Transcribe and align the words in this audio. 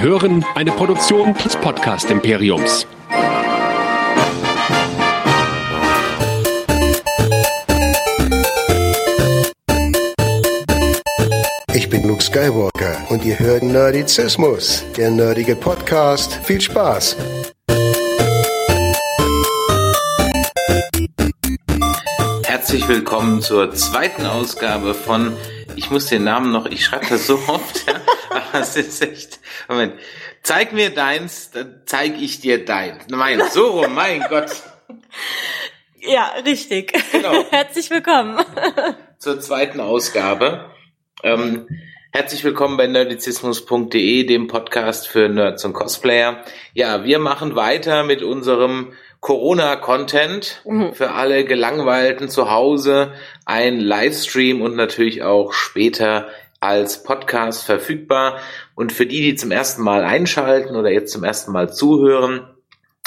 Sie 0.00 0.06
hören 0.06 0.42
eine 0.54 0.72
Produktion 0.72 1.34
des 1.34 1.56
Podcast 1.56 2.10
Imperiums. 2.10 2.86
Ich 11.74 11.90
bin 11.90 12.08
Luke 12.08 12.22
Skywalker 12.22 12.96
und 13.10 13.26
ihr 13.26 13.38
hört 13.38 13.62
Nerdizismus, 13.62 14.86
der 14.96 15.10
nerdige 15.10 15.54
Podcast. 15.54 16.40
Viel 16.44 16.62
Spaß! 16.62 17.18
Herzlich 22.44 22.88
willkommen 22.88 23.42
zur 23.42 23.74
zweiten 23.74 24.24
Ausgabe 24.24 24.94
von, 24.94 25.36
ich 25.76 25.90
muss 25.90 26.06
den 26.06 26.24
Namen 26.24 26.52
noch, 26.52 26.64
ich 26.64 26.86
schreibe 26.86 27.04
das 27.10 27.26
so 27.26 27.34
oft, 27.48 27.84
aber 28.30 28.62
es 28.62 28.76
ist 28.76 29.02
echt, 29.02 29.39
Moment, 29.68 29.94
zeig 30.42 30.72
mir 30.72 30.90
deins, 30.90 31.50
dann 31.50 31.82
zeig 31.86 32.20
ich 32.20 32.40
dir 32.40 32.64
deins. 32.64 33.04
Mein, 33.10 33.42
so 33.50 33.80
rum, 33.80 33.94
mein 33.94 34.24
Gott. 34.28 34.50
Ja, 36.02 36.32
richtig. 36.46 36.94
Genau. 37.12 37.44
Herzlich 37.50 37.90
willkommen. 37.90 38.42
zur 39.18 39.38
zweiten 39.38 39.80
Ausgabe. 39.80 40.70
Ähm, 41.22 41.68
herzlich 42.10 42.42
willkommen 42.42 42.78
bei 42.78 42.86
nerdizismus.de, 42.86 44.24
dem 44.24 44.46
Podcast 44.46 45.06
für 45.08 45.28
Nerds 45.28 45.62
und 45.66 45.74
Cosplayer. 45.74 46.42
Ja, 46.72 47.04
wir 47.04 47.18
machen 47.18 47.54
weiter 47.54 48.02
mit 48.02 48.22
unserem 48.22 48.94
Corona-Content 49.20 50.62
für 50.94 51.10
alle 51.10 51.44
Gelangweilten 51.44 52.30
zu 52.30 52.50
Hause, 52.50 53.12
ein 53.44 53.78
Livestream 53.78 54.62
und 54.62 54.76
natürlich 54.76 55.22
auch 55.22 55.52
später 55.52 56.28
als 56.60 57.02
Podcast 57.02 57.64
verfügbar. 57.64 58.38
Und 58.74 58.92
für 58.92 59.06
die, 59.06 59.22
die 59.22 59.34
zum 59.34 59.50
ersten 59.50 59.82
Mal 59.82 60.04
einschalten 60.04 60.76
oder 60.76 60.90
jetzt 60.90 61.12
zum 61.12 61.24
ersten 61.24 61.52
Mal 61.52 61.72
zuhören, 61.72 62.46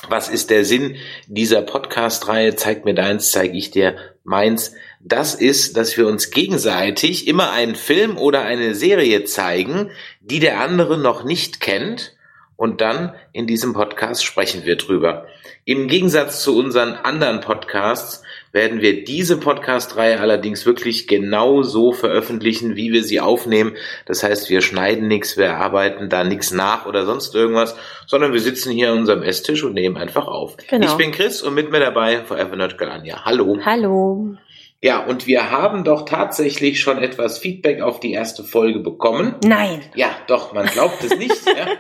was 0.10 0.28
ist 0.28 0.50
der 0.50 0.66
Sinn 0.66 0.98
dieser 1.28 1.62
Podcast-Reihe? 1.62 2.56
Zeig 2.56 2.84
mir 2.84 2.94
deins, 2.94 3.32
zeige 3.32 3.58
ich 3.58 3.72
dir 3.72 3.96
meins. 4.24 4.74
Das 5.00 5.36
ist, 5.36 5.78
dass 5.78 5.98
wir 5.98 6.08
uns 6.08 6.32
gegenseitig 6.32 7.28
immer 7.28 7.52
einen 7.52 7.76
Film 7.76 8.18
oder 8.18 8.42
eine 8.42 8.76
Serie 8.76 9.24
zeigen, 9.24 9.92
die 10.20 10.40
der 10.40 10.60
andere 10.60 10.98
noch 10.98 11.24
nicht 11.24 11.62
kennt. 11.62 12.18
Und 12.56 12.82
dann 12.82 13.14
in 13.32 13.48
diesem 13.48 13.74
Podcast 13.74 14.24
sprechen 14.26 14.66
wir 14.66 14.78
drüber. 14.78 15.28
Im 15.66 15.88
Gegensatz 15.88 16.44
zu 16.44 16.58
unseren 16.58 16.94
anderen 16.94 17.40
Podcasts 17.40 18.24
werden 18.54 18.82
wir 18.82 19.04
diese 19.04 19.38
Podcast-Reihe 19.40 20.20
allerdings 20.20 20.66
wirklich 20.68 21.08
genau 21.08 21.64
so 21.64 21.92
veröffentlichen, 21.92 22.76
wie 22.76 22.94
wir 22.94 23.04
sie 23.04 23.20
aufnehmen. 23.20 23.76
Das 24.06 24.22
heißt, 24.24 24.50
wir 24.52 24.62
schneiden 24.62 25.08
nichts, 25.08 25.38
wir 25.38 25.56
arbeiten 25.58 26.08
da 26.08 26.24
nichts 26.24 26.52
nach 26.52 26.86
oder 26.86 27.06
sonst 27.06 27.34
irgendwas, 27.34 27.76
sondern 28.06 28.32
wir 28.32 28.40
sitzen 28.40 28.72
hier 28.72 28.92
an 28.92 29.00
unserem 29.00 29.24
Esstisch 29.24 29.64
und 29.64 29.74
nehmen 29.74 29.98
einfach 29.98 30.28
auf. 30.28 30.56
Genau. 30.70 30.86
Ich 30.86 30.94
bin 30.94 31.12
Chris 31.12 31.42
und 31.42 31.56
mit 31.56 31.72
mir 31.72 31.80
dabei 31.80 32.20
Forever 32.20 32.56
Nerd 32.56 32.78
Galania. 32.78 33.26
Hallo. 33.26 33.58
Hallo. 33.66 34.38
Ja, 34.84 35.04
und 35.04 35.26
wir 35.26 35.50
haben 35.50 35.84
doch 35.84 36.06
tatsächlich 36.06 36.80
schon 36.80 37.00
etwas 37.00 37.40
Feedback 37.40 37.82
auf 37.82 38.00
die 38.00 38.14
erste 38.14 38.44
Folge 38.44 38.80
bekommen. 38.80 39.34
Nein. 39.44 39.82
Ja, 39.96 40.10
doch, 40.28 40.54
man 40.54 40.68
glaubt 40.68 41.04
es 41.04 41.18
nicht. 41.18 41.46
ja. 41.48 41.68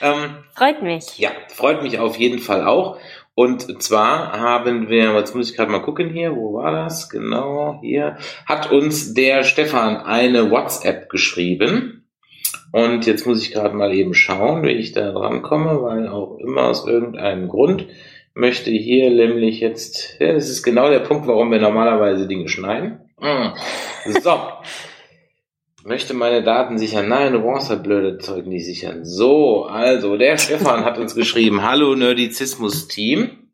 Ähm, 0.00 0.38
Freut 0.56 0.82
mich. 0.82 1.18
ja, 1.18 1.30
freut 1.48 1.84
mich 1.84 2.00
auf 2.00 2.16
jeden 2.16 2.40
Fall 2.40 2.66
auch. 2.66 2.98
Und 3.34 3.82
zwar 3.82 4.32
haben 4.32 4.88
wir, 4.88 5.12
jetzt 5.14 5.34
muss 5.34 5.50
ich 5.50 5.56
gerade 5.56 5.72
mal 5.72 5.82
gucken 5.82 6.10
hier, 6.10 6.36
wo 6.36 6.54
war 6.54 6.70
das? 6.70 7.10
Genau, 7.10 7.80
hier. 7.82 8.16
Hat 8.46 8.70
uns 8.70 9.12
der 9.12 9.42
Stefan 9.42 9.96
eine 9.96 10.50
WhatsApp 10.50 11.08
geschrieben. 11.08 12.06
Und 12.70 13.06
jetzt 13.06 13.26
muss 13.26 13.42
ich 13.42 13.52
gerade 13.52 13.74
mal 13.74 13.92
eben 13.92 14.14
schauen, 14.14 14.62
wie 14.62 14.70
ich 14.70 14.92
da 14.92 15.12
dran 15.12 15.42
komme, 15.42 15.82
weil 15.82 16.08
auch 16.08 16.38
immer 16.38 16.64
aus 16.64 16.86
irgendeinem 16.86 17.48
Grund 17.48 17.86
möchte 18.34 18.70
hier 18.70 19.10
nämlich 19.10 19.60
jetzt, 19.60 20.16
ja, 20.20 20.32
das 20.32 20.48
ist 20.48 20.62
genau 20.62 20.90
der 20.90 21.00
Punkt, 21.00 21.26
warum 21.26 21.50
wir 21.50 21.60
normalerweise 21.60 22.26
Dinge 22.26 22.48
schneiden. 22.48 22.98
Mm. 23.20 23.54
So. 24.20 24.38
Möchte 25.86 26.14
meine 26.14 26.42
Daten 26.42 26.78
sichern? 26.78 27.08
Nein, 27.08 27.34
du 27.34 27.42
brauchst 27.42 27.68
das 27.68 27.82
blöde 27.82 28.16
Zeug 28.16 28.46
nicht 28.46 28.64
sichern. 28.64 29.04
So, 29.04 29.64
also, 29.64 30.16
der 30.16 30.38
Stefan 30.38 30.82
hat 30.82 30.96
uns 30.96 31.14
geschrieben, 31.14 31.62
hallo 31.62 31.94
Nerdizismus-Team. 31.94 33.50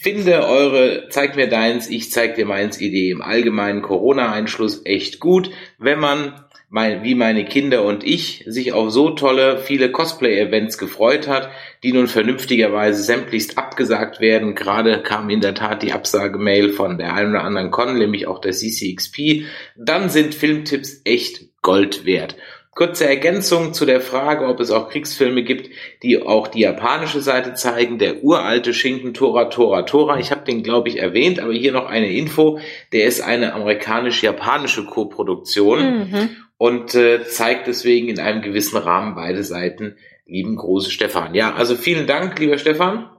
Finde 0.00 0.46
eure, 0.46 1.08
zeig 1.10 1.36
mir 1.36 1.46
deins, 1.46 1.90
ich 1.90 2.10
zeig 2.10 2.36
dir 2.36 2.46
meins 2.46 2.80
Idee 2.80 3.10
im 3.10 3.20
allgemeinen 3.20 3.82
Corona-Einschluss 3.82 4.86
echt 4.86 5.20
gut, 5.20 5.50
wenn 5.76 5.98
man, 5.98 6.46
mein, 6.70 7.02
wie 7.02 7.14
meine 7.14 7.44
Kinder 7.46 7.82
und 7.84 8.04
ich, 8.04 8.44
sich 8.46 8.72
auf 8.74 8.90
so 8.90 9.10
tolle, 9.10 9.58
viele 9.58 9.90
Cosplay-Events 9.90 10.76
gefreut 10.76 11.26
hat, 11.26 11.48
die 11.82 11.92
nun 11.92 12.08
vernünftigerweise 12.08 13.02
sämtlichst 13.02 13.56
abgesagt 13.56 14.20
werden. 14.20 14.54
Gerade 14.54 15.02
kam 15.02 15.30
in 15.30 15.40
der 15.40 15.54
Tat 15.54 15.82
die 15.82 15.92
Absagemail 15.92 16.70
von 16.70 16.98
der 16.98 17.14
einen 17.14 17.30
oder 17.30 17.44
anderen 17.44 17.70
Con, 17.70 17.96
nämlich 17.96 18.26
auch 18.26 18.40
der 18.40 18.52
CCXP. 18.52 19.46
Dann 19.76 20.10
sind 20.10 20.34
Filmtipps 20.34 21.00
echt 21.04 21.62
Gold 21.62 22.04
wert. 22.04 22.36
Kurze 22.74 23.08
Ergänzung 23.08 23.72
zu 23.72 23.86
der 23.86 24.00
Frage, 24.00 24.46
ob 24.46 24.60
es 24.60 24.70
auch 24.70 24.88
Kriegsfilme 24.88 25.42
gibt, 25.42 25.70
die 26.04 26.22
auch 26.22 26.46
die 26.46 26.60
japanische 26.60 27.20
Seite 27.20 27.54
zeigen. 27.54 27.98
Der 27.98 28.22
uralte 28.22 28.72
Schinken 28.72 29.14
Tora 29.14 29.46
Tora 29.46 29.82
Tora. 29.82 30.20
Ich 30.20 30.30
habe 30.30 30.44
den, 30.44 30.62
glaube 30.62 30.88
ich, 30.88 30.98
erwähnt, 30.98 31.40
aber 31.40 31.52
hier 31.52 31.72
noch 31.72 31.86
eine 31.86 32.12
Info. 32.12 32.60
Der 32.92 33.06
ist 33.06 33.20
eine 33.20 33.54
amerikanisch-japanische 33.54 34.84
Koproduktion 34.84 35.98
Mhm. 35.98 36.30
Und 36.58 36.94
äh, 36.94 37.24
zeigt 37.24 37.66
deswegen 37.66 38.08
in 38.08 38.20
einem 38.20 38.42
gewissen 38.42 38.76
Rahmen 38.76 39.14
beide 39.14 39.42
Seiten. 39.42 39.96
Lieben 40.26 40.56
große 40.56 40.90
Stefan. 40.90 41.34
Ja, 41.34 41.54
also 41.54 41.74
vielen 41.74 42.06
Dank, 42.06 42.38
lieber 42.38 42.58
Stefan 42.58 43.10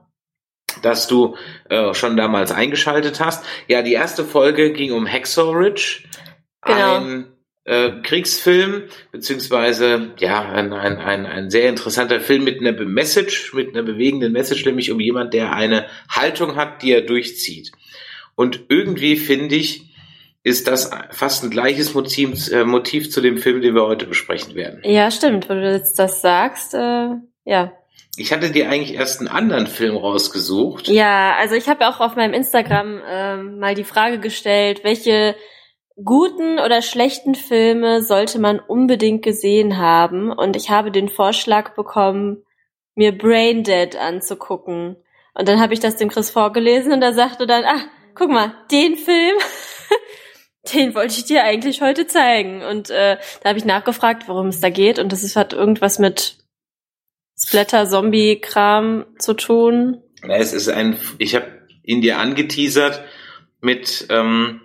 dass 0.82 1.08
du 1.08 1.36
äh, 1.68 1.94
schon 1.94 2.16
damals 2.16 2.52
eingeschaltet 2.52 3.18
hast. 3.18 3.44
Ja, 3.66 3.82
die 3.82 3.92
erste 3.92 4.24
Folge 4.24 4.72
ging 4.72 4.92
um 4.92 5.04
Hacksaw 5.04 5.50
Ridge, 5.50 6.04
Genau. 6.62 6.96
ein 6.96 7.26
äh, 7.64 7.90
Kriegsfilm, 8.02 8.84
beziehungsweise 9.12 10.12
ja, 10.18 10.42
ein, 10.42 10.72
ein, 10.72 10.98
ein, 10.98 11.26
ein 11.26 11.50
sehr 11.50 11.68
interessanter 11.68 12.20
Film 12.20 12.44
mit 12.44 12.60
einer 12.60 12.72
Message, 12.84 13.54
mit 13.54 13.70
einer 13.70 13.82
bewegenden 13.82 14.32
Message, 14.32 14.64
nämlich 14.66 14.90
um 14.90 15.00
jemand, 15.00 15.32
der 15.32 15.52
eine 15.52 15.86
Haltung 16.10 16.56
hat, 16.56 16.82
die 16.82 16.92
er 16.92 17.02
durchzieht. 17.02 17.72
Und 18.34 18.64
irgendwie 18.68 19.16
finde 19.16 19.54
ich, 19.56 19.89
ist 20.42 20.68
das 20.68 20.90
fast 21.10 21.44
ein 21.44 21.50
gleiches 21.50 21.94
Motiv, 21.94 22.50
äh, 22.50 22.64
Motiv 22.64 23.10
zu 23.10 23.20
dem 23.20 23.38
Film, 23.38 23.60
den 23.60 23.74
wir 23.74 23.84
heute 23.84 24.06
besprechen 24.06 24.54
werden. 24.54 24.80
Ja, 24.84 25.10
stimmt. 25.10 25.48
Wo 25.48 25.54
du 25.54 25.70
jetzt 25.70 25.98
das 25.98 26.22
sagst, 26.22 26.74
äh, 26.74 27.08
ja. 27.44 27.72
Ich 28.16 28.32
hatte 28.32 28.50
dir 28.50 28.68
eigentlich 28.68 28.94
erst 28.94 29.20
einen 29.20 29.28
anderen 29.28 29.66
Film 29.66 29.96
rausgesucht. 29.96 30.88
Ja, 30.88 31.36
also 31.38 31.54
ich 31.54 31.68
habe 31.68 31.88
auch 31.88 32.00
auf 32.00 32.16
meinem 32.16 32.34
Instagram 32.34 33.00
ähm, 33.08 33.58
mal 33.58 33.74
die 33.74 33.84
Frage 33.84 34.18
gestellt, 34.18 34.80
welche 34.82 35.36
guten 36.04 36.58
oder 36.58 36.82
schlechten 36.82 37.34
Filme 37.34 38.02
sollte 38.02 38.38
man 38.38 38.58
unbedingt 38.58 39.22
gesehen 39.22 39.78
haben? 39.78 40.32
Und 40.32 40.56
ich 40.56 40.70
habe 40.70 40.90
den 40.90 41.08
Vorschlag 41.08 41.74
bekommen, 41.74 42.44
mir 42.94 43.16
Braindead 43.16 43.96
anzugucken. 43.96 44.96
Und 45.34 45.48
dann 45.48 45.60
habe 45.60 45.74
ich 45.74 45.80
das 45.80 45.96
dem 45.96 46.08
Chris 46.08 46.30
vorgelesen 46.30 46.92
und 46.92 47.02
er 47.02 47.14
sagte 47.14 47.46
dann, 47.46 47.64
ah, 47.64 47.82
guck 48.14 48.30
mal, 48.30 48.54
den 48.70 48.96
Film, 48.96 49.36
den 50.74 50.94
wollte 50.94 51.14
ich 51.14 51.24
dir 51.24 51.44
eigentlich 51.44 51.80
heute 51.80 52.06
zeigen. 52.06 52.62
Und 52.62 52.90
äh, 52.90 53.16
da 53.42 53.48
habe 53.48 53.58
ich 53.58 53.64
nachgefragt, 53.64 54.28
worum 54.28 54.48
es 54.48 54.60
da 54.60 54.70
geht. 54.70 54.98
Und 54.98 55.12
das 55.12 55.22
ist, 55.22 55.36
hat 55.36 55.52
irgendwas 55.52 55.98
mit 55.98 56.36
Splatter-Zombie-Kram 57.38 59.06
zu 59.18 59.34
tun. 59.34 60.02
Na, 60.22 60.36
Es 60.36 60.52
ist 60.52 60.68
ein, 60.68 60.96
ich 61.18 61.34
habe 61.34 61.46
ihn 61.82 62.02
dir 62.02 62.18
angeteasert 62.18 63.02
mit 63.60 64.06
ähm, 64.10 64.60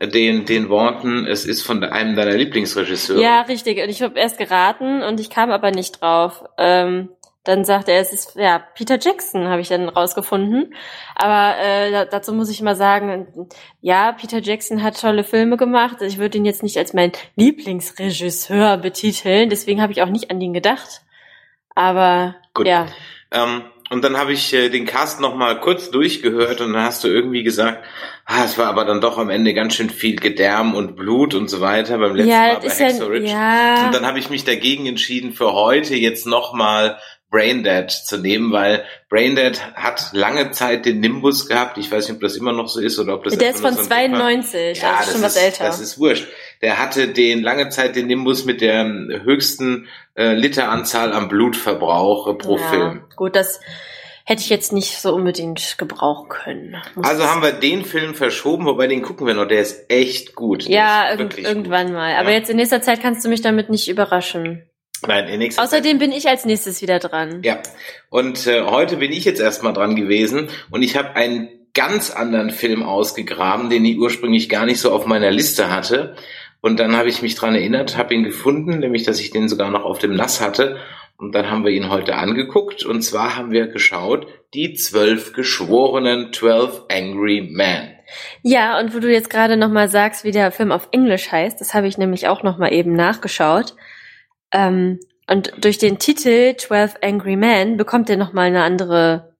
den, 0.00 0.44
den 0.46 0.68
Worten, 0.68 1.26
es 1.26 1.44
ist 1.44 1.62
von 1.62 1.82
einem 1.84 2.16
deiner 2.16 2.36
Lieblingsregisseure. 2.36 3.22
Ja, 3.22 3.42
richtig. 3.42 3.82
Und 3.82 3.88
ich 3.88 4.02
habe 4.02 4.18
erst 4.18 4.38
geraten 4.38 5.02
und 5.02 5.20
ich 5.20 5.30
kam 5.30 5.50
aber 5.50 5.70
nicht 5.70 6.00
drauf. 6.00 6.44
Ähm, 6.58 7.08
dann 7.44 7.64
sagte 7.64 7.90
er, 7.92 8.00
es 8.00 8.12
ist 8.12 8.36
ja 8.36 8.60
Peter 8.74 8.98
Jackson, 9.00 9.48
habe 9.48 9.60
ich 9.60 9.68
dann 9.68 9.88
rausgefunden. 9.88 10.74
Aber 11.16 11.58
äh, 11.58 11.90
da- 11.90 12.04
dazu 12.04 12.32
muss 12.32 12.48
ich 12.50 12.62
mal 12.62 12.76
sagen, 12.76 13.48
ja, 13.80 14.12
Peter 14.12 14.40
Jackson 14.40 14.82
hat 14.82 15.00
tolle 15.00 15.24
Filme 15.24 15.56
gemacht. 15.56 15.96
Ich 16.02 16.18
würde 16.18 16.38
ihn 16.38 16.44
jetzt 16.44 16.62
nicht 16.62 16.78
als 16.78 16.92
mein 16.94 17.12
Lieblingsregisseur 17.36 18.76
betiteln, 18.78 19.50
deswegen 19.50 19.82
habe 19.82 19.92
ich 19.92 20.02
auch 20.02 20.08
nicht 20.08 20.30
an 20.30 20.40
ihn 20.40 20.52
gedacht. 20.52 21.02
Aber 21.74 22.36
Gut. 22.54 22.66
ja, 22.66 22.86
Ähm, 23.30 23.62
und 23.90 24.02
dann 24.02 24.16
habe 24.16 24.32
ich 24.32 24.52
äh, 24.54 24.70
den 24.70 24.86
Cast 24.86 25.20
noch 25.20 25.34
mal 25.34 25.60
kurz 25.60 25.90
durchgehört 25.90 26.60
und 26.62 26.72
dann 26.72 26.82
hast 26.82 27.04
du 27.04 27.08
irgendwie 27.08 27.42
gesagt, 27.42 27.84
ah, 28.24 28.42
es 28.44 28.56
war 28.56 28.66
aber 28.68 28.86
dann 28.86 29.02
doch 29.02 29.18
am 29.18 29.28
Ende 29.28 29.52
ganz 29.52 29.74
schön 29.74 29.90
viel 29.90 30.16
Gedärm 30.16 30.74
und 30.74 30.96
Blut 30.96 31.34
und 31.34 31.48
so 31.48 31.60
weiter 31.60 31.98
beim 31.98 32.14
letzten 32.14 32.30
ja, 32.30 32.40
Mal 32.54 32.60
bei 32.60 32.66
ist 32.66 32.80
ja, 32.80 32.88
ja. 32.88 33.86
Und 33.86 33.94
dann 33.94 34.06
habe 34.06 34.18
ich 34.18 34.30
mich 34.30 34.44
dagegen 34.44 34.86
entschieden, 34.86 35.32
für 35.32 35.52
heute 35.52 35.94
jetzt 35.94 36.26
noch 36.26 36.54
mal 36.54 36.98
Braindead 37.32 37.90
zu 37.90 38.18
nehmen, 38.18 38.52
weil 38.52 38.84
Braindead 39.08 39.74
hat 39.74 40.10
lange 40.12 40.52
Zeit 40.52 40.84
den 40.86 41.00
Nimbus 41.00 41.48
gehabt. 41.48 41.78
Ich 41.78 41.90
weiß 41.90 42.06
nicht, 42.06 42.16
ob 42.16 42.20
das 42.20 42.36
immer 42.36 42.52
noch 42.52 42.68
so 42.68 42.78
ist 42.78 42.98
oder 43.00 43.14
ob 43.14 43.24
das 43.24 43.36
der 43.38 43.50
ist 43.50 43.60
von 43.60 43.72
so 43.74 43.80
ein 43.80 43.88
Ding 43.88 44.12
war. 44.12 44.18
92, 44.20 44.80
Ja, 44.82 44.96
also 44.96 45.12
schon 45.12 45.22
das 45.22 45.34
was 45.34 45.36
ist, 45.36 45.42
älter. 45.42 45.64
Das 45.64 45.80
ist 45.80 45.98
wurscht. 45.98 46.28
Der 46.60 46.78
hatte 46.78 47.08
den 47.08 47.42
lange 47.42 47.70
Zeit 47.70 47.96
den 47.96 48.06
Nimbus 48.06 48.44
mit 48.44 48.60
der 48.60 48.84
höchsten 49.24 49.88
äh, 50.14 50.34
Literanzahl 50.34 51.12
am 51.12 51.28
Blutverbrauch 51.28 52.28
äh, 52.28 52.34
pro 52.34 52.58
ja, 52.58 52.68
Film. 52.68 53.04
Gut, 53.16 53.34
das 53.34 53.60
hätte 54.24 54.42
ich 54.42 54.50
jetzt 54.50 54.72
nicht 54.72 54.98
so 55.00 55.14
unbedingt 55.14 55.78
gebrauchen 55.78 56.28
können. 56.28 56.76
Muss 56.94 57.08
Also 57.08 57.24
haben 57.28 57.42
wir 57.42 57.52
den 57.52 57.84
Film 57.84 58.14
verschoben, 58.14 58.66
wobei 58.66 58.86
den 58.86 59.00
gucken 59.02 59.26
wir 59.26 59.34
noch. 59.34 59.48
Der 59.48 59.60
ist 59.62 59.90
echt 59.90 60.34
gut. 60.34 60.68
Der 60.68 60.72
Ja, 60.74 61.18
wirklich 61.18 61.46
irgendwann 61.46 61.86
gut. 61.86 61.96
mal. 61.96 62.14
Aber 62.16 62.30
Ja. 62.30 62.36
jetzt 62.36 62.50
in 62.50 62.56
nächster 62.56 62.82
Zeit 62.82 63.00
kannst 63.00 63.24
du 63.24 63.30
mich 63.30 63.40
damit 63.40 63.70
nicht 63.70 63.88
überraschen. 63.88 64.68
Nein, 65.06 65.26
in 65.28 65.38
nächster 65.38 65.62
Außerdem 65.62 65.98
bin 65.98 66.12
ich 66.12 66.28
als 66.28 66.44
nächstes 66.44 66.80
wieder 66.82 66.98
dran. 66.98 67.42
Ja, 67.42 67.60
und 68.10 68.46
äh, 68.46 68.62
heute 68.62 68.98
bin 68.98 69.12
ich 69.12 69.24
jetzt 69.24 69.40
erstmal 69.40 69.72
dran 69.72 69.96
gewesen 69.96 70.48
und 70.70 70.82
ich 70.82 70.96
habe 70.96 71.16
einen 71.16 71.48
ganz 71.74 72.10
anderen 72.10 72.50
Film 72.50 72.82
ausgegraben, 72.82 73.70
den 73.70 73.84
ich 73.84 73.98
ursprünglich 73.98 74.48
gar 74.48 74.66
nicht 74.66 74.80
so 74.80 74.92
auf 74.92 75.06
meiner 75.06 75.30
Liste 75.30 75.70
hatte. 75.70 76.16
Und 76.60 76.78
dann 76.78 76.96
habe 76.96 77.08
ich 77.08 77.22
mich 77.22 77.34
dran 77.34 77.54
erinnert, 77.54 77.96
habe 77.96 78.14
ihn 78.14 78.22
gefunden, 78.22 78.78
nämlich 78.78 79.02
dass 79.02 79.20
ich 79.20 79.30
den 79.30 79.48
sogar 79.48 79.70
noch 79.70 79.84
auf 79.84 79.98
dem 79.98 80.14
Nass 80.14 80.40
hatte. 80.40 80.76
Und 81.16 81.34
dann 81.34 81.50
haben 81.50 81.64
wir 81.64 81.72
ihn 81.72 81.90
heute 81.90 82.16
angeguckt. 82.16 82.84
Und 82.84 83.02
zwar 83.02 83.36
haben 83.36 83.50
wir 83.50 83.68
geschaut, 83.68 84.26
die 84.54 84.74
zwölf 84.74 85.32
geschworenen 85.32 86.32
12 86.32 86.82
Angry 86.90 87.48
Men. 87.50 87.90
Ja, 88.42 88.78
und 88.78 88.94
wo 88.94 88.98
du 88.98 89.10
jetzt 89.10 89.30
gerade 89.30 89.56
nochmal 89.56 89.88
sagst, 89.88 90.24
wie 90.24 90.32
der 90.32 90.52
Film 90.52 90.70
auf 90.70 90.88
Englisch 90.92 91.32
heißt, 91.32 91.60
das 91.60 91.74
habe 91.74 91.86
ich 91.86 91.98
nämlich 91.98 92.28
auch 92.28 92.42
nochmal 92.42 92.72
eben 92.72 92.94
nachgeschaut. 92.94 93.74
Ähm, 94.52 95.00
und 95.28 95.52
durch 95.64 95.78
den 95.78 95.98
Titel 95.98 96.56
12 96.56 96.96
Angry 97.02 97.36
Men 97.36 97.76
bekommt 97.76 98.10
er 98.10 98.16
nochmal 98.16 98.46
eine 98.46 98.62
andere 98.62 99.34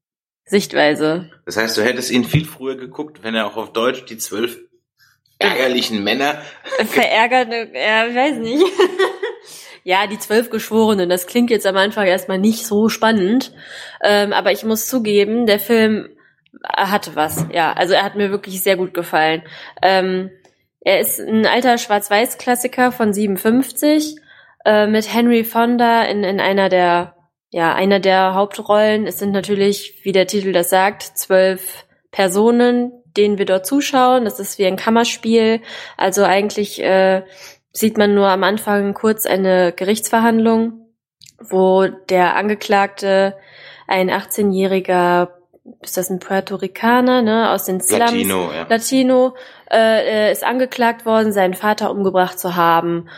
Sichtweise. 0.44 1.30
Das 1.44 1.56
heißt, 1.56 1.76
du 1.76 1.82
hättest 1.82 2.10
ihn 2.10 2.24
viel 2.24 2.44
früher 2.44 2.76
geguckt, 2.76 3.22
wenn 3.22 3.34
er 3.34 3.46
auch 3.46 3.56
auf 3.56 3.72
Deutsch 3.72 4.04
die 4.06 4.18
zwölf 4.18 4.58
ärgerlichen 5.38 6.04
Männer 6.04 6.40
Verärgert, 6.86 7.52
ja, 7.74 8.06
ich 8.06 8.14
weiß 8.14 8.36
nicht. 8.38 8.64
ja, 9.84 10.06
die 10.06 10.18
zwölf 10.18 10.50
Geschworenen, 10.50 11.08
das 11.08 11.26
klingt 11.26 11.50
jetzt 11.50 11.66
am 11.66 11.76
Anfang 11.76 12.06
erstmal 12.06 12.38
nicht 12.38 12.66
so 12.66 12.88
spannend. 12.88 13.52
Ähm, 14.02 14.32
aber 14.32 14.52
ich 14.52 14.64
muss 14.64 14.86
zugeben, 14.86 15.46
der 15.46 15.58
Film 15.58 16.08
hatte 16.64 17.16
was. 17.16 17.46
Ja, 17.52 17.72
also 17.72 17.94
er 17.94 18.04
hat 18.04 18.14
mir 18.14 18.30
wirklich 18.30 18.62
sehr 18.62 18.76
gut 18.76 18.94
gefallen. 18.94 19.42
Ähm, 19.82 20.30
er 20.80 21.00
ist 21.00 21.20
ein 21.20 21.46
alter 21.46 21.78
Schwarz-Weiß-Klassiker 21.78 22.92
von 22.92 23.12
57 23.12 24.16
äh, 24.64 24.86
mit 24.86 25.12
Henry 25.12 25.44
Fonda 25.44 26.02
in, 26.04 26.24
in 26.24 26.40
einer 26.40 26.68
der 26.68 27.14
ja 27.50 27.74
einer 27.74 28.00
der 28.00 28.34
Hauptrollen. 28.34 29.06
Es 29.06 29.18
sind 29.18 29.32
natürlich, 29.32 30.00
wie 30.02 30.12
der 30.12 30.26
Titel 30.26 30.52
das 30.52 30.70
sagt, 30.70 31.02
zwölf 31.02 31.84
Personen, 32.10 32.92
denen 33.16 33.38
wir 33.38 33.44
dort 33.44 33.66
zuschauen. 33.66 34.24
Das 34.24 34.40
ist 34.40 34.58
wie 34.58 34.66
ein 34.66 34.76
Kammerspiel. 34.76 35.60
Also 35.96 36.24
eigentlich 36.24 36.82
äh, 36.82 37.22
sieht 37.72 37.98
man 37.98 38.14
nur 38.14 38.28
am 38.28 38.42
Anfang 38.42 38.94
kurz 38.94 39.26
eine 39.26 39.72
Gerichtsverhandlung, 39.72 40.86
wo 41.38 41.86
der 41.86 42.36
Angeklagte, 42.36 43.36
ein 43.86 44.10
18-jähriger, 44.10 45.28
ist 45.82 45.96
das 45.96 46.08
ein 46.08 46.18
Puerto 46.18 46.56
Ricaner, 46.56 47.20
ne, 47.22 47.50
aus 47.50 47.64
den 47.64 47.80
Slums, 47.80 48.00
Latino, 48.00 48.52
ja. 48.52 48.66
Latino 48.68 49.34
äh, 49.70 50.28
äh, 50.28 50.32
ist 50.32 50.44
angeklagt 50.44 51.04
worden, 51.04 51.32
seinen 51.32 51.54
Vater 51.54 51.90
umgebracht 51.90 52.38
zu 52.38 52.56
haben. 52.56 53.08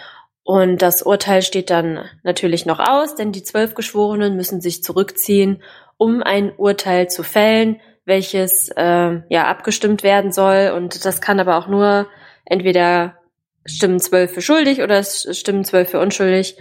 Und 0.44 0.82
das 0.82 1.02
Urteil 1.02 1.41
steht 1.41 1.70
dann 1.70 2.05
natürlich 2.23 2.67
noch 2.67 2.79
aus, 2.79 3.14
denn 3.14 3.32
die 3.32 3.43
zwölf 3.43 3.75
Geschworenen 3.75 4.37
müssen 4.37 4.61
sich 4.61 4.82
zurückziehen, 4.85 5.62
um 5.96 6.23
ein 6.23 6.52
Urteil 6.55 7.08
zu 7.08 7.23
fällen, 7.23 7.81
welches 8.05 8.69
äh, 8.76 9.20
ja 9.31 9.46
abgestimmt 9.46 10.02
werden 10.02 10.32
soll. 10.32 10.73
Und 10.76 11.06
das 11.06 11.23
kann 11.23 11.41
aber 11.41 11.56
auch 11.56 11.67
nur 11.67 12.06
entweder 12.44 13.19
stimmen 13.64 13.99
zwölf 14.00 14.32
für 14.32 14.43
schuldig 14.43 14.82
oder 14.82 15.02
stimmen 15.02 15.64
zwölf 15.64 15.91
für 15.91 16.00
unschuldig. 16.00 16.56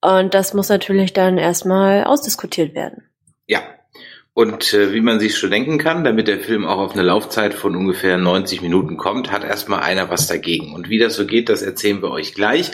Und 0.00 0.32
das 0.32 0.54
muss 0.54 0.70
natürlich 0.70 1.12
dann 1.12 1.36
erstmal 1.36 2.04
ausdiskutiert 2.04 2.74
werden. 2.74 3.04
Ja. 3.46 3.60
Und 4.32 4.72
äh, 4.72 4.94
wie 4.94 5.00
man 5.00 5.18
sich 5.18 5.36
schon 5.36 5.50
denken 5.50 5.78
kann, 5.78 6.04
damit 6.04 6.28
der 6.28 6.38
Film 6.38 6.64
auch 6.64 6.78
auf 6.78 6.92
eine 6.92 7.02
Laufzeit 7.02 7.54
von 7.54 7.74
ungefähr 7.74 8.16
90 8.16 8.62
Minuten 8.62 8.96
kommt, 8.96 9.32
hat 9.32 9.42
erstmal 9.42 9.80
einer 9.80 10.10
was 10.10 10.28
dagegen. 10.28 10.72
Und 10.72 10.88
wie 10.88 10.98
das 10.98 11.16
so 11.16 11.26
geht, 11.26 11.48
das 11.48 11.60
erzählen 11.60 12.00
wir 12.00 12.12
euch 12.12 12.34
gleich. 12.34 12.70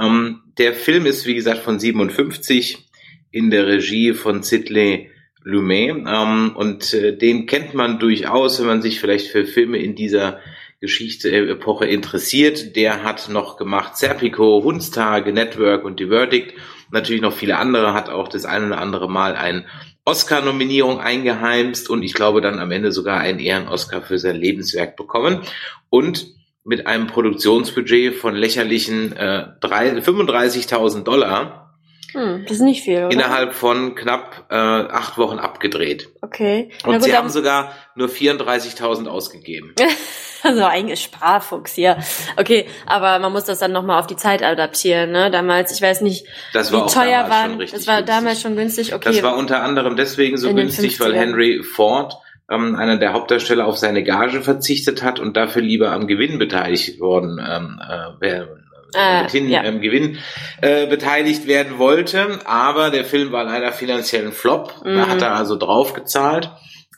Ähm, 0.00 0.42
der 0.58 0.74
Film 0.74 1.06
ist, 1.06 1.26
wie 1.26 1.34
gesagt, 1.34 1.58
von 1.58 1.78
57 1.78 2.88
in 3.30 3.50
der 3.50 3.66
Regie 3.66 4.14
von 4.14 4.42
Sidley 4.42 5.10
Lumet. 5.42 6.04
Ähm, 6.06 6.52
und 6.54 6.94
äh, 6.94 7.16
den 7.16 7.46
kennt 7.46 7.74
man 7.74 7.98
durchaus, 7.98 8.60
wenn 8.60 8.66
man 8.66 8.82
sich 8.82 9.00
vielleicht 9.00 9.28
für 9.28 9.44
Filme 9.44 9.78
in 9.78 9.94
dieser 9.94 10.40
Geschichte, 10.80 11.30
äh, 11.30 11.50
Epoche 11.50 11.86
interessiert. 11.86 12.76
Der 12.76 13.02
hat 13.02 13.28
noch 13.28 13.56
gemacht 13.56 13.96
Serpico, 13.96 14.62
Hundstage, 14.64 15.32
Network 15.32 15.84
und 15.84 15.98
The 15.98 16.06
Verdict. 16.06 16.54
Natürlich 16.90 17.22
noch 17.22 17.32
viele 17.32 17.58
andere, 17.58 17.94
hat 17.94 18.08
auch 18.08 18.28
das 18.28 18.44
ein 18.44 18.66
oder 18.66 18.78
andere 18.78 19.08
Mal 19.08 19.36
ein 19.36 19.66
Oscar-Nominierung 20.04 20.98
eingeheimst 20.98 21.88
und 21.88 22.02
ich 22.02 22.14
glaube 22.14 22.40
dann 22.40 22.58
am 22.58 22.72
Ende 22.72 22.90
sogar 22.90 23.20
einen 23.20 23.38
Ehren-Oscar 23.38 24.02
für 24.02 24.18
sein 24.18 24.36
Lebenswerk 24.36 24.96
bekommen. 24.96 25.42
Und 25.88 26.34
mit 26.64 26.86
einem 26.86 27.06
Produktionsbudget 27.06 28.14
von 28.16 28.34
lächerlichen 28.34 29.16
äh, 29.16 29.46
drei- 29.60 29.90
35.000 29.92 31.04
Dollar 31.04 31.66
Hm, 32.12 32.42
das 32.48 32.56
ist 32.56 32.62
nicht 32.62 32.82
viel, 32.82 33.04
oder? 33.04 33.10
innerhalb 33.12 33.54
von 33.54 33.94
knapp 33.94 34.46
äh, 34.50 34.56
acht 34.56 35.16
Wochen 35.16 35.38
abgedreht. 35.38 36.08
Okay. 36.22 36.70
Und 36.84 36.94
Na 36.94 37.00
sie 37.00 37.10
gut, 37.10 37.18
haben 37.18 37.28
sogar 37.28 37.72
nur 37.94 38.08
34.000 38.08 39.06
ausgegeben. 39.06 39.74
Also 40.42 40.64
eigentlich 40.64 41.02
Sparfuchs 41.02 41.74
hier. 41.74 41.98
Okay, 42.38 42.64
aber 42.86 43.18
man 43.18 43.30
muss 43.30 43.44
das 43.44 43.58
dann 43.58 43.72
nochmal 43.72 44.00
auf 44.00 44.06
die 44.06 44.16
Zeit 44.16 44.42
adaptieren, 44.42 45.10
ne? 45.10 45.30
Damals, 45.30 45.70
ich 45.70 45.82
weiß 45.82 46.00
nicht, 46.00 46.26
Das 46.54 46.72
wie 46.72 46.76
war 46.76 46.86
auch 46.86 46.90
teuer 46.94 47.28
waren. 47.28 47.58
Das 47.58 47.86
war 47.86 47.96
günstig. 47.98 48.06
damals 48.06 48.40
schon 48.40 48.56
günstig, 48.56 48.94
okay. 48.94 49.10
Das 49.12 49.22
war 49.22 49.36
unter 49.36 49.62
anderem 49.62 49.96
deswegen 49.96 50.38
so 50.38 50.54
günstig, 50.54 50.98
weil 50.98 51.12
50ern. 51.12 51.14
Henry 51.16 51.62
Ford, 51.62 52.14
ähm, 52.50 52.74
einer 52.76 52.96
der 52.98 53.12
Hauptdarsteller, 53.12 53.66
auf 53.66 53.78
seine 53.78 54.02
Gage 54.02 54.42
verzichtet 54.42 55.02
hat 55.02 55.20
und 55.20 55.36
dafür 55.36 55.62
lieber 55.62 55.92
am 55.92 56.06
Gewinn 56.06 56.38
beteiligt 56.38 57.00
worden 57.00 57.38
ähm, 57.46 57.80
äh, 57.82 58.20
wär- 58.20 58.48
Äh, 58.92 59.22
mithin 59.22 59.48
ja. 59.48 59.62
ähm, 59.62 59.80
Gewinn 59.80 60.18
äh, 60.62 60.86
beteiligt 60.88 61.46
werden 61.46 61.78
wollte. 61.78 62.40
Aber 62.44 62.90
der 62.90 63.04
Film 63.04 63.30
war 63.30 63.44
leider 63.44 63.70
finanziellen 63.70 64.32
Flop. 64.32 64.74
Da 64.82 64.90
Mhm. 64.90 65.08
hat 65.08 65.22
er 65.22 65.36
also 65.36 65.54
draufgezahlt. 65.56 66.50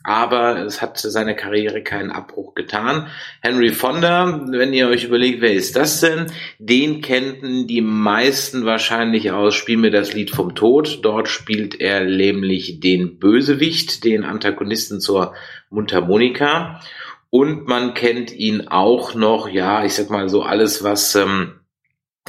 Aber 0.03 0.57
es 0.65 0.81
hat 0.81 0.97
seine 0.97 1.33
Karriere 1.33 1.81
keinen 1.81 2.11
Abbruch 2.11 2.55
getan. 2.55 3.07
Henry 3.41 3.69
Fonda, 3.69 4.45
wenn 4.51 4.73
ihr 4.73 4.89
euch 4.89 5.05
überlegt, 5.05 5.39
wer 5.41 5.53
ist 5.53 5.77
das 5.77 6.01
denn? 6.01 6.27
Den 6.59 6.99
kennten 6.99 7.67
die 7.67 7.81
meisten 7.81 8.65
wahrscheinlich 8.65 9.31
aus 9.31 9.55
Spiel 9.55 9.77
mir 9.77 9.91
das 9.91 10.13
Lied 10.13 10.29
vom 10.29 10.55
Tod. 10.55 10.99
Dort 11.03 11.29
spielt 11.29 11.79
er 11.79 12.03
nämlich 12.03 12.81
den 12.81 13.17
Bösewicht, 13.17 14.03
den 14.03 14.25
Antagonisten 14.25 14.99
zur 14.99 15.35
Mundharmonika. 15.69 16.81
Und 17.29 17.67
man 17.67 17.93
kennt 17.93 18.31
ihn 18.31 18.67
auch 18.67 19.15
noch, 19.15 19.47
ja, 19.47 19.85
ich 19.85 19.93
sag 19.95 20.09
mal 20.09 20.27
so 20.27 20.43
alles, 20.43 20.83
was 20.83 21.15
ähm, 21.15 21.61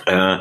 äh, 0.07 0.38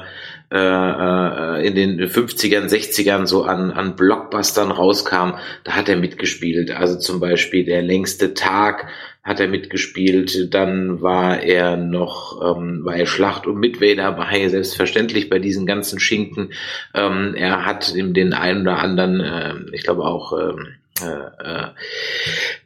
äh, 0.53 0.57
äh, 0.57 1.67
in 1.67 1.73
den 1.73 1.99
50ern, 1.99 2.69
60ern 2.69 3.25
so 3.25 3.43
an, 3.43 3.71
an 3.71 3.95
Blockbustern 3.95 4.69
rauskam, 4.69 5.31
da 5.63 5.71
hat 5.71 5.89
er 5.89 5.95
mitgespielt. 5.95 6.69
Also 6.69 6.99
zum 6.99 7.19
Beispiel 7.19 7.65
Der 7.65 7.81
längste 7.81 8.35
Tag 8.35 8.87
hat 9.23 9.39
er 9.39 9.47
mitgespielt. 9.47 10.53
Dann 10.53 11.01
war 11.01 11.41
er 11.41 11.75
noch 11.75 12.55
ähm, 12.55 12.83
bei 12.83 13.07
Schlacht 13.07 13.47
um 13.47 13.59
Midway 13.59 13.95
dabei, 13.95 14.47
selbstverständlich 14.47 15.27
bei 15.27 15.39
diesen 15.39 15.65
ganzen 15.65 15.99
Schinken. 15.99 16.51
Ähm, 16.93 17.33
er 17.35 17.65
hat 17.65 17.95
den 17.95 18.33
einen 18.33 18.61
oder 18.61 18.77
anderen, 18.77 19.21
äh, 19.21 19.55
ich 19.71 19.81
glaube 19.81 20.03
auch, 20.03 20.33
ähm, 20.37 20.67
äh, 21.01 21.05
äh, 21.05 21.69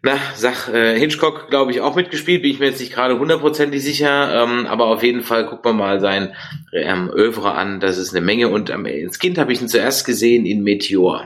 na, 0.03 0.17
sag, 0.35 0.67
äh, 0.67 0.99
Hitchcock, 0.99 1.49
glaube 1.49 1.71
ich, 1.71 1.81
auch 1.81 1.95
mitgespielt, 1.95 2.41
bin 2.41 2.51
ich 2.51 2.59
mir 2.59 2.67
jetzt 2.67 2.79
nicht 2.79 2.93
gerade 2.93 3.17
hundertprozentig 3.17 3.81
sicher, 3.81 4.43
ähm, 4.43 4.67
aber 4.67 4.87
auf 4.87 5.01
jeden 5.01 5.21
Fall 5.21 5.45
guckt 5.45 5.63
man 5.63 5.77
mal 5.77 5.99
sein 6.01 6.35
ähm, 6.73 7.09
Övre 7.09 7.53
an, 7.53 7.79
das 7.79 7.97
ist 7.97 8.13
eine 8.13 8.25
Menge 8.25 8.49
und 8.49 8.69
ähm, 8.69 8.85
ins 8.85 9.19
Kind 9.19 9.37
habe 9.37 9.53
ich 9.53 9.61
ihn 9.61 9.69
zuerst 9.69 10.05
gesehen 10.05 10.45
in 10.45 10.63
Meteor. 10.63 11.25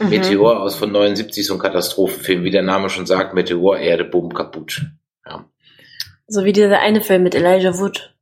Mhm. 0.00 0.08
Meteor 0.08 0.60
aus 0.60 0.74
von 0.74 0.90
79, 0.90 1.46
so 1.46 1.54
ein 1.54 1.60
Katastrophenfilm, 1.60 2.42
wie 2.42 2.50
der 2.50 2.62
Name 2.62 2.90
schon 2.90 3.06
sagt, 3.06 3.34
Meteor, 3.34 3.78
Erde, 3.78 4.04
Boom, 4.04 4.34
kaputt. 4.34 4.82
Ja. 5.24 5.48
So 6.26 6.44
wie 6.44 6.52
dieser 6.52 6.80
eine 6.80 7.02
Film 7.02 7.22
mit 7.22 7.36
Elijah 7.36 7.78
Wood. 7.78 8.16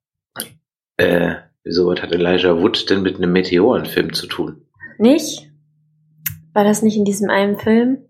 Äh, 0.98 1.36
wieso, 1.64 1.86
was 1.86 2.02
hat 2.02 2.12
Elijah 2.12 2.60
Wood 2.60 2.90
denn 2.90 3.02
mit 3.02 3.16
einem 3.16 3.32
Meteorenfilm 3.32 4.12
zu 4.12 4.26
tun? 4.26 4.66
Nicht? 4.98 5.50
War 6.52 6.64
das 6.64 6.82
nicht 6.82 6.96
in 6.96 7.04
diesem 7.04 7.30
einen 7.30 7.56
Film? 7.56 8.09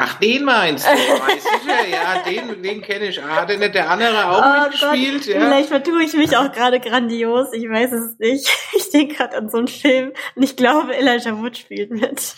Ach, 0.00 0.14
den 0.20 0.44
meinst 0.44 0.86
du? 0.86 0.90
Ja, 1.90 2.22
den, 2.22 2.62
den 2.62 2.82
kenne 2.82 3.08
ich. 3.08 3.20
Ah, 3.22 3.40
hat 3.42 3.50
denn 3.50 3.58
nicht 3.58 3.74
der 3.74 3.90
andere 3.90 4.30
auch 4.30 4.62
mitgespielt? 4.62 5.22
Oh 5.22 5.26
Gott, 5.26 5.26
ja? 5.26 5.40
vielleicht 5.40 5.68
vertue 5.68 6.02
ich 6.04 6.14
mich 6.14 6.36
auch 6.36 6.52
gerade 6.52 6.78
grandios. 6.78 7.52
Ich 7.52 7.68
weiß 7.68 7.92
es 7.92 8.18
nicht. 8.18 8.48
Ich 8.76 8.90
denke 8.90 9.16
gerade 9.16 9.36
an 9.36 9.48
so 9.50 9.58
einen 9.58 9.68
Film 9.68 10.12
und 10.36 10.42
ich 10.42 10.56
glaube, 10.56 10.94
Elijah 10.96 11.36
Wood 11.38 11.56
spielt 11.56 11.90
mit. 11.90 12.34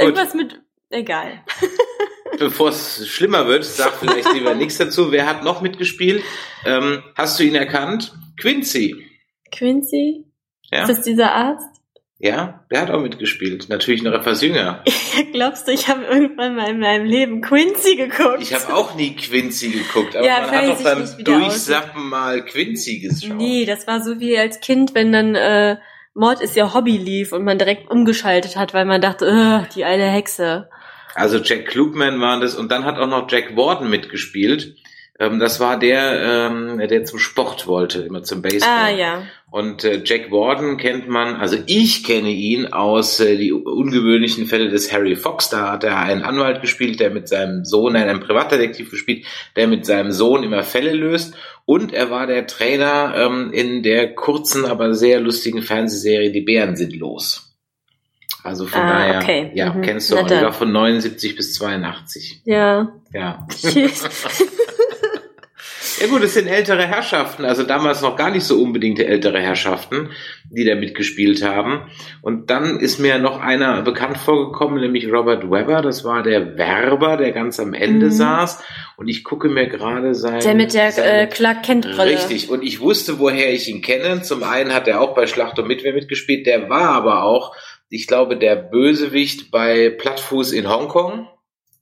Irgendwas 0.00 0.34
mit. 0.34 0.60
Egal. 0.90 1.44
Bevor 2.38 2.70
es 2.70 3.06
schlimmer 3.08 3.46
wird, 3.46 3.64
sag 3.64 3.92
vielleicht 3.98 4.32
lieber 4.32 4.54
nichts 4.54 4.78
dazu. 4.78 5.12
Wer 5.12 5.26
hat 5.26 5.44
noch 5.44 5.60
mitgespielt? 5.60 6.24
Ähm, 6.64 7.02
hast 7.14 7.38
du 7.38 7.44
ihn 7.44 7.54
erkannt? 7.54 8.12
Quincy. 8.40 9.06
Quincy? 9.52 10.24
Ja, 10.70 10.82
Ist 10.82 10.88
das 10.88 11.02
dieser 11.02 11.32
Arzt? 11.32 11.81
Ja, 12.22 12.64
der 12.70 12.82
hat 12.82 12.90
auch 12.90 13.00
mitgespielt. 13.00 13.68
Natürlich 13.68 14.04
noch 14.04 14.12
etwas 14.12 14.42
jünger. 14.42 14.84
Glaubst 15.32 15.66
du, 15.66 15.72
ich 15.72 15.88
habe 15.88 16.04
irgendwann 16.04 16.54
mal 16.54 16.70
in 16.70 16.78
meinem 16.78 17.04
Leben 17.04 17.40
Quincy 17.40 17.96
geguckt? 17.96 18.40
Ich 18.40 18.54
habe 18.54 18.72
auch 18.74 18.94
nie 18.94 19.16
Quincy 19.16 19.70
geguckt, 19.70 20.14
aber 20.14 20.24
Ja, 20.24 20.42
man 20.42 20.50
hat 20.52 20.68
doch 20.68 20.84
beim 20.84 21.24
Durchsappen 21.24 22.08
mal 22.08 22.44
Quincy 22.44 23.00
geschaut. 23.00 23.36
Nee, 23.36 23.64
das 23.64 23.88
war 23.88 24.00
so 24.00 24.20
wie 24.20 24.38
als 24.38 24.60
Kind, 24.60 24.94
wenn 24.94 25.10
dann 25.10 25.34
äh, 25.34 25.78
Mord 26.14 26.40
ist 26.40 26.54
ja 26.54 26.72
Hobby 26.72 26.96
lief 26.96 27.32
und 27.32 27.42
man 27.42 27.58
direkt 27.58 27.90
umgeschaltet 27.90 28.54
hat, 28.54 28.72
weil 28.72 28.84
man 28.84 29.00
dachte, 29.00 29.26
äh, 29.26 29.74
die 29.74 29.84
alte 29.84 30.04
Hexe. 30.04 30.68
Also 31.16 31.38
Jack 31.38 31.66
Klugman 31.66 32.20
war 32.20 32.38
das 32.38 32.54
und 32.54 32.70
dann 32.70 32.84
hat 32.84 32.98
auch 32.98 33.08
noch 33.08 33.28
Jack 33.28 33.56
Warden 33.56 33.90
mitgespielt. 33.90 34.76
Ähm, 35.22 35.38
das 35.38 35.60
war 35.60 35.78
der, 35.78 36.48
ähm, 36.50 36.78
der 36.78 37.04
zum 37.04 37.18
Sport 37.20 37.66
wollte, 37.68 38.00
immer 38.00 38.22
zum 38.24 38.42
Baseball. 38.42 38.68
Ah 38.70 38.90
ja. 38.90 39.22
Und 39.50 39.84
äh, 39.84 40.00
Jack 40.04 40.32
Warden 40.32 40.78
kennt 40.78 41.08
man, 41.08 41.36
also 41.36 41.56
ich 41.66 42.02
kenne 42.04 42.30
ihn 42.30 42.72
aus 42.72 43.20
äh, 43.20 43.36
die 43.36 43.52
ungewöhnlichen 43.52 44.46
Fälle 44.46 44.68
des 44.70 44.92
Harry 44.92 45.14
Fox. 45.14 45.48
Da 45.50 45.70
hat 45.72 45.84
er 45.84 45.98
einen 45.98 46.22
Anwalt 46.22 46.60
gespielt, 46.62 46.98
der 47.00 47.10
mit 47.10 47.28
seinem 47.28 47.64
Sohn, 47.64 47.92
nein, 47.92 48.08
einen 48.08 48.20
Privatdetektiv 48.20 48.90
gespielt, 48.90 49.24
der 49.54 49.68
mit 49.68 49.86
seinem 49.86 50.10
Sohn 50.10 50.42
immer 50.42 50.62
Fälle 50.64 50.92
löst. 50.92 51.34
Und 51.66 51.92
er 51.92 52.10
war 52.10 52.26
der 52.26 52.46
Trainer 52.48 53.14
ähm, 53.16 53.52
in 53.52 53.82
der 53.84 54.14
kurzen, 54.14 54.64
aber 54.64 54.94
sehr 54.94 55.20
lustigen 55.20 55.62
Fernsehserie 55.62 56.32
Die 56.32 56.40
Bären 56.40 56.74
sind 56.74 56.96
los. 56.96 57.50
Also 58.42 58.66
von 58.66 58.80
Ah, 58.80 58.88
daher, 58.88 59.20
okay. 59.22 59.50
ja, 59.54 59.72
Mhm. 59.72 59.82
kennst 59.82 60.10
du, 60.10 60.16
auch. 60.16 60.26
die 60.26 60.34
war 60.34 60.52
von 60.52 60.72
79 60.72 61.36
bis 61.36 61.54
82. 61.54 62.40
Ja. 62.44 62.90
Ja. 63.12 63.46
Ja 66.02 66.08
gut, 66.08 66.22
es 66.22 66.34
sind 66.34 66.48
ältere 66.48 66.86
Herrschaften, 66.86 67.44
also 67.44 67.62
damals 67.62 68.02
noch 68.02 68.16
gar 68.16 68.30
nicht 68.30 68.44
so 68.44 68.60
unbedingt 68.60 68.98
ältere 68.98 69.40
Herrschaften, 69.40 70.10
die 70.50 70.64
da 70.64 70.74
mitgespielt 70.74 71.42
haben. 71.44 71.82
Und 72.22 72.50
dann 72.50 72.80
ist 72.80 72.98
mir 72.98 73.18
noch 73.18 73.40
einer 73.40 73.82
bekannt 73.82 74.18
vorgekommen, 74.18 74.80
nämlich 74.80 75.06
Robert 75.12 75.50
Webber, 75.50 75.80
das 75.80 76.04
war 76.04 76.22
der 76.22 76.56
Werber, 76.58 77.16
der 77.16 77.32
ganz 77.32 77.60
am 77.60 77.72
Ende 77.72 78.06
Mhm. 78.06 78.10
saß. 78.10 78.62
Und 78.96 79.08
ich 79.08 79.22
gucke 79.22 79.48
mir 79.48 79.66
gerade 79.68 80.14
sein... 80.14 80.40
Der 80.40 80.54
mit 80.54 80.74
der 80.74 80.90
seine- 80.92 81.22
äh, 81.22 81.26
Clark 81.28 81.62
Kent 81.62 81.84
Brille. 81.84 82.04
Richtig, 82.16 82.50
und 82.50 82.62
ich 82.64 82.80
wusste, 82.80 83.18
woher 83.18 83.52
ich 83.52 83.68
ihn 83.68 83.80
kenne. 83.82 84.22
Zum 84.22 84.42
einen 84.42 84.74
hat 84.74 84.88
er 84.88 85.00
auch 85.00 85.14
bei 85.14 85.26
Schlacht 85.26 85.58
um 85.58 85.66
Mitwehr 85.68 85.92
mitgespielt, 85.94 86.46
der 86.46 86.68
war 86.68 86.90
aber 86.90 87.22
auch, 87.22 87.54
ich 87.88 88.06
glaube, 88.06 88.36
der 88.36 88.56
Bösewicht 88.56 89.50
bei 89.50 89.90
Plattfuß 89.90 90.52
in 90.52 90.68
Hongkong. 90.68 91.28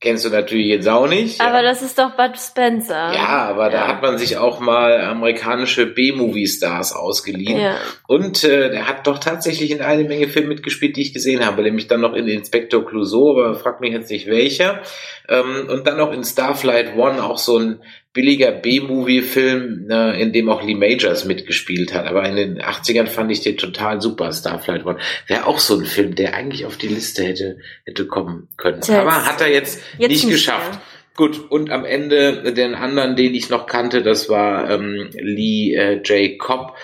Kennst 0.02 0.24
du 0.24 0.30
natürlich 0.30 0.68
jetzt 0.68 0.88
auch 0.88 1.06
nicht. 1.06 1.42
Aber 1.42 1.56
ja. 1.56 1.62
das 1.62 1.82
ist 1.82 1.98
doch 1.98 2.16
Bud 2.16 2.38
Spencer. 2.38 3.12
Ja, 3.12 3.48
aber 3.50 3.68
da 3.68 3.82
Ja. 3.82 3.88
hat 3.88 4.00
man 4.00 4.16
sich 4.16 4.38
auch 4.38 4.58
mal 4.58 4.98
amerikanische 5.02 5.84
B-Movie-Stars 5.84 6.94
ausgeliehen. 6.94 7.60
Ja. 7.60 7.76
Und 8.06 8.42
äh, 8.42 8.70
der 8.70 8.88
hat 8.88 9.06
doch 9.06 9.18
tatsächlich 9.18 9.70
in 9.70 9.82
eine 9.82 10.04
Menge 10.04 10.28
Filme 10.28 10.48
mitgespielt, 10.48 10.96
die 10.96 11.02
ich 11.02 11.12
gesehen 11.12 11.44
habe, 11.44 11.62
nämlich 11.62 11.86
dann 11.86 12.00
noch 12.00 12.14
in 12.14 12.28
Inspector 12.28 12.82
Clouseau, 12.84 13.32
aber 13.32 13.54
frag 13.56 13.82
mich 13.82 13.92
jetzt 13.92 14.10
nicht 14.10 14.26
welcher. 14.26 14.80
Ähm, 15.28 15.68
und 15.68 15.86
dann 15.86 15.98
noch 15.98 16.12
in 16.12 16.24
Starflight 16.24 16.96
One 16.96 17.22
auch 17.22 17.36
so 17.36 17.58
ein 17.58 17.82
billiger 18.12 18.50
B-Movie-Film, 18.52 19.88
äh, 19.90 20.20
in 20.20 20.32
dem 20.32 20.48
auch 20.48 20.62
Lee 20.62 20.74
Majors 20.74 21.24
mitgespielt 21.24 21.94
hat. 21.94 22.06
Aber 22.06 22.28
in 22.28 22.36
den 22.36 22.60
80ern 22.60 23.06
fand 23.06 23.30
ich 23.30 23.40
den 23.40 23.56
total 23.56 24.00
super, 24.00 24.32
Starflight 24.32 24.84
One. 24.84 24.98
Wäre 25.26 25.46
auch 25.46 25.58
so 25.58 25.78
ein 25.78 25.84
Film, 25.86 26.14
der 26.14 26.34
eigentlich 26.34 26.66
auf 26.66 26.76
die 26.76 26.88
Liste 26.88 27.22
hätte, 27.24 27.58
hätte 27.84 28.06
kommen 28.06 28.48
können. 28.56 28.80
Tja, 28.80 29.02
aber 29.02 29.10
jetzt- 29.16 29.26
hat 29.26 29.40
er 29.40 29.52
jetzt, 29.52 29.80
jetzt 29.98 30.08
nicht 30.10 30.24
nicht 30.24 30.32
geschafft. 30.32 30.70
mehr. 30.72 30.80
Gut, 31.16 31.50
und 31.50 31.70
am 31.70 31.84
Ende 31.84 32.52
den 32.52 32.74
anderen, 32.74 33.14
den 33.16 33.34
ich 33.34 33.50
noch 33.50 33.66
kannte, 33.66 34.02
das 34.02 34.28
war 34.28 34.70
ähm, 34.70 35.10
Lee 35.12 35.74
äh, 35.74 36.00
J. 36.02 36.38
Cobb. 36.38 36.76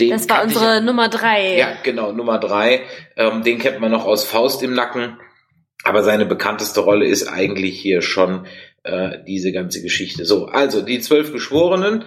Den 0.00 0.10
Das 0.10 0.28
war 0.28 0.42
unsere 0.42 0.78
ich, 0.78 0.84
Nummer 0.84 1.08
drei. 1.08 1.56
Ja, 1.58 1.76
genau, 1.82 2.10
Nummer 2.12 2.38
drei. 2.38 2.80
Ähm, 3.16 3.42
den 3.44 3.58
kennt 3.58 3.80
man 3.80 3.92
noch 3.92 4.06
aus 4.06 4.24
Faust 4.24 4.62
im 4.62 4.74
Nacken. 4.74 5.18
Aber 5.84 6.02
seine 6.02 6.24
bekannteste 6.24 6.80
Rolle 6.80 7.04
ist 7.06 7.28
eigentlich 7.28 7.78
hier 7.78 8.00
schon 8.00 8.46
äh, 8.84 9.18
diese 9.26 9.52
ganze 9.52 9.82
Geschichte. 9.82 10.24
So, 10.24 10.46
also 10.46 10.82
die 10.82 11.00
zwölf 11.00 11.32
Geschworenen. 11.32 12.04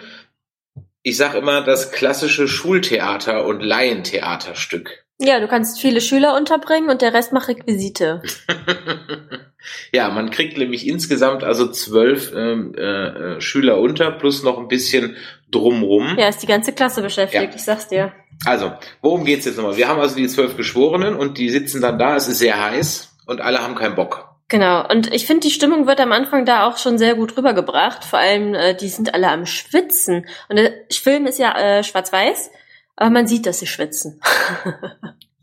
Ich 1.04 1.18
sag 1.18 1.36
immer 1.36 1.62
das 1.62 1.92
klassische 1.92 2.48
Schultheater 2.48 3.46
und 3.46 3.62
Laientheaterstück. 3.62 5.06
Ja, 5.20 5.40
du 5.40 5.48
kannst 5.48 5.82
viele 5.82 6.00
Schüler 6.02 6.36
unterbringen 6.36 6.90
und 6.90 7.02
der 7.02 7.14
Rest 7.14 7.34
macht 7.34 7.48
Requisite. 7.48 8.22
ja, 9.92 10.10
man 10.10 10.30
kriegt 10.30 10.58
nämlich 10.58 10.86
insgesamt 10.88 11.44
also 11.44 11.72
zwölf 11.72 12.34
ähm, 12.36 12.74
äh, 12.78 12.82
äh, 13.38 13.42
Schüler 13.42 13.80
unter 13.80 14.12
plus 14.12 14.44
noch 14.44 14.60
ein 14.60 14.68
bisschen 14.68 15.16
drumrum. 15.50 16.16
Ja, 16.20 16.28
ist 16.28 16.44
die 16.44 16.48
ganze 16.48 16.74
Klasse 16.74 17.02
beschäftigt, 17.02 17.44
Ja. 17.44 17.56
ich 17.56 17.64
sag's 17.64 17.88
dir. 17.88 18.14
Also, 18.46 18.74
worum 19.02 19.26
geht's 19.26 19.46
jetzt 19.46 19.58
nochmal? 19.58 19.78
Wir 19.78 19.88
haben 19.88 20.00
also 20.00 20.16
die 20.16 20.28
zwölf 20.28 20.56
Geschworenen 20.56 21.16
und 21.16 21.40
die 21.40 21.50
sitzen 21.50 21.82
dann 21.82 21.98
da, 21.98 22.16
es 22.16 22.28
ist 22.28 22.38
sehr 22.38 22.64
heiß 22.64 23.16
und 23.26 23.42
alle 23.42 23.64
haben 23.64 23.74
keinen 23.76 23.96
Bock. 23.96 24.27
Genau, 24.50 24.88
und 24.90 25.14
ich 25.14 25.26
finde, 25.26 25.42
die 25.42 25.52
Stimmung 25.54 25.88
wird 25.88 26.00
am 26.00 26.14
Anfang 26.14 26.46
da 26.46 26.68
auch 26.68 26.78
schon 26.78 26.98
sehr 26.98 27.16
gut 27.16 27.36
rübergebracht. 27.36 28.06
Vor 28.06 28.20
allem, 28.20 28.54
äh, 28.54 28.76
die 28.76 28.88
sind 28.88 29.14
alle 29.14 29.30
am 29.30 29.46
Schwitzen. 29.46 30.26
Und 30.48 30.56
der 30.56 30.74
Film 30.90 31.26
ist 31.26 31.38
ja 31.38 31.58
äh, 31.58 31.84
schwarz-weiß, 31.84 32.52
aber 32.96 33.10
man 33.10 33.28
sieht, 33.28 33.46
dass 33.46 33.60
sie 33.60 33.68
schwitzen. 33.68 34.22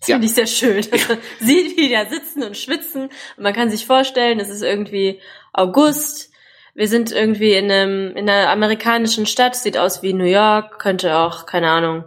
das 0.00 0.08
Ja. 0.08 0.14
finde 0.14 0.26
ich 0.26 0.34
sehr 0.34 0.46
schön. 0.46 0.76
Man 0.90 1.18
sieht, 1.40 1.76
wie 1.76 1.88
die 1.88 1.92
da 1.92 2.06
sitzen 2.06 2.42
und 2.44 2.56
schwitzen. 2.56 3.04
Und 3.37 3.42
man 3.42 3.52
kann 3.52 3.68
sich 3.70 3.84
vorstellen, 3.84 4.40
es 4.40 4.49
ist 4.49 4.62
irgendwie 4.62 5.20
August. 5.52 6.30
Wir 6.75 6.88
sind 6.88 7.12
irgendwie 7.12 7.52
in, 7.54 7.70
einem, 7.70 8.16
in 8.16 8.28
einer 8.28 8.49
amerikanischen 8.50 9.26
Stadt, 9.26 9.54
sieht 9.54 9.76
aus 9.76 10.02
wie 10.02 10.14
New 10.14 10.25
York, 10.25 10.78
könnte 10.78 11.18
auch, 11.18 11.44
keine 11.44 11.68
Ahnung. 11.70 12.04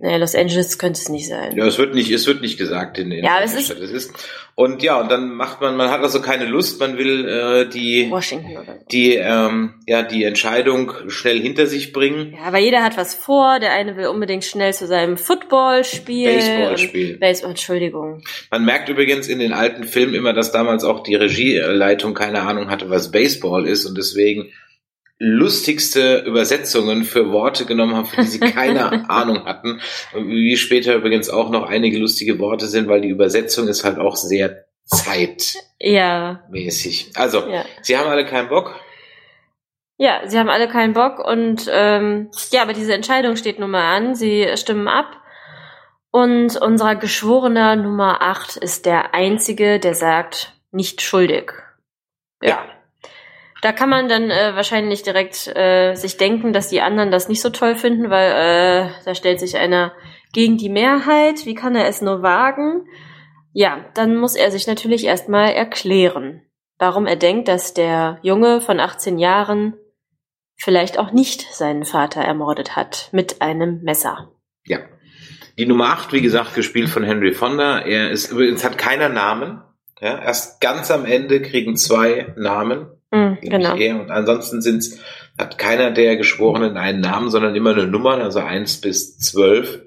Nee, 0.00 0.16
Los 0.16 0.36
Angeles 0.36 0.78
könnte 0.78 1.00
es 1.00 1.08
nicht 1.08 1.26
sein. 1.28 1.56
Ja, 1.56 1.66
es 1.66 1.76
wird 1.76 1.92
nicht, 1.92 2.10
es 2.12 2.24
wird 2.28 2.40
nicht 2.40 2.56
gesagt 2.56 2.98
in, 2.98 3.10
in 3.10 3.24
Ja, 3.24 3.40
es 3.42 3.52
ist- 3.54 3.66
Stadt 3.66 3.80
es 3.80 3.90
ist. 3.90 4.12
Und 4.54 4.82
ja, 4.82 5.00
und 5.00 5.10
dann 5.10 5.30
macht 5.34 5.60
man, 5.60 5.76
man 5.76 5.90
hat 5.90 6.02
also 6.02 6.20
keine 6.20 6.44
Lust, 6.44 6.78
man 6.80 6.98
will 6.98 7.28
äh, 7.28 7.68
die, 7.68 8.08
Washington 8.10 8.52
oder 8.58 8.64
so. 8.78 8.84
die, 8.92 9.14
ähm, 9.16 9.74
ja, 9.86 10.02
die 10.02 10.22
Entscheidung 10.24 10.92
schnell 11.08 11.40
hinter 11.40 11.66
sich 11.66 11.92
bringen. 11.92 12.34
Ja, 12.36 12.44
aber 12.46 12.58
jeder 12.58 12.82
hat 12.84 12.96
was 12.96 13.14
vor. 13.14 13.58
Der 13.60 13.72
eine 13.72 13.96
will 13.96 14.06
unbedingt 14.06 14.44
schnell 14.44 14.72
zu 14.72 14.86
seinem 14.86 15.16
Footballspiel. 15.16 16.32
Baseballspiel. 16.32 17.16
Baseball, 17.18 17.50
Entschuldigung. 17.50 18.22
Man 18.50 18.64
merkt 18.64 18.88
übrigens 18.88 19.26
in 19.28 19.38
den 19.40 19.52
alten 19.52 19.84
Filmen 19.84 20.14
immer, 20.14 20.32
dass 20.32 20.52
damals 20.52 20.84
auch 20.84 21.02
die 21.02 21.14
Regieleitung 21.16 22.14
keine 22.14 22.42
Ahnung 22.42 22.70
hatte, 22.70 22.88
was 22.90 23.10
Baseball 23.10 23.66
ist 23.66 23.84
und 23.86 23.96
deswegen 23.98 24.52
lustigste 25.18 26.18
Übersetzungen 26.26 27.04
für 27.04 27.30
Worte 27.32 27.64
genommen 27.64 27.96
haben, 27.96 28.06
für 28.06 28.20
die 28.22 28.28
sie 28.28 28.40
keine 28.40 28.84
Ahnung 29.10 29.44
hatten. 29.44 29.80
Wie 30.14 30.56
später 30.56 30.94
übrigens 30.94 31.28
auch 31.28 31.50
noch 31.50 31.68
einige 31.68 31.98
lustige 31.98 32.38
Worte 32.38 32.66
sind, 32.66 32.88
weil 32.88 33.00
die 33.00 33.08
Übersetzung 33.08 33.68
ist 33.68 33.84
halt 33.84 33.98
auch 33.98 34.16
sehr 34.16 34.66
zeitmäßig. 34.84 35.60
Ja, 35.80 37.20
Also, 37.20 37.48
ja. 37.48 37.64
sie 37.82 37.98
haben 37.98 38.08
alle 38.08 38.24
keinen 38.26 38.48
Bock. 38.48 38.76
Ja, 39.96 40.22
sie 40.26 40.38
haben 40.38 40.48
alle 40.48 40.68
keinen 40.68 40.92
Bock 40.92 41.18
und 41.18 41.68
ähm, 41.70 42.30
ja, 42.52 42.62
aber 42.62 42.72
diese 42.72 42.94
Entscheidung 42.94 43.34
steht 43.34 43.58
nun 43.58 43.72
mal 43.72 43.96
an. 43.96 44.14
Sie 44.14 44.46
stimmen 44.56 44.86
ab. 44.86 45.16
Und 46.10 46.56
unser 46.56 46.94
Geschworener 46.94 47.76
Nummer 47.76 48.22
8 48.22 48.56
ist 48.56 48.86
der 48.86 49.12
Einzige, 49.14 49.78
der 49.80 49.94
sagt, 49.94 50.54
nicht 50.70 51.02
schuldig. 51.02 51.52
Ja. 52.40 52.64
Da 53.60 53.72
kann 53.72 53.88
man 53.88 54.08
dann 54.08 54.30
äh, 54.30 54.54
wahrscheinlich 54.54 55.02
direkt 55.02 55.48
äh, 55.48 55.94
sich 55.94 56.16
denken, 56.16 56.52
dass 56.52 56.68
die 56.68 56.80
anderen 56.80 57.10
das 57.10 57.28
nicht 57.28 57.40
so 57.40 57.50
toll 57.50 57.74
finden, 57.74 58.08
weil 58.08 58.30
äh, 58.30 58.90
da 59.04 59.14
stellt 59.14 59.40
sich 59.40 59.56
einer 59.56 59.92
gegen 60.32 60.58
die 60.58 60.68
Mehrheit. 60.68 61.44
Wie 61.44 61.54
kann 61.54 61.74
er 61.74 61.88
es 61.88 62.00
nur 62.00 62.22
wagen? 62.22 62.86
Ja, 63.52 63.84
dann 63.94 64.16
muss 64.16 64.36
er 64.36 64.50
sich 64.52 64.66
natürlich 64.66 65.04
erstmal 65.04 65.50
erklären, 65.50 66.42
warum 66.78 67.06
er 67.06 67.16
denkt, 67.16 67.48
dass 67.48 67.74
der 67.74 68.18
Junge 68.22 68.60
von 68.60 68.78
18 68.78 69.18
Jahren 69.18 69.74
vielleicht 70.56 70.98
auch 70.98 71.12
nicht 71.12 71.52
seinen 71.52 71.84
Vater 71.84 72.20
ermordet 72.20 72.76
hat 72.76 73.08
mit 73.12 73.42
einem 73.42 73.82
Messer. 73.82 74.32
Ja. 74.64 74.78
Die 75.56 75.66
Nummer 75.66 75.86
8, 75.86 76.12
wie 76.12 76.20
gesagt, 76.20 76.54
gespielt 76.54 76.88
von 76.88 77.02
Henry 77.02 77.32
Fonda. 77.32 77.80
Er 77.80 78.10
ist 78.10 78.30
übrigens 78.30 78.62
hat 78.62 78.78
keiner 78.78 79.08
Namen. 79.08 79.60
Ja, 80.00 80.16
erst 80.20 80.60
ganz 80.60 80.92
am 80.92 81.04
Ende 81.04 81.42
kriegen 81.42 81.76
zwei 81.76 82.32
Namen. 82.36 82.86
Genau. 83.40 83.76
Er. 83.76 84.00
Und 84.00 84.10
ansonsten 84.10 84.60
sind's, 84.62 84.98
hat 85.38 85.58
keiner 85.58 85.90
der 85.90 86.16
Geschworenen 86.16 86.76
einen 86.76 87.00
Namen, 87.00 87.30
sondern 87.30 87.54
immer 87.54 87.72
eine 87.72 87.86
Nummer, 87.86 88.18
also 88.18 88.40
eins 88.40 88.80
bis 88.80 89.18
zwölf. 89.18 89.80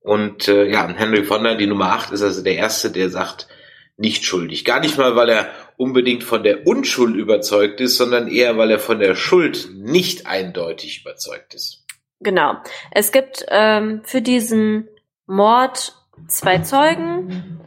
Und 0.00 0.46
äh, 0.48 0.70
ja, 0.70 0.88
Henry 0.88 1.24
Fonda, 1.24 1.54
die 1.54 1.66
Nummer 1.66 1.92
8, 1.92 2.12
ist 2.12 2.22
also 2.22 2.42
der 2.42 2.56
Erste, 2.56 2.90
der 2.90 3.10
sagt, 3.10 3.48
nicht 3.96 4.24
schuldig. 4.24 4.64
Gar 4.64 4.80
nicht 4.80 4.98
mal, 4.98 5.16
weil 5.16 5.30
er 5.30 5.48
unbedingt 5.76 6.22
von 6.22 6.42
der 6.42 6.66
Unschuld 6.66 7.16
überzeugt 7.16 7.80
ist, 7.80 7.96
sondern 7.96 8.28
eher, 8.28 8.56
weil 8.58 8.70
er 8.70 8.78
von 8.78 8.98
der 8.98 9.14
Schuld 9.14 9.68
nicht 9.74 10.26
eindeutig 10.26 11.00
überzeugt 11.00 11.54
ist. 11.54 11.84
Genau. 12.20 12.54
Es 12.90 13.12
gibt 13.12 13.44
ähm, 13.48 14.02
für 14.04 14.22
diesen 14.22 14.88
Mord 15.26 15.94
zwei 16.28 16.58
Zeugen 16.58 17.60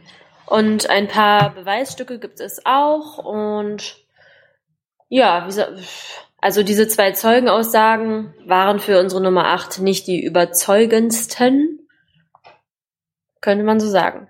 und 0.46 0.90
ein 0.90 1.08
paar 1.08 1.54
Beweisstücke 1.54 2.18
gibt 2.18 2.40
es 2.40 2.64
auch 2.64 3.18
und 3.18 3.96
ja, 5.10 5.46
Also 6.38 6.62
diese 6.62 6.88
zwei 6.88 7.12
Zeugenaussagen 7.12 8.32
waren 8.46 8.80
für 8.80 8.98
unsere 8.98 9.20
Nummer 9.20 9.48
8 9.48 9.80
nicht 9.80 10.06
die 10.06 10.24
überzeugendsten, 10.24 11.80
könnte 13.42 13.64
man 13.64 13.80
so 13.80 13.88
sagen. 13.88 14.28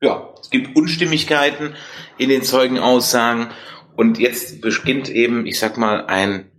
Ja, 0.00 0.34
es 0.40 0.50
gibt 0.50 0.74
Unstimmigkeiten 0.74 1.74
in 2.18 2.28
den 2.28 2.42
Zeugenaussagen 2.42 3.50
und 3.94 4.18
jetzt 4.18 4.60
beginnt 4.60 5.08
eben, 5.10 5.46
ich 5.46 5.60
sag 5.60 5.76
mal, 5.76 6.06
ein, 6.06 6.50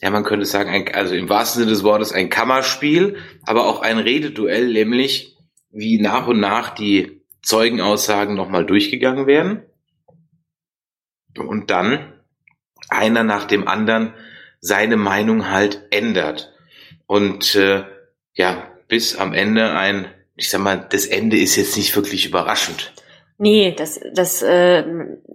ja, 0.00 0.10
man 0.10 0.24
könnte 0.24 0.46
sagen, 0.46 0.70
ein, 0.70 0.94
also 0.94 1.14
im 1.14 1.28
wahrsten 1.28 1.62
Sinne 1.62 1.72
des 1.72 1.82
Wortes 1.82 2.12
ein 2.12 2.28
Kammerspiel, 2.28 3.16
aber 3.44 3.66
auch 3.66 3.80
ein 3.80 3.98
Rededuell, 3.98 4.72
nämlich 4.72 5.36
wie 5.70 6.00
nach 6.00 6.28
und 6.28 6.38
nach 6.38 6.70
die 6.70 7.22
Zeugenaussagen 7.42 8.36
nochmal 8.36 8.66
durchgegangen 8.66 9.26
werden 9.26 9.62
und 11.36 11.70
dann 11.70 12.12
einer 12.88 13.24
nach 13.24 13.44
dem 13.44 13.68
anderen 13.68 14.14
seine 14.60 14.96
Meinung 14.96 15.50
halt 15.50 15.82
ändert. 15.90 16.52
Und 17.06 17.54
äh, 17.54 17.84
ja, 18.34 18.68
bis 18.88 19.16
am 19.16 19.34
Ende 19.34 19.72
ein, 19.72 20.06
ich 20.36 20.50
sag 20.50 20.60
mal, 20.60 20.86
das 20.90 21.06
Ende 21.06 21.36
ist 21.38 21.56
jetzt 21.56 21.76
nicht 21.76 21.94
wirklich 21.96 22.26
überraschend. 22.26 22.92
Nee, 23.38 23.74
das, 23.76 24.00
das 24.14 24.42
äh, 24.42 24.84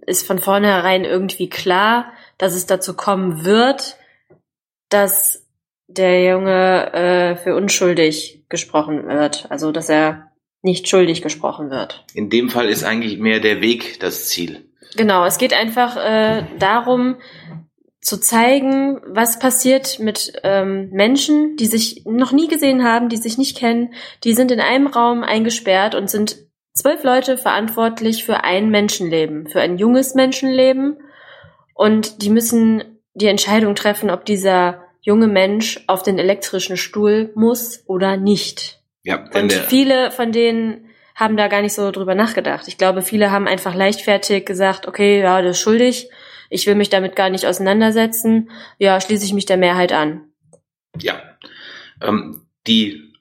ist 0.06 0.25
von 0.25 0.39
vornherein 0.39 1.04
irgendwie 1.04 1.50
klar, 1.50 2.13
dass 2.38 2.56
es 2.56 2.66
dazu 2.66 2.96
kommen 2.96 3.44
wird, 3.44 3.98
dass 4.89 5.46
der 5.88 6.24
Junge 6.24 6.94
äh, 6.94 7.36
für 7.36 7.56
unschuldig 7.56 8.46
gesprochen 8.50 9.08
wird. 9.08 9.48
Also 9.50 9.72
dass 9.72 9.89
er 9.89 10.32
nicht 10.62 10.88
schuldig 10.88 11.22
gesprochen 11.22 11.70
wird. 11.70 12.06
In 12.13 12.30
dem 12.30 12.50
Fall 12.50 12.70
ist 12.70 12.84
eigentlich 12.84 13.20
mehr 13.20 13.39
der 13.39 13.62
Weg 13.62 14.00
das 14.00 14.30
Ziel. 14.30 14.70
Genau, 14.96 15.25
es 15.25 15.38
geht 15.38 15.53
einfach 15.53 15.98
äh, 15.98 16.44
darum, 16.60 17.17
zu 18.08 18.20
zeigen, 18.20 19.01
was 19.06 19.38
passiert 19.39 20.00
mit 20.00 20.34
ähm, 20.44 20.89
Menschen, 20.91 21.58
die 21.58 21.65
sich 21.65 22.03
noch 22.06 22.32
nie 22.32 22.48
gesehen 22.48 22.84
haben, 22.84 23.10
die 23.10 23.17
sich 23.17 23.38
nicht 23.38 23.58
kennen, 23.58 23.94
die 24.24 24.34
sind 24.34 24.51
in 24.51 24.62
einem 24.62 24.88
Raum 24.88 25.24
eingesperrt 25.24 25.94
und 25.94 26.10
sind 26.10 26.38
zwölf 26.74 27.03
Leute 27.03 27.38
verantwortlich 27.38 28.24
für 28.24 28.44
ein 28.44 28.70
Menschenleben, 28.70 29.48
für 29.48 29.60
ein 29.60 29.77
junges 29.77 30.15
Menschenleben. 30.15 30.98
Und 31.74 32.22
die 32.22 32.29
müssen 32.29 32.84
die 33.13 33.27
Entscheidung 33.27 33.75
treffen, 33.75 34.10
ob 34.10 34.25
dieser 34.25 34.84
junge 35.01 35.27
Mensch 35.27 35.84
auf 35.88 36.03
den 36.03 36.20
elektrischen 36.20 36.77
Stuhl 36.77 37.32
muss 37.36 37.84
oder 37.88 38.15
nicht. 38.15 38.82
Ja, 39.03 39.25
und 39.34 39.53
viele 39.53 40.12
von 40.12 40.32
denen 40.32 40.87
haben 41.18 41.36
da 41.36 41.50
gar 41.50 41.62
nicht 41.62 41.74
so 41.74 41.92
drüber 41.92 42.16
nachgedacht. 42.16 42.70
Ich 42.70 42.78
glaube, 42.78 43.02
viele 43.02 43.32
haben 43.32 43.48
einfach 43.48 43.76
leichtfertig 43.76 44.46
gesagt, 44.46 44.88
okay, 44.88 45.20
ja, 45.20 45.42
das 45.42 45.58
ist 45.58 45.62
schuldig 45.62 46.10
ich 46.50 46.68
will 46.68 46.76
mich 46.76 46.90
damit 46.90 47.16
gar 47.16 47.30
nicht 47.30 47.46
auseinandersetzen, 47.46 48.50
ja, 48.78 49.00
schließe 49.00 49.26
ich 49.26 49.34
mich 49.34 49.46
der 49.46 49.58
Mehrheit 49.58 49.92
an. 49.92 50.26
Ja, 51.00 51.22
ähm, 52.02 52.48
die 52.66 53.14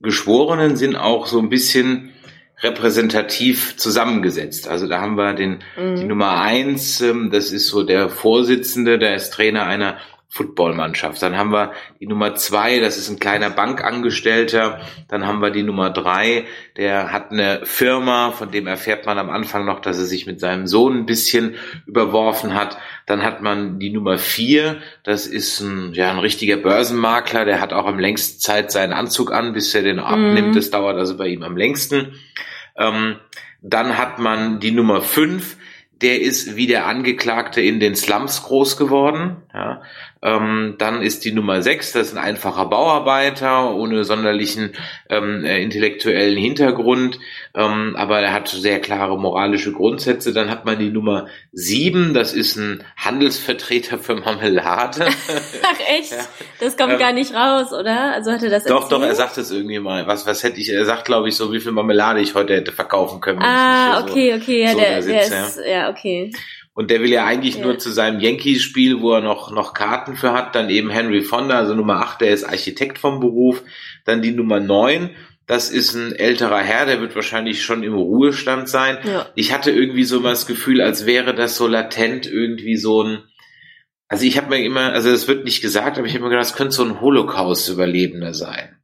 Geschworenen 0.00 0.76
sind 0.76 0.96
auch 0.96 1.26
so 1.26 1.38
ein 1.38 1.48
bisschen 1.48 2.12
repräsentativ 2.60 3.76
zusammengesetzt. 3.76 4.68
Also 4.68 4.86
da 4.86 5.00
haben 5.00 5.16
wir 5.16 5.34
den 5.34 5.58
mhm. 5.76 5.96
die 5.96 6.04
Nummer 6.04 6.40
eins, 6.40 7.00
ähm, 7.00 7.30
das 7.30 7.50
ist 7.50 7.68
so 7.68 7.82
der 7.82 8.08
Vorsitzende, 8.08 8.98
der 8.98 9.16
ist 9.16 9.30
Trainer 9.30 9.66
einer 9.66 9.98
Footballmannschaft. 10.34 11.22
Dann 11.22 11.38
haben 11.38 11.52
wir 11.52 11.70
die 12.00 12.08
Nummer 12.08 12.34
zwei, 12.34 12.80
das 12.80 12.98
ist 12.98 13.08
ein 13.08 13.20
kleiner 13.20 13.50
Bankangestellter. 13.50 14.80
Dann 15.06 15.28
haben 15.28 15.40
wir 15.40 15.52
die 15.52 15.62
Nummer 15.62 15.90
drei, 15.90 16.46
der 16.76 17.12
hat 17.12 17.30
eine 17.30 17.60
Firma, 17.62 18.32
von 18.32 18.50
dem 18.50 18.66
erfährt 18.66 19.06
man 19.06 19.18
am 19.18 19.30
Anfang 19.30 19.64
noch, 19.64 19.78
dass 19.78 19.96
er 19.96 20.06
sich 20.06 20.26
mit 20.26 20.40
seinem 20.40 20.66
Sohn 20.66 20.98
ein 20.98 21.06
bisschen 21.06 21.54
überworfen 21.86 22.52
hat. 22.52 22.78
Dann 23.06 23.22
hat 23.22 23.42
man 23.42 23.78
die 23.78 23.90
Nummer 23.90 24.18
vier, 24.18 24.78
das 25.04 25.28
ist 25.28 25.60
ein, 25.60 25.92
ja, 25.92 26.10
ein 26.10 26.18
richtiger 26.18 26.56
Börsenmakler, 26.56 27.44
der 27.44 27.60
hat 27.60 27.72
auch 27.72 27.86
am 27.86 28.00
längsten 28.00 28.40
Zeit 28.40 28.72
seinen 28.72 28.92
Anzug 28.92 29.32
an, 29.32 29.52
bis 29.52 29.72
er 29.72 29.82
den 29.82 30.00
abnimmt. 30.00 30.48
Mhm. 30.48 30.54
Das 30.56 30.70
dauert 30.70 30.96
also 30.96 31.16
bei 31.16 31.28
ihm 31.28 31.44
am 31.44 31.56
längsten. 31.56 32.14
Ähm, 32.76 33.20
dann 33.62 33.96
hat 33.96 34.18
man 34.18 34.58
die 34.58 34.72
Nummer 34.72 35.00
fünf, 35.00 35.56
der 36.02 36.20
ist 36.20 36.56
wie 36.56 36.66
der 36.66 36.86
Angeklagte 36.86 37.60
in 37.60 37.80
den 37.80 37.94
Slums 37.94 38.42
groß 38.42 38.76
geworden. 38.76 39.36
Ja. 39.54 39.82
Ähm, 40.24 40.76
dann 40.78 41.02
ist 41.02 41.26
die 41.26 41.32
Nummer 41.32 41.60
sechs, 41.60 41.92
das 41.92 42.08
ist 42.08 42.16
ein 42.16 42.24
einfacher 42.24 42.64
Bauarbeiter 42.64 43.74
ohne 43.74 44.04
sonderlichen 44.04 44.72
ähm, 45.10 45.44
äh, 45.44 45.62
intellektuellen 45.62 46.38
Hintergrund, 46.38 47.18
ähm, 47.54 47.94
aber 47.94 48.20
er 48.20 48.32
hat 48.32 48.48
sehr 48.48 48.80
klare 48.80 49.18
moralische 49.18 49.72
Grundsätze. 49.72 50.32
Dann 50.32 50.50
hat 50.50 50.64
man 50.64 50.78
die 50.78 50.90
Nummer 50.90 51.26
sieben, 51.52 52.14
das 52.14 52.32
ist 52.32 52.56
ein 52.56 52.82
Handelsvertreter 52.96 53.98
für 53.98 54.14
Marmelade. 54.14 55.06
Ach 55.62 55.80
echt? 55.94 56.12
Ja. 56.12 56.24
Das 56.58 56.78
kommt 56.78 56.94
ähm, 56.94 56.98
gar 56.98 57.12
nicht 57.12 57.34
raus, 57.34 57.72
oder? 57.72 58.14
Also 58.14 58.32
hatte 58.32 58.48
das 58.48 58.64
Doch, 58.64 58.84
erzählt? 58.84 58.92
doch, 58.92 59.06
er 59.06 59.14
sagt 59.14 59.36
es 59.36 59.50
irgendwie 59.50 59.78
mal. 59.78 60.06
Was, 60.06 60.26
was 60.26 60.42
hätte 60.42 60.58
ich, 60.58 60.70
er 60.70 60.86
sagt, 60.86 61.04
glaube 61.04 61.28
ich, 61.28 61.36
so, 61.36 61.52
wie 61.52 61.60
viel 61.60 61.72
Marmelade 61.72 62.20
ich 62.22 62.34
heute 62.34 62.54
hätte 62.54 62.72
verkaufen 62.72 63.20
können. 63.20 63.42
Ah, 63.42 64.00
okay, 64.00 64.30
so, 64.30 64.42
okay, 64.42 64.62
ja, 64.62 64.72
so 64.72 64.78
der, 64.78 65.02
der 65.02 65.22
ist, 65.22 65.58
ja. 65.58 65.64
ja, 65.66 65.90
okay. 65.90 66.32
Und 66.74 66.90
der 66.90 67.00
will 67.00 67.10
ja 67.10 67.24
eigentlich 67.24 67.56
ja. 67.56 67.62
nur 67.62 67.78
zu 67.78 67.92
seinem 67.92 68.20
Yankees-Spiel, 68.20 69.00
wo 69.00 69.12
er 69.12 69.20
noch, 69.20 69.52
noch 69.52 69.74
Karten 69.74 70.16
für 70.16 70.32
hat, 70.32 70.56
dann 70.56 70.68
eben 70.68 70.90
Henry 70.90 71.22
Fonda, 71.22 71.56
also 71.56 71.74
Nummer 71.74 72.00
8, 72.00 72.20
der 72.20 72.32
ist 72.32 72.44
Architekt 72.44 72.98
vom 72.98 73.20
Beruf. 73.20 73.62
Dann 74.04 74.22
die 74.22 74.32
Nummer 74.32 74.58
9, 74.58 75.10
das 75.46 75.70
ist 75.70 75.94
ein 75.94 76.12
älterer 76.12 76.58
Herr, 76.58 76.86
der 76.86 77.00
wird 77.00 77.14
wahrscheinlich 77.14 77.62
schon 77.62 77.84
im 77.84 77.94
Ruhestand 77.94 78.68
sein. 78.68 78.98
Ja. 79.04 79.26
Ich 79.36 79.52
hatte 79.52 79.70
irgendwie 79.70 80.04
so 80.04 80.18
mal 80.20 80.30
das 80.30 80.46
Gefühl, 80.46 80.80
als 80.80 81.06
wäre 81.06 81.34
das 81.34 81.56
so 81.56 81.68
latent 81.68 82.26
irgendwie 82.26 82.76
so 82.76 83.02
ein, 83.04 83.22
also 84.08 84.24
ich 84.24 84.36
habe 84.36 84.50
mir 84.50 84.64
immer, 84.64 84.92
also 84.92 85.10
es 85.10 85.28
wird 85.28 85.44
nicht 85.44 85.62
gesagt, 85.62 85.96
aber 85.96 86.08
ich 86.08 86.14
habe 86.14 86.24
mir 86.24 86.30
gedacht, 86.30 86.46
das 86.46 86.56
könnte 86.56 86.74
so 86.74 86.84
ein 86.84 87.00
Holocaust-Überlebender 87.00 88.34
sein. 88.34 88.76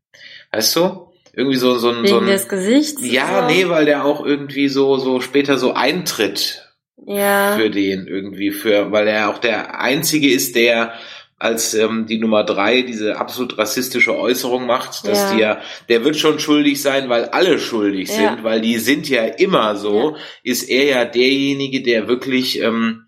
Weißt 0.53 0.77
du? 0.77 1.09
Irgendwie 1.33 1.57
so, 1.57 1.79
so 1.79 1.91
ein, 1.91 1.99
Wegen 1.99 2.09
so 2.09 2.19
ein, 2.19 2.27
des 2.27 2.49
Gesichts? 2.49 3.05
Ja, 3.05 3.43
so? 3.43 3.55
nee, 3.55 3.69
weil 3.69 3.85
der 3.85 4.05
auch 4.05 4.25
irgendwie 4.25 4.69
so, 4.69 4.97
so 4.97 5.21
später 5.21 5.59
so 5.59 5.75
eintritt 5.75 6.70
ja. 7.07 7.57
für 7.57 7.71
den 7.71 8.07
irgendwie, 8.07 8.51
für, 8.51 8.93
weil 8.93 9.09
er 9.09 9.31
auch 9.31 9.39
der 9.39 9.81
einzige 9.81 10.31
ist, 10.31 10.57
der 10.57 10.95
als 11.41 11.73
ähm, 11.73 12.07
die 12.07 12.19
Nummer 12.19 12.45
drei 12.45 12.83
diese 12.83 13.17
absolut 13.17 13.57
rassistische 13.57 14.17
Äußerung 14.17 14.67
macht, 14.67 15.09
dass 15.09 15.23
ja. 15.23 15.35
die 15.35 15.41
ja, 15.41 15.61
der 15.89 16.05
wird 16.05 16.17
schon 16.17 16.39
schuldig 16.39 16.83
sein, 16.83 17.09
weil 17.09 17.25
alle 17.25 17.59
schuldig 17.59 18.11
ja. 18.11 18.15
sind, 18.15 18.45
weil 18.45 18.61
die 18.61 18.77
sind 18.77 19.09
ja 19.09 19.25
immer 19.25 19.75
so, 19.75 20.11
ja. 20.11 20.17
ist 20.43 20.69
er 20.69 20.85
ja 20.85 21.05
derjenige, 21.07 21.83
der 21.83 22.09
wirklich 22.09 22.61
ähm, 22.61 23.07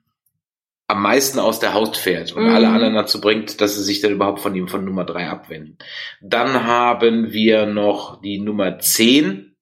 am 0.89 1.03
meisten 1.03 1.39
aus 1.39 1.61
der 1.61 1.75
Haut 1.75 1.97
fährt 1.97 2.33
und 2.33 2.45
mhm. 2.45 2.55
alle 2.55 2.69
anderen 2.69 2.95
dazu 2.95 3.21
bringt, 3.21 3.61
dass 3.61 3.77
sie 3.77 3.83
sich 3.83 4.01
dann 4.01 4.13
überhaupt 4.13 4.41
von 4.41 4.55
ihm 4.55 4.69
von 4.69 4.85
Nummer 4.85 5.05
drei 5.05 5.29
abwenden. 5.29 5.77
Dann 6.23 6.65
haben 6.65 7.33
wir 7.33 7.67
noch 7.67 8.21
die 8.23 8.39
Nummer 8.39 8.79
zehn. 8.79 9.57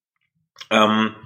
Ähm, 0.71 1.17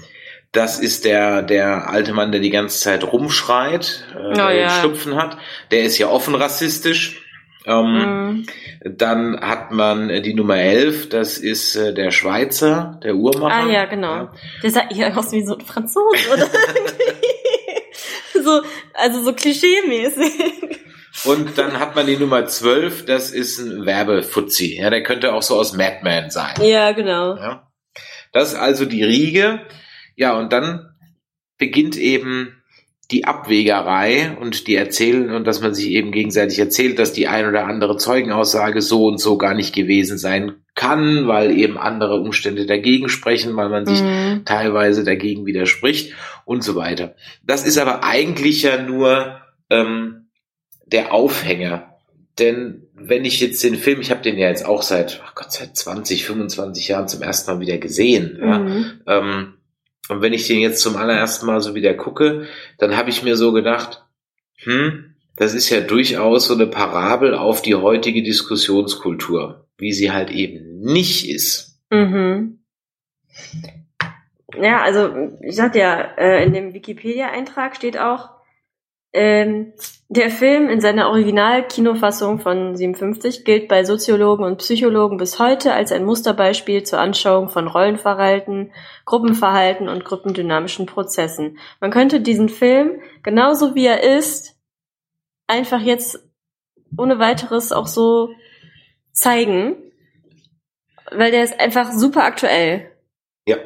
das 0.54 0.78
ist 0.78 1.04
der, 1.04 1.42
der 1.42 1.90
alte 1.90 2.12
Mann, 2.12 2.32
der 2.32 2.40
die 2.40 2.50
ganze 2.50 2.80
Zeit 2.80 3.04
rumschreit, 3.04 4.06
äh, 4.14 4.18
oh, 4.18 4.32
der 4.32 4.54
ja. 4.54 4.70
Schnupfen 4.70 5.16
hat. 5.16 5.36
Der 5.70 5.82
ist 5.82 5.98
ja 5.98 6.08
offen 6.08 6.34
rassistisch. 6.34 7.20
Ähm, 7.66 8.44
mm. 8.44 8.46
Dann 8.96 9.40
hat 9.40 9.72
man 9.72 10.22
die 10.22 10.34
Nummer 10.34 10.58
11, 10.58 11.08
das 11.08 11.38
ist 11.38 11.76
äh, 11.76 11.92
der 11.92 12.10
Schweizer, 12.10 13.00
der 13.02 13.14
Uhrmacher. 13.16 13.66
Ah 13.66 13.70
ja, 13.70 13.84
genau. 13.86 14.14
Ja. 14.14 14.32
Der 14.62 14.70
sah 14.70 14.88
eher 14.90 15.16
aus 15.16 15.32
wie 15.32 15.44
so 15.44 15.56
ein 15.56 15.64
Franzose, 15.64 16.32
oder? 16.32 16.46
so, 18.44 18.62
also 18.92 19.22
so 19.22 19.32
klischee-mäßig. 19.32 20.32
Und 21.24 21.56
dann 21.56 21.80
hat 21.80 21.96
man 21.96 22.06
die 22.06 22.16
Nummer 22.16 22.46
12, 22.46 23.06
das 23.06 23.30
ist 23.30 23.58
ein 23.58 23.86
Werbefuzzi. 23.86 24.76
Ja, 24.78 24.90
der 24.90 25.02
könnte 25.02 25.32
auch 25.32 25.42
so 25.42 25.56
aus 25.56 25.72
Madman 25.72 26.30
sein. 26.30 26.54
Ja, 26.60 26.92
genau. 26.92 27.36
Ja. 27.36 27.72
Das 28.32 28.52
ist 28.52 28.58
also 28.58 28.84
die 28.84 29.04
Riege. 29.04 29.60
Ja, 30.16 30.38
und 30.38 30.52
dann 30.52 30.94
beginnt 31.58 31.96
eben 31.96 32.56
die 33.10 33.26
Abwägerei 33.26 34.36
und 34.40 34.66
die 34.66 34.76
erzählen 34.76 35.30
und 35.30 35.46
dass 35.46 35.60
man 35.60 35.74
sich 35.74 35.90
eben 35.90 36.10
gegenseitig 36.10 36.58
erzählt, 36.58 36.98
dass 36.98 37.12
die 37.12 37.28
ein 37.28 37.46
oder 37.46 37.66
andere 37.66 37.96
Zeugenaussage 37.96 38.80
so 38.80 39.06
und 39.06 39.18
so 39.18 39.36
gar 39.36 39.54
nicht 39.54 39.74
gewesen 39.74 40.16
sein 40.16 40.54
kann, 40.74 41.28
weil 41.28 41.56
eben 41.56 41.76
andere 41.78 42.20
Umstände 42.20 42.66
dagegen 42.66 43.08
sprechen, 43.08 43.56
weil 43.56 43.68
man 43.68 43.86
sich 43.86 44.02
mhm. 44.02 44.42
teilweise 44.44 45.04
dagegen 45.04 45.46
widerspricht 45.46 46.14
und 46.44 46.64
so 46.64 46.76
weiter. 46.76 47.14
Das 47.44 47.66
ist 47.66 47.78
aber 47.78 48.04
eigentlich 48.04 48.62
ja 48.62 48.80
nur 48.82 49.40
ähm, 49.70 50.28
der 50.86 51.12
Aufhänger. 51.12 51.98
Denn 52.38 52.88
wenn 52.94 53.24
ich 53.24 53.40
jetzt 53.40 53.62
den 53.62 53.76
Film, 53.76 54.00
ich 54.00 54.10
habe 54.10 54.22
den 54.22 54.38
ja 54.38 54.48
jetzt 54.48 54.66
auch 54.66 54.82
seit, 54.82 55.22
ach 55.24 55.34
Gott, 55.34 55.52
seit 55.52 55.76
20, 55.76 56.24
25 56.24 56.88
Jahren 56.88 57.06
zum 57.06 57.22
ersten 57.22 57.52
Mal 57.52 57.60
wieder 57.60 57.78
gesehen. 57.78 58.38
Mhm. 58.40 59.00
Ja, 59.06 59.18
ähm, 59.18 59.54
und 60.08 60.20
wenn 60.20 60.32
ich 60.32 60.46
den 60.46 60.60
jetzt 60.60 60.80
zum 60.80 60.96
allerersten 60.96 61.46
Mal 61.46 61.60
so 61.60 61.74
wieder 61.74 61.94
gucke, 61.94 62.46
dann 62.78 62.96
habe 62.96 63.10
ich 63.10 63.22
mir 63.22 63.36
so 63.36 63.52
gedacht, 63.52 64.04
hm, 64.58 65.14
das 65.36 65.54
ist 65.54 65.70
ja 65.70 65.80
durchaus 65.80 66.46
so 66.46 66.54
eine 66.54 66.66
Parabel 66.66 67.34
auf 67.34 67.62
die 67.62 67.74
heutige 67.74 68.22
Diskussionskultur, 68.22 69.66
wie 69.78 69.92
sie 69.92 70.12
halt 70.12 70.30
eben 70.30 70.80
nicht 70.80 71.28
ist. 71.28 71.80
Mhm. 71.90 72.60
Ja, 74.60 74.82
also 74.82 75.32
ich 75.40 75.56
sagte 75.56 75.80
ja, 75.80 76.00
äh, 76.16 76.44
in 76.44 76.52
dem 76.52 76.74
Wikipedia-Eintrag 76.74 77.74
steht 77.74 77.98
auch, 77.98 78.33
Ähm, 79.14 79.72
der 80.08 80.28
Film 80.28 80.68
in 80.68 80.80
seiner 80.80 81.08
Original-Kinofassung 81.08 82.40
von 82.40 82.76
57 82.76 83.44
gilt 83.44 83.68
bei 83.68 83.84
Soziologen 83.84 84.44
und 84.44 84.58
Psychologen 84.58 85.16
bis 85.16 85.38
heute 85.38 85.72
als 85.72 85.92
ein 85.92 86.04
Musterbeispiel 86.04 86.82
zur 86.82 86.98
Anschauung 86.98 87.48
von 87.48 87.68
Rollenverhalten, 87.68 88.72
Gruppenverhalten 89.04 89.88
und 89.88 90.04
gruppendynamischen 90.04 90.86
Prozessen. 90.86 91.58
Man 91.80 91.92
könnte 91.92 92.20
diesen 92.20 92.48
Film, 92.48 93.00
genauso 93.22 93.76
wie 93.76 93.86
er 93.86 94.02
ist, 94.02 94.56
einfach 95.46 95.80
jetzt 95.80 96.18
ohne 96.98 97.18
weiteres 97.20 97.70
auch 97.70 97.86
so 97.86 98.30
zeigen, 99.12 99.76
weil 101.12 101.30
der 101.30 101.44
ist 101.44 101.60
einfach 101.60 101.92
super 101.92 102.24
aktuell. 102.24 102.90
Ja. 103.46 103.56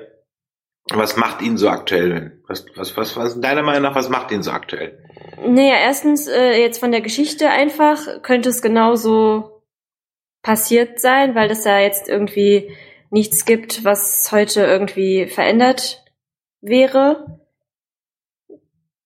Was 0.90 1.16
macht 1.16 1.42
ihn 1.42 1.56
so 1.58 1.68
aktuell? 1.68 2.40
Was, 2.46 2.64
was, 2.74 2.96
was, 2.96 3.16
was, 3.16 3.40
deiner 3.40 3.62
Meinung 3.62 3.82
nach, 3.82 3.94
was 3.94 4.08
macht 4.08 4.30
ihn 4.30 4.42
so 4.42 4.50
aktuell? 4.50 4.98
Naja, 5.46 5.74
erstens, 5.82 6.26
äh, 6.28 6.60
jetzt 6.60 6.78
von 6.78 6.90
der 6.90 7.00
Geschichte 7.00 7.50
einfach, 7.50 8.22
könnte 8.22 8.48
es 8.48 8.62
genauso 8.62 9.62
passiert 10.42 11.00
sein, 11.00 11.34
weil 11.34 11.50
es 11.50 11.62
da 11.62 11.78
jetzt 11.78 12.08
irgendwie 12.08 12.74
nichts 13.10 13.44
gibt, 13.44 13.84
was 13.84 14.30
heute 14.32 14.62
irgendwie 14.62 15.26
verändert 15.26 16.04
wäre. 16.60 17.40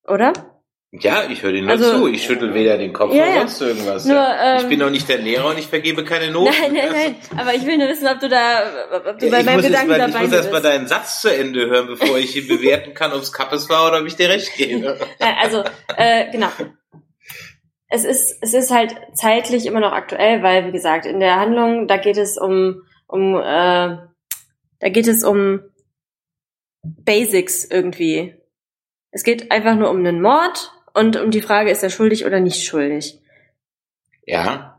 Oder? 0.06 0.51
Ja, 0.94 1.22
ich 1.30 1.42
höre 1.42 1.52
dir 1.52 1.62
nur 1.62 1.70
Also- 1.70 1.90
zu. 2.00 2.06
Ich 2.06 2.22
schüttel 2.22 2.52
weder 2.52 2.76
den 2.76 2.92
Kopf 2.92 3.14
Ja, 3.14 3.26
noch 3.26 3.48
sonst 3.48 3.62
irgendwas. 3.62 4.04
Nur, 4.04 4.14
ja. 4.16 4.56
ich 4.56 4.62
ähm, 4.64 4.68
bin 4.68 4.78
doch 4.80 4.90
nicht 4.90 5.08
der 5.08 5.16
Lehrer 5.18 5.48
und 5.48 5.58
ich 5.58 5.66
vergebe 5.66 6.04
keine 6.04 6.30
Noten. 6.30 6.54
Nein, 6.60 6.74
nein, 6.74 6.88
nein. 6.92 7.16
Aber 7.38 7.54
ich 7.54 7.64
will 7.64 7.78
nur 7.78 7.88
wissen, 7.88 8.06
ob 8.06 8.20
du 8.20 8.28
da, 8.28 8.62
ob 9.08 9.18
du 9.18 9.24
Ja, 9.24 9.32
bei 9.32 9.40
ich 9.40 9.46
meinem 9.46 9.62
Gedanken 9.62 9.88
mal, 9.88 10.00
ich 10.00 10.12
dabei 10.12 10.24
muss 10.26 10.32
erst 10.34 10.52
mal 10.52 10.60
bist. 10.60 10.64
deinen 10.72 10.86
Satz 10.86 11.22
zu 11.22 11.34
Ende 11.34 11.66
hören, 11.70 11.86
bevor 11.86 12.18
ich 12.18 12.30
hier 12.32 12.46
bewerten 12.46 12.92
kann, 12.92 13.12
ob 13.12 13.22
es 13.22 13.32
Kappes 13.32 13.70
war 13.70 13.88
oder 13.88 14.00
ob 14.00 14.06
ich 14.06 14.16
dir 14.16 14.28
recht 14.28 14.54
gebe. 14.54 14.98
Nein, 15.18 15.34
also, 15.40 15.64
äh, 15.96 16.30
genau. 16.30 16.50
Es 17.88 18.04
ist, 18.04 18.36
es 18.42 18.52
ist 18.52 18.70
halt 18.70 18.94
zeitlich 19.14 19.64
immer 19.64 19.80
noch 19.80 19.92
aktuell, 19.92 20.42
weil, 20.42 20.66
wie 20.66 20.72
gesagt, 20.72 21.06
in 21.06 21.20
der 21.20 21.36
Handlung, 21.40 21.88
da 21.88 21.96
geht 21.96 22.18
es 22.18 22.36
um, 22.36 22.82
um, 23.06 23.34
äh, 23.36 23.40
da 24.78 24.88
geht 24.90 25.08
es 25.08 25.24
um 25.24 25.60
Basics 26.82 27.64
irgendwie. 27.64 28.34
Es 29.10 29.24
geht 29.24 29.50
einfach 29.50 29.74
nur 29.74 29.90
um 29.90 29.98
einen 29.98 30.20
Mord 30.20 30.70
und 30.94 31.16
um 31.16 31.30
die 31.30 31.42
Frage, 31.42 31.70
ist 31.70 31.82
er 31.82 31.90
schuldig 31.90 32.26
oder 32.26 32.40
nicht 32.40 32.64
schuldig. 32.64 33.20
Ja, 34.24 34.72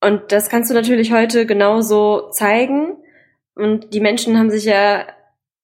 Und 0.00 0.30
das 0.32 0.48
kannst 0.48 0.70
du 0.70 0.74
natürlich 0.74 1.12
heute 1.12 1.46
genauso 1.46 2.30
zeigen. 2.30 2.96
Und 3.54 3.92
die 3.94 4.00
Menschen 4.00 4.38
haben 4.38 4.50
sich 4.50 4.64
ja 4.64 5.06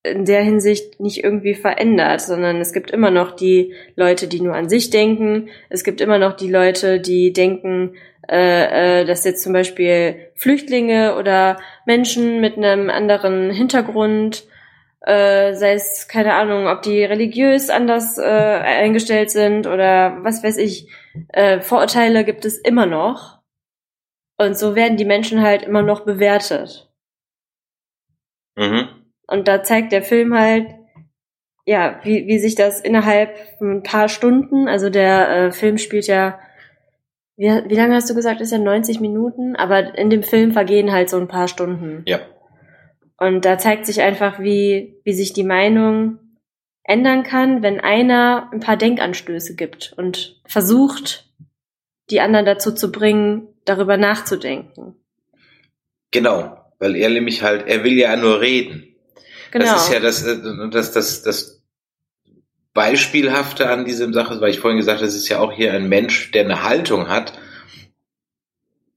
in 0.03 0.25
der 0.25 0.43
Hinsicht 0.43 1.01
nicht 1.01 1.25
irgendwie 1.25 1.55
verändert, 1.55 2.21
sondern 2.21 2.61
es 2.61 2.73
gibt 2.73 2.91
immer 2.91 3.11
noch 3.11 3.33
die 3.33 3.75
Leute, 3.97 4.29
die 4.29 4.41
nur 4.41 4.55
an 4.55 4.69
sich 4.69 4.91
denken. 4.91 5.49
Es 5.71 5.85
gibt 5.85 6.01
immer 6.01 6.19
noch 6.19 6.35
die 6.35 6.51
Leute, 6.51 7.01
die 7.01 7.33
denken, 7.33 7.95
äh, 8.29 9.01
äh, 9.01 9.05
dass 9.05 9.25
jetzt 9.25 9.43
zum 9.43 9.53
Beispiel 9.53 10.17
Flüchtlinge 10.35 11.17
oder 11.17 11.59
Menschen 11.87 12.41
mit 12.41 12.57
einem 12.57 12.91
anderen 12.91 13.51
Hintergrund, 13.51 14.45
äh, 15.07 15.55
sei 15.55 15.75
es 15.75 16.09
keine 16.09 16.35
Ahnung, 16.35 16.67
ob 16.67 16.83
die 16.83 17.05
religiös 17.05 17.69
anders 17.69 18.17
äh, 18.17 18.23
eingestellt 18.23 19.31
sind 19.31 19.67
oder 19.67 20.19
was 20.23 20.43
weiß 20.43 20.57
ich, 20.57 20.89
äh, 21.29 21.61
Vorurteile 21.61 22.25
gibt 22.25 22.45
es 22.45 22.59
immer 22.59 22.87
noch. 22.87 23.41
Und 24.39 24.59
so 24.59 24.75
werden 24.75 24.97
die 24.97 25.05
Menschen 25.05 25.43
halt 25.43 25.63
immer 25.63 25.83
noch 25.83 26.05
bewertet. 26.05 26.91
mhm. 28.57 28.89
Und 29.27 29.49
da 29.49 29.63
zeigt 29.63 29.93
der 29.93 30.03
Film 30.03 30.37
halt, 30.39 30.69
ja, 31.67 32.01
wie, 32.03 32.27
wie 32.27 32.39
sich 32.39 32.57
das 32.57 32.81
innerhalb 32.81 33.39
von 33.59 33.77
ein 33.77 33.83
paar 33.83 34.09
Stunden, 34.09 34.69
also 34.69 34.91
der 34.91 35.29
äh, 35.31 35.53
Film 35.53 35.79
spielt 35.79 36.07
ja, 36.07 36.39
wie, 37.37 37.47
wie 37.47 37.75
lange 37.75 37.95
hast 37.95 38.11
du 38.11 38.15
gesagt, 38.15 38.41
ist 38.41 38.53
ja 38.53 38.59
90 38.59 39.01
Minuten, 39.01 39.57
aber 39.57 39.97
in 39.97 40.11
dem 40.11 40.23
Film 40.23 40.53
vergehen 40.53 40.93
halt 40.93 41.09
so 41.09 41.19
ein 41.19 41.29
paar 41.29 41.49
Stunden. 41.49 42.03
ja. 42.07 42.21
Und 43.25 43.47
da 43.47 43.57
zeigt 43.57 43.87
sich 43.87 44.03
einfach, 44.03 44.39
wie, 44.39 45.01
wie 45.03 45.15
sich 45.15 45.33
die 45.33 45.45
Meinung 45.45 46.19
ändern 46.83 47.23
kann, 47.23 47.63
wenn 47.63 47.81
einer 47.81 48.51
ein 48.53 48.61
paar 48.61 48.77
Denkanstöße 48.77 49.57
gibt 49.57 49.95
und 49.97 50.43
versucht, 50.45 51.33
die 52.11 52.21
anderen 52.21 52.45
dazu 52.45 52.75
zu 52.75 52.93
bringen, 52.93 53.49
darüber 53.65 53.97
nachzudenken. 53.97 54.97
Genau. 56.11 56.61
Weil 56.79 56.97
er 56.97 57.09
nämlich 57.09 57.43
halt, 57.43 57.67
er 57.67 57.83
will 57.83 57.95
ja 57.95 58.15
nur 58.15 58.43
reden. 58.43 58.95
Genau. 59.53 59.65
Das 59.65 59.85
ist 59.85 59.95
ja 59.95 60.01
das, 60.01 60.23
äh, 60.27 60.37
das, 60.71 60.93
das, 60.93 61.23
das 61.23 61.63
Beispielhafte 62.75 63.71
an 63.71 63.87
diesem 63.87 64.13
Sache, 64.13 64.39
weil 64.43 64.51
ich 64.51 64.61
vorhin 64.61 64.77
gesagt 64.77 64.99
habe, 64.99 65.07
das 65.07 65.15
ist 65.15 65.31
ja 65.31 65.39
auch 65.39 65.53
hier 65.53 65.73
ein 65.73 65.89
Mensch, 65.89 66.31
der 66.33 66.45
eine 66.45 66.63
Haltung 66.63 67.09
hat. 67.09 67.33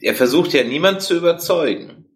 Er 0.01 0.15
versucht 0.15 0.51
ja 0.51 0.65
niemand 0.65 1.01
zu 1.01 1.15
überzeugen, 1.15 2.06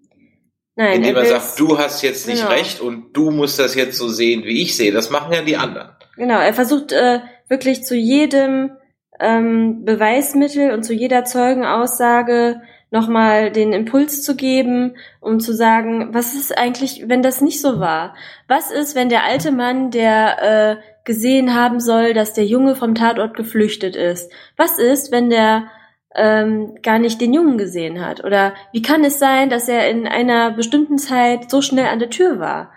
Nein, 0.76 0.98
indem 0.98 1.16
er 1.18 1.26
sagt, 1.26 1.60
du 1.60 1.78
hast 1.78 2.02
jetzt 2.02 2.28
nicht 2.28 2.44
Genau. 2.44 2.54
recht 2.54 2.80
und 2.80 3.12
du 3.14 3.30
musst 3.30 3.60
das 3.60 3.76
jetzt 3.76 3.98
so 3.98 4.08
sehen, 4.08 4.44
wie 4.44 4.62
ich 4.62 4.76
sehe. 4.78 4.92
Das 4.92 5.10
machen 5.10 5.34
ja 5.34 5.42
die 5.42 5.58
anderen. 5.58 5.90
Genau, 6.16 6.40
er 6.40 6.54
versucht 6.54 6.92
äh, 6.92 7.20
wirklich 7.50 7.84
zu 7.84 7.96
jedem 7.96 8.72
ähm, 9.20 9.84
Beweismittel 9.86 10.72
und 10.72 10.84
zu 10.84 10.94
jeder 10.94 11.26
Zeugenaussage 11.26 12.62
nochmal 12.90 13.52
den 13.52 13.72
Impuls 13.72 14.22
zu 14.22 14.36
geben, 14.36 14.96
um 15.22 15.40
zu 15.40 15.54
sagen, 15.54 16.10
was 16.14 16.34
ist 16.34 16.58
eigentlich, 16.58 17.06
wenn 17.08 17.22
das 17.22 17.42
nicht 17.42 17.62
so 17.62 17.80
war? 17.80 18.16
Was 18.48 18.70
ist, 18.70 18.96
wenn 18.96 19.10
der 19.10 19.24
alte 19.24 19.52
Mann, 19.52 19.92
der 19.92 20.42
äh, 20.42 20.76
gesehen 21.06 21.56
haben 21.56 21.80
soll, 21.80 22.14
dass 22.14 22.34
der 22.34 22.46
Junge 22.46 22.76
vom 22.76 22.94
Tatort 22.96 23.36
geflüchtet 23.36 23.96
ist? 23.96 24.32
Was 24.58 24.78
ist, 24.78 25.12
wenn 25.12 25.30
der 25.30 25.68
ähm, 26.16 26.76
gar 26.82 27.00
nicht 27.00 27.22
den 27.22 27.34
Jungen 27.34 27.58
gesehen 27.58 28.06
hat? 28.06 28.24
Oder 28.24 28.54
wie 28.74 28.82
kann 28.82 29.04
es 29.04 29.20
sein, 29.20 29.50
dass 29.50 29.68
er 29.68 29.90
in 29.90 30.08
einer 30.08 30.52
bestimmten 30.52 30.98
Zeit 30.98 31.50
so 31.50 31.62
schnell 31.62 31.88
an 31.88 32.00
der 32.00 32.10
Tür 32.10 32.40
war? 32.40 32.72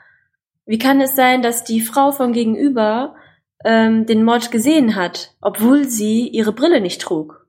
Wie 0.66 0.79
kann 0.79 1.01
es 1.01 1.14
sein, 1.14 1.42
dass 1.42 1.64
die 1.64 1.81
Frau 1.81 2.12
von 2.12 2.33
gegenüber 2.33 3.16
ähm, 3.64 4.07
den 4.07 4.25
Mord 4.25 4.51
gesehen 4.51 4.94
hat, 4.94 5.35
obwohl 5.40 5.85
sie 5.85 6.29
ihre 6.29 6.53
Brille 6.53 6.81
nicht 6.81 7.01
trug? 7.01 7.47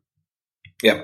Ja. 0.82 1.04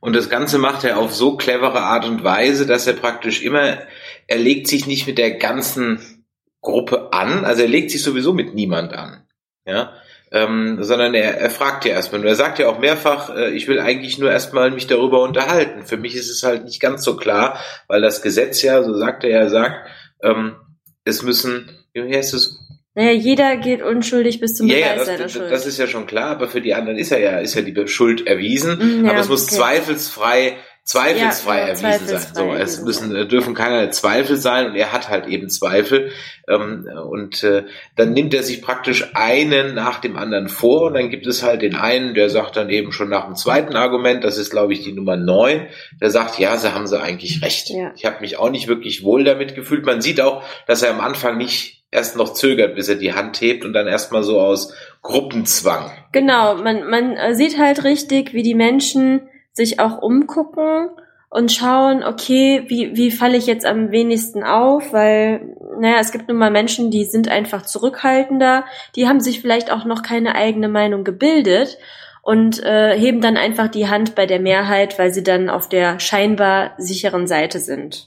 Und 0.00 0.14
das 0.14 0.28
Ganze 0.28 0.58
macht 0.58 0.84
er 0.84 0.98
auf 0.98 1.14
so 1.14 1.36
clevere 1.36 1.80
Art 1.80 2.04
und 2.04 2.22
Weise, 2.22 2.66
dass 2.66 2.86
er 2.86 2.92
praktisch 2.92 3.42
immer, 3.42 3.78
er 4.26 4.38
legt 4.38 4.68
sich 4.68 4.86
nicht 4.86 5.06
mit 5.06 5.16
der 5.16 5.38
ganzen 5.38 6.26
Gruppe 6.60 7.12
an, 7.12 7.44
also 7.44 7.62
er 7.62 7.68
legt 7.68 7.90
sich 7.90 8.02
sowieso 8.02 8.32
mit 8.34 8.54
niemand 8.54 8.92
an, 8.92 9.26
ja, 9.66 9.94
ähm, 10.34 10.82
sondern 10.82 11.14
er, 11.14 11.38
er 11.38 11.48
fragt 11.48 11.84
ja 11.84 11.92
erstmal, 11.92 12.20
und 12.20 12.26
er 12.26 12.34
sagt 12.34 12.58
ja 12.58 12.66
auch 12.68 12.80
mehrfach, 12.80 13.34
äh, 13.34 13.50
ich 13.50 13.68
will 13.68 13.78
eigentlich 13.78 14.18
nur 14.18 14.32
erstmal 14.32 14.72
mich 14.72 14.88
darüber 14.88 15.22
unterhalten. 15.22 15.84
Für 15.84 15.96
mich 15.96 16.16
ist 16.16 16.28
es 16.28 16.42
halt 16.42 16.64
nicht 16.64 16.80
ganz 16.80 17.04
so 17.04 17.16
klar, 17.16 17.60
weil 17.86 18.02
das 18.02 18.20
Gesetz 18.20 18.60
ja, 18.60 18.82
so 18.82 18.94
sagt 18.94 19.22
er 19.22 19.30
ja, 19.30 19.48
sagt, 19.48 19.88
ähm, 20.24 20.56
es 21.04 21.22
müssen, 21.22 21.70
wie 21.92 22.16
heißt 22.16 22.34
es, 22.34 22.58
Naja, 22.96 23.12
jeder 23.12 23.56
geht 23.58 23.80
unschuldig 23.80 24.40
bis 24.40 24.56
zum 24.56 24.66
ja, 24.66 24.78
ja, 24.78 24.94
Beweis 24.94 24.96
das, 24.98 25.06
seiner 25.06 25.28
Schuld. 25.28 25.52
das 25.52 25.66
ist 25.66 25.78
ja 25.78 25.86
schon 25.86 26.06
klar, 26.06 26.30
aber 26.30 26.48
für 26.48 26.60
die 26.60 26.74
anderen 26.74 26.98
ist 26.98 27.10
ja, 27.10 27.18
ja, 27.18 27.38
ist 27.38 27.54
ja 27.54 27.62
die 27.62 27.86
Schuld 27.86 28.26
erwiesen. 28.26 29.02
Mm, 29.02 29.04
ja, 29.04 29.12
aber 29.12 29.20
es 29.20 29.28
muss 29.28 29.44
okay. 29.44 29.54
zweifelsfrei, 29.54 30.56
zweifelsfrei 30.84 31.58
Ja, 31.58 31.66
erwiesen 31.66 31.82
zweifelsfrei 31.82 32.34
sein. 32.34 32.50
So, 32.50 32.54
es 32.54 32.82
müssen, 32.82 33.16
äh, 33.16 33.26
dürfen 33.26 33.54
keine 33.54 33.90
Zweifel 33.90 34.36
sein 34.36 34.66
und 34.66 34.76
er 34.76 34.92
hat 34.92 35.08
halt 35.08 35.26
eben 35.26 35.48
Zweifel. 35.48 36.10
Ähm, 36.46 36.86
und 37.10 37.42
äh, 37.42 37.64
dann 37.96 38.12
nimmt 38.12 38.34
er 38.34 38.42
sich 38.42 38.60
praktisch 38.60 39.10
einen 39.14 39.74
nach 39.74 40.00
dem 40.00 40.16
anderen 40.16 40.48
vor 40.48 40.82
und 40.82 40.94
dann 40.94 41.08
gibt 41.08 41.26
es 41.26 41.42
halt 41.42 41.62
den 41.62 41.74
einen, 41.74 42.14
der 42.14 42.28
sagt 42.28 42.56
dann 42.56 42.68
eben 42.68 42.92
schon 42.92 43.08
nach 43.08 43.24
dem 43.24 43.34
zweiten 43.34 43.76
Argument, 43.76 44.22
das 44.24 44.36
ist 44.36 44.50
glaube 44.50 44.74
ich 44.74 44.82
die 44.82 44.92
Nummer 44.92 45.16
neun, 45.16 45.66
der 46.00 46.10
sagt, 46.10 46.38
ja, 46.38 46.56
sie 46.58 46.74
haben 46.74 46.86
sie 46.86 47.00
eigentlich 47.00 47.42
recht. 47.42 47.70
Ja. 47.70 47.92
Ich 47.96 48.04
habe 48.04 48.20
mich 48.20 48.36
auch 48.38 48.50
nicht 48.50 48.68
wirklich 48.68 49.02
wohl 49.04 49.24
damit 49.24 49.54
gefühlt. 49.54 49.86
Man 49.86 50.02
sieht 50.02 50.20
auch, 50.20 50.42
dass 50.66 50.82
er 50.82 50.90
am 50.90 51.00
Anfang 51.00 51.38
nicht 51.38 51.84
erst 51.90 52.16
noch 52.16 52.34
zögert, 52.34 52.74
bis 52.74 52.88
er 52.88 52.96
die 52.96 53.14
Hand 53.14 53.40
hebt 53.40 53.64
und 53.64 53.72
dann 53.72 53.86
erstmal 53.86 54.24
so 54.24 54.40
aus 54.40 54.74
Gruppenzwang. 55.00 55.92
Genau, 56.12 56.56
man, 56.56 56.90
man 56.90 57.16
äh, 57.16 57.34
sieht 57.34 57.58
halt 57.58 57.84
richtig, 57.84 58.34
wie 58.34 58.42
die 58.42 58.54
Menschen 58.54 59.28
sich 59.54 59.80
auch 59.80 60.02
umgucken 60.02 60.90
und 61.30 61.50
schauen, 61.50 62.04
okay, 62.04 62.64
wie, 62.68 62.96
wie 62.96 63.10
falle 63.10 63.36
ich 63.36 63.46
jetzt 63.46 63.66
am 63.66 63.90
wenigsten 63.90 64.44
auf, 64.44 64.92
weil, 64.92 65.56
naja, 65.80 65.96
es 66.00 66.12
gibt 66.12 66.28
nun 66.28 66.36
mal 66.36 66.50
Menschen, 66.50 66.90
die 66.90 67.04
sind 67.04 67.28
einfach 67.28 67.62
zurückhaltender, 67.62 68.64
die 68.94 69.08
haben 69.08 69.20
sich 69.20 69.40
vielleicht 69.40 69.72
auch 69.72 69.84
noch 69.84 70.02
keine 70.02 70.34
eigene 70.34 70.68
Meinung 70.68 71.02
gebildet 71.02 71.78
und 72.22 72.62
äh, 72.62 72.96
heben 72.96 73.20
dann 73.20 73.36
einfach 73.36 73.68
die 73.68 73.88
Hand 73.88 74.14
bei 74.14 74.26
der 74.26 74.40
Mehrheit, 74.40 74.98
weil 74.98 75.12
sie 75.12 75.22
dann 75.22 75.50
auf 75.50 75.68
der 75.68 75.98
scheinbar 75.98 76.74
sicheren 76.78 77.26
Seite 77.26 77.58
sind. 77.58 78.06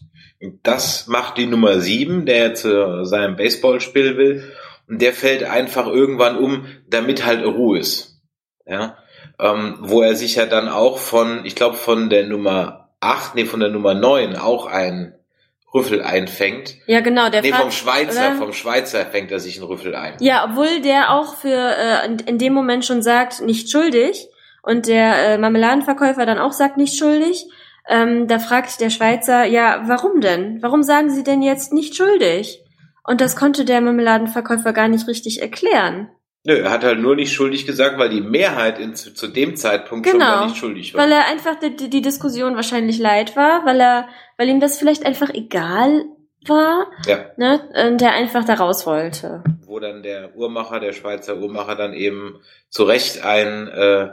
Das 0.64 1.08
macht 1.08 1.38
die 1.38 1.48
Nummer 1.48 1.80
sieben, 1.80 2.26
der 2.26 2.54
zu 2.54 3.04
seinem 3.06 3.36
Baseballspiel 3.36 4.18
will. 4.18 4.44
Und 4.88 5.02
der 5.02 5.14
fällt 5.14 5.44
einfach 5.44 5.88
irgendwann 5.88 6.38
um, 6.38 6.68
damit 6.88 7.26
halt 7.26 7.44
Ruhe 7.44 7.80
ist. 7.80 8.22
Ja. 8.66 8.98
Ähm, 9.40 9.78
wo 9.82 10.02
er 10.02 10.16
sich 10.16 10.36
ja 10.36 10.46
dann 10.48 10.68
auch 10.68 10.98
von, 10.98 11.46
ich 11.46 11.56
glaube, 11.56 11.78
von 11.78 12.10
der 12.10 12.26
Nummer 12.26 12.90
acht, 13.00 13.36
nee, 13.36 13.46
von 13.46 13.60
der 13.60 13.70
Nummer 13.70 13.94
neun 13.94 14.36
auch 14.36 14.66
ein 14.66 15.14
Rüffel 15.74 16.02
einfängt. 16.02 16.76
Ja, 16.88 17.02
genau, 17.02 17.30
der 17.30 17.42
Nee, 17.42 17.52
vom 17.54 17.72
Schweizer, 17.72 18.30
oder? 18.30 18.38
vom 18.38 18.54
Schweizer 18.54 19.06
fängt 19.06 19.32
er 19.32 19.40
sich 19.40 19.58
einen 19.58 19.68
Rüffel 19.68 19.96
ein. 19.96 20.16
Ja, 20.20 20.46
obwohl 20.50 20.82
der 20.82 21.14
auch 21.14 21.36
für 21.36 21.50
äh, 21.50 22.06
in, 22.06 22.20
in 22.20 22.38
dem 22.38 22.54
Moment 22.54 22.86
schon 22.86 23.02
sagt, 23.02 23.42
nicht 23.42 23.70
schuldig 23.70 24.28
und 24.64 24.88
der 24.88 25.34
äh, 25.34 25.38
Marmeladenverkäufer 25.38 26.26
dann 26.26 26.40
auch 26.40 26.54
sagt, 26.54 26.78
nicht 26.78 26.98
schuldig. 26.98 27.46
Ähm, 27.90 28.28
da 28.28 28.40
fragt 28.40 28.82
der 28.82 28.90
Schweizer, 28.90 29.46
ja, 29.46 29.84
warum 29.86 30.20
denn? 30.20 30.62
Warum 30.62 30.84
sagen 30.84 31.10
Sie 31.10 31.24
denn 31.24 31.42
jetzt 31.42 31.72
nicht 31.72 31.96
schuldig? 31.96 32.62
Und 33.04 33.22
das 33.22 33.38
konnte 33.38 33.64
der 33.64 33.80
Marmeladenverkäufer 33.80 34.74
gar 34.74 34.90
nicht 34.90 35.08
richtig 35.08 35.42
erklären, 35.42 36.10
Nö, 36.48 36.56
er 36.60 36.72
hat 36.72 36.86
halt 36.86 37.00
nur 37.00 37.18
nicht 37.18 37.34
schuldig 37.34 37.66
gesagt, 37.66 38.00
weil 38.00 38.08
die 38.08 38.22
Mehrheit 38.22 38.80
in, 38.80 38.96
zu, 38.96 39.14
zu 39.14 39.28
dem 39.28 39.58
Zeitpunkt 39.58 40.08
schon 40.08 40.18
Genau. 40.18 40.32
mal 40.38 40.46
nicht 40.46 40.56
schuldig 40.56 40.94
war. 40.94 41.04
weil 41.04 41.12
er 41.12 41.28
einfach 41.28 41.56
die, 41.60 41.76
die, 41.76 41.90
die 41.90 42.02
Diskussion 42.02 42.56
wahrscheinlich 42.56 43.00
leid 43.00 43.36
war, 43.36 43.66
weil 43.66 43.82
er, 43.82 44.08
weil 44.38 44.48
ihm 44.48 44.62
das 44.62 44.80
vielleicht 44.80 45.06
einfach 45.06 45.30
egal 45.34 46.06
war, 46.46 46.88
ja. 47.06 47.26
ne, 47.36 47.60
und 47.90 48.00
der 48.00 48.14
einfach 48.14 48.46
da 48.46 48.54
raus 48.54 48.86
wollte. 48.88 49.44
Wo 49.66 49.80
dann 49.82 50.04
der 50.04 50.38
Uhrmacher, 50.38 50.80
der 50.80 50.94
Schweizer 50.94 51.36
Uhrmacher 51.36 51.76
dann 51.76 51.94
eben 51.94 52.40
zu 52.70 52.86
Recht 52.86 53.26
ein, 53.26 53.68
äh, 53.68 54.12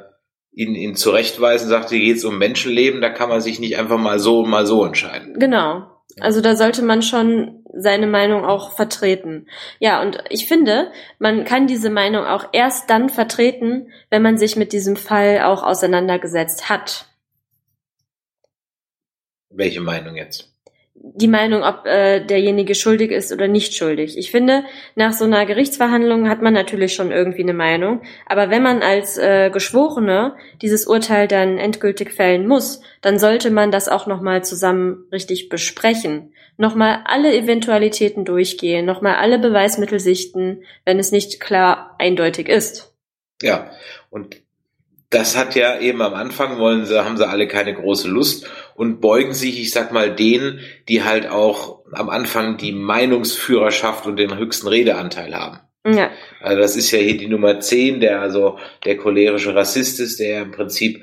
ihn, 0.50 0.74
ihn 0.74 0.96
zurechtweisen, 0.96 1.68
sagte, 1.68 1.94
hier 1.94 2.04
geht's 2.04 2.24
um 2.24 2.36
Menschenleben, 2.38 3.00
da 3.00 3.10
kann 3.10 3.28
man 3.28 3.42
sich 3.42 3.60
nicht 3.60 3.78
einfach 3.78 3.98
mal 3.98 4.18
so, 4.18 4.44
mal 4.44 4.66
so 4.66 4.84
entscheiden. 4.84 5.38
Genau. 5.38 5.86
Also 6.20 6.40
da 6.40 6.56
sollte 6.56 6.82
man 6.82 7.02
schon 7.02 7.64
seine 7.72 8.06
Meinung 8.06 8.44
auch 8.44 8.72
vertreten. 8.72 9.48
Ja, 9.80 10.00
und 10.00 10.22
ich 10.30 10.46
finde, 10.46 10.92
man 11.18 11.44
kann 11.44 11.66
diese 11.66 11.90
Meinung 11.90 12.24
auch 12.24 12.50
erst 12.52 12.88
dann 12.88 13.08
vertreten, 13.08 13.90
wenn 14.10 14.22
man 14.22 14.38
sich 14.38 14.54
mit 14.54 14.72
diesem 14.72 14.96
Fall 14.96 15.42
auch 15.42 15.62
auseinandergesetzt 15.64 16.68
hat. 16.68 17.06
Welche 19.50 19.80
Meinung 19.80 20.16
jetzt? 20.16 20.53
Die 21.06 21.28
Meinung, 21.28 21.62
ob 21.62 21.84
äh, 21.84 22.24
derjenige 22.24 22.74
schuldig 22.74 23.10
ist 23.10 23.30
oder 23.30 23.46
nicht 23.46 23.74
schuldig. 23.74 24.16
Ich 24.16 24.30
finde, 24.30 24.64
nach 24.94 25.12
so 25.12 25.26
einer 25.26 25.44
Gerichtsverhandlung 25.44 26.30
hat 26.30 26.40
man 26.40 26.54
natürlich 26.54 26.94
schon 26.94 27.12
irgendwie 27.12 27.42
eine 27.42 27.52
Meinung. 27.52 28.00
Aber 28.24 28.48
wenn 28.48 28.62
man 28.62 28.80
als 28.80 29.18
äh, 29.18 29.50
Geschworene 29.50 30.34
dieses 30.62 30.86
Urteil 30.86 31.28
dann 31.28 31.58
endgültig 31.58 32.10
fällen 32.10 32.46
muss, 32.46 32.80
dann 33.02 33.18
sollte 33.18 33.50
man 33.50 33.70
das 33.70 33.90
auch 33.90 34.06
nochmal 34.06 34.44
zusammen 34.44 35.04
richtig 35.12 35.50
besprechen. 35.50 36.32
Nochmal 36.56 37.00
alle 37.04 37.36
Eventualitäten 37.36 38.24
durchgehen, 38.24 38.86
nochmal 38.86 39.16
alle 39.16 39.38
Beweismittel 39.38 40.00
sichten, 40.00 40.62
wenn 40.86 40.98
es 40.98 41.12
nicht 41.12 41.38
klar 41.38 41.96
eindeutig 41.98 42.48
ist. 42.48 42.94
Ja, 43.42 43.70
und 44.08 44.43
das 45.14 45.36
hat 45.36 45.54
ja 45.54 45.78
eben 45.78 46.02
am 46.02 46.14
Anfang 46.14 46.58
wollen 46.58 46.84
sie, 46.84 47.04
haben 47.04 47.16
sie 47.16 47.28
alle 47.28 47.46
keine 47.46 47.72
große 47.72 48.08
Lust 48.08 48.46
und 48.74 49.00
beugen 49.00 49.32
sich, 49.34 49.60
ich 49.60 49.70
sag 49.70 49.92
mal, 49.92 50.14
denen, 50.14 50.60
die 50.88 51.04
halt 51.04 51.28
auch 51.28 51.80
am 51.92 52.10
Anfang 52.10 52.56
die 52.56 52.72
Meinungsführerschaft 52.72 54.06
und 54.06 54.16
den 54.16 54.36
höchsten 54.36 54.68
Redeanteil 54.68 55.34
haben. 55.34 55.60
Ja, 55.86 56.10
Also 56.40 56.58
das 56.60 56.76
ist 56.76 56.90
ja 56.90 56.98
hier 56.98 57.16
die 57.18 57.28
Nummer 57.28 57.60
10, 57.60 58.00
der 58.00 58.20
also 58.20 58.58
der 58.84 58.96
cholerische 58.96 59.54
Rassist 59.54 60.00
ist, 60.00 60.18
der 60.18 60.42
im 60.42 60.50
Prinzip 60.50 61.02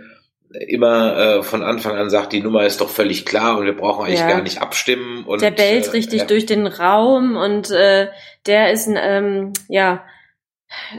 immer 0.67 1.17
äh, 1.17 1.43
von 1.43 1.63
Anfang 1.63 1.95
an 1.95 2.09
sagt, 2.09 2.33
die 2.33 2.41
Nummer 2.41 2.65
ist 2.65 2.81
doch 2.81 2.89
völlig 2.89 3.25
klar 3.25 3.57
und 3.57 3.65
wir 3.65 3.75
brauchen 3.75 4.05
eigentlich 4.05 4.19
Ja. 4.19 4.27
gar 4.27 4.41
nicht 4.41 4.61
abstimmen. 4.61 5.23
Und, 5.23 5.41
der 5.41 5.51
bellt 5.51 5.87
äh, 5.87 5.91
richtig 5.91 6.21
ja. 6.21 6.25
durch 6.25 6.45
den 6.45 6.67
Raum 6.67 7.37
und 7.37 7.71
äh, 7.71 8.07
der 8.47 8.71
ist 8.71 8.87
ein, 8.87 8.97
ähm, 8.99 9.53
ja 9.69 10.03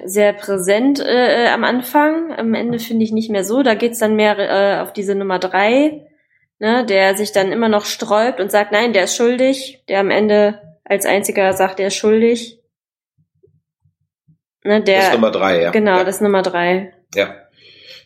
sehr 0.04 0.32
präsent 0.32 1.00
äh, 1.00 1.48
am 1.48 1.64
Anfang. 1.64 2.32
Am 2.32 2.54
Ende 2.54 2.78
finde 2.78 3.04
ich 3.04 3.12
nicht 3.12 3.30
mehr 3.30 3.44
so. 3.44 3.62
Da 3.62 3.74
geht's 3.74 3.98
dann 3.98 4.16
mehr 4.16 4.38
äh, 4.38 4.80
auf 4.80 4.92
diese 4.92 5.14
Nummer 5.14 5.38
drei, 5.38 6.06
ne, 6.58 6.84
der 6.86 7.16
sich 7.16 7.32
dann 7.32 7.52
immer 7.52 7.68
noch 7.68 7.84
sträubt 7.84 8.40
und 8.40 8.50
sagt, 8.50 8.72
nein, 8.72 8.92
der 8.92 9.04
ist 9.04 9.16
schuldig. 9.16 9.82
Der 9.88 10.00
am 10.00 10.10
Ende 10.10 10.60
als 10.84 11.06
einziger 11.06 11.52
sagt, 11.52 11.78
der 11.78 11.88
ist 11.88 11.96
schuldig. 11.96 12.60
Ne, 14.64 14.82
der, 14.82 14.96
Das 14.96 15.08
ist 15.08 15.14
Nummer 15.14 15.30
drei, 15.30 15.62
ja. 15.62 15.70
genau, 15.70 15.98
ja. 15.98 16.04
das 16.04 16.16
ist 16.16 16.22
Nummer 16.22 16.42
drei. 16.42 16.92
Ja. 17.14 17.34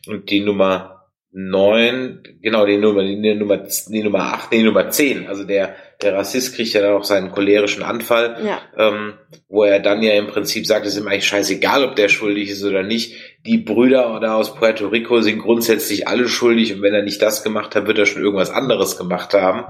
Und 0.07 0.31
die 0.31 0.41
Nummer 0.41 1.11
neun, 1.33 2.23
genau, 2.41 2.65
die 2.65 2.79
Nummer, 2.79 3.03
die 3.03 3.35
Nummer, 3.35 3.59
die 3.59 4.03
Nummer 4.03 4.21
acht, 4.21 4.53
die 4.53 4.63
Nummer 4.63 4.89
zehn. 4.89 5.27
Also 5.27 5.45
der, 5.45 5.77
der 6.03 6.15
Rassist 6.15 6.55
kriegt 6.55 6.75
ja 6.75 6.83
dann 6.83 6.95
auch 6.95 7.05
seinen 7.05 7.31
cholerischen 7.33 7.83
Anfall, 7.83 8.37
Ja, 8.45 8.61
ähm, 8.77 9.15
wo 9.49 9.65
er 9.65 9.81
dann 9.81 10.03
ja 10.03 10.13
im 10.13 10.27
Prinzip 10.27 10.67
sagt, 10.67 10.87
es 10.87 10.95
ist 10.95 11.01
ihm 11.01 11.09
eigentlich 11.09 11.27
scheißegal, 11.27 11.85
ob 11.85 11.97
der 11.97 12.09
schuldig 12.09 12.51
ist 12.51 12.65
oder 12.65 12.83
nicht. 12.83 13.15
Die 13.47 13.59
Brüder 13.59 14.19
da 14.21 14.35
aus 14.35 14.55
Puerto 14.55 14.89
Rico 14.89 15.21
sind 15.23 15.39
grundsätzlich 15.39 16.07
alle 16.07 16.29
schuldig 16.29 16.75
und 16.75 16.83
wenn 16.83 16.95
er 16.95 17.03
nicht 17.03 17.23
das 17.23 17.43
gemacht 17.43 17.75
hat, 17.75 17.87
wird 17.87 17.99
er 17.99 18.07
schon 18.07 18.23
irgendwas 18.23 18.51
anderes 18.51 18.99
gemacht 18.99 19.33
haben. 19.33 19.65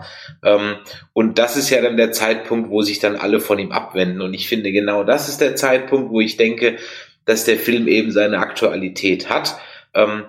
Ähm, 0.44 0.76
und 1.12 1.38
das 1.38 1.56
ist 1.56 1.70
ja 1.70 1.80
dann 1.80 1.96
der 1.96 2.12
Zeitpunkt, 2.12 2.70
wo 2.70 2.82
sich 2.82 2.98
dann 2.98 3.16
alle 3.16 3.38
von 3.40 3.58
ihm 3.58 3.70
abwenden. 3.70 4.20
Und 4.20 4.34
ich 4.34 4.48
finde, 4.48 4.72
genau 4.72 5.04
das 5.04 5.28
ist 5.28 5.40
der 5.40 5.54
Zeitpunkt, 5.54 6.10
wo 6.10 6.20
ich 6.20 6.36
denke, 6.36 6.76
dass 7.24 7.44
der 7.44 7.58
Film 7.58 7.86
eben 7.86 8.10
seine 8.10 8.38
Aktualität 8.38 9.28
hat. 9.28 9.58
Ähm, 9.94 10.24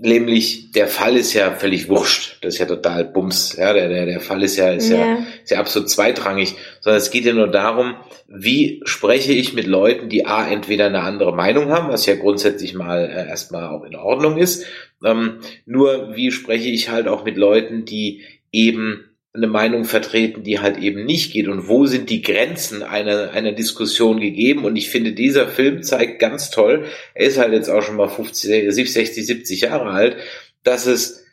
nämlich 0.00 0.72
der 0.72 0.88
Fall 0.88 1.16
ist 1.16 1.34
ja 1.34 1.52
völlig 1.52 1.88
wurscht. 1.88 2.38
Das 2.42 2.54
ist 2.54 2.60
ja 2.60 2.66
total 2.66 3.04
Bums. 3.04 3.56
Ja, 3.56 3.72
der, 3.72 3.88
der, 3.88 4.06
der 4.06 4.20
Fall 4.20 4.42
ist 4.42 4.56
ja, 4.56 4.70
ist 4.70 4.88
ja, 4.88 4.98
ja, 4.98 5.18
ist 5.42 5.50
ja 5.50 5.58
absolut 5.58 5.90
zweitrangig, 5.90 6.56
sondern 6.80 6.98
es 7.00 7.10
geht 7.10 7.24
ja 7.24 7.32
nur 7.32 7.48
darum, 7.48 7.96
wie 8.26 8.80
spreche 8.84 9.32
ich 9.32 9.54
mit 9.54 9.66
Leuten, 9.66 10.08
die 10.08 10.26
A, 10.26 10.48
entweder 10.48 10.86
eine 10.86 11.02
andere 11.02 11.34
Meinung 11.34 11.70
haben, 11.70 11.88
was 11.88 12.06
ja 12.06 12.14
grundsätzlich 12.14 12.74
mal 12.74 13.04
äh, 13.04 13.28
erstmal 13.28 13.68
auch 13.68 13.84
in 13.84 13.96
Ordnung 13.96 14.38
ist, 14.38 14.64
ähm, 15.04 15.40
nur 15.66 16.14
wie 16.14 16.30
spreche 16.30 16.68
ich 16.68 16.88
halt 16.88 17.08
auch 17.08 17.24
mit 17.24 17.36
Leuten, 17.36 17.84
die 17.84 18.22
eben 18.52 19.09
eine 19.32 19.46
Meinung 19.46 19.84
vertreten, 19.84 20.42
die 20.42 20.58
halt 20.58 20.78
eben 20.78 21.04
nicht 21.04 21.32
geht 21.32 21.46
und 21.46 21.68
wo 21.68 21.86
sind 21.86 22.10
die 22.10 22.20
Grenzen 22.22 22.82
einer, 22.82 23.30
einer 23.30 23.52
Diskussion 23.52 24.18
gegeben 24.20 24.64
und 24.64 24.74
ich 24.76 24.90
finde, 24.90 25.12
dieser 25.12 25.46
Film 25.46 25.82
zeigt 25.82 26.18
ganz 26.18 26.50
toll, 26.50 26.86
er 27.14 27.26
ist 27.26 27.38
halt 27.38 27.52
jetzt 27.52 27.68
auch 27.68 27.82
schon 27.82 27.96
mal 27.96 28.08
50, 28.08 28.72
60, 28.72 29.26
70 29.26 29.60
Jahre 29.60 29.90
alt, 29.90 30.16
dass 30.64 30.86
es 30.86 31.24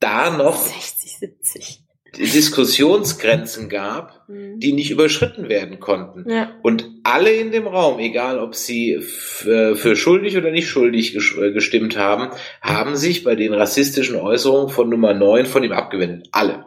da 0.00 0.30
noch 0.36 0.56
60, 0.56 1.18
70. 1.18 1.80
Diskussionsgrenzen 2.16 3.68
gab, 3.68 4.28
Mhm. 4.28 4.60
die 4.60 4.72
nicht 4.72 4.90
überschritten 4.90 5.48
werden 5.48 5.80
konnten. 5.80 6.30
Ja, 6.30 6.52
Und 6.62 6.88
alle 7.02 7.32
in 7.32 7.50
dem 7.50 7.66
Raum, 7.66 7.98
egal 7.98 8.38
ob 8.38 8.54
sie 8.54 8.92
äh, 8.92 9.74
für 9.74 9.96
schuldig 9.96 10.36
oder 10.36 10.50
nicht 10.52 10.68
schuldig 10.68 11.14
äh, 11.16 11.50
gestimmt 11.52 11.96
haben, 11.98 12.30
haben 12.62 12.96
sich 12.96 13.24
bei 13.24 13.34
den 13.34 13.52
rassistischen 13.52 14.16
Äußerungen 14.16 14.68
von 14.70 14.88
Nummer 14.88 15.12
9 15.12 15.44
von 15.46 15.64
ihm 15.64 15.72
abgewendet. 15.72 16.28
Alle. 16.32 16.66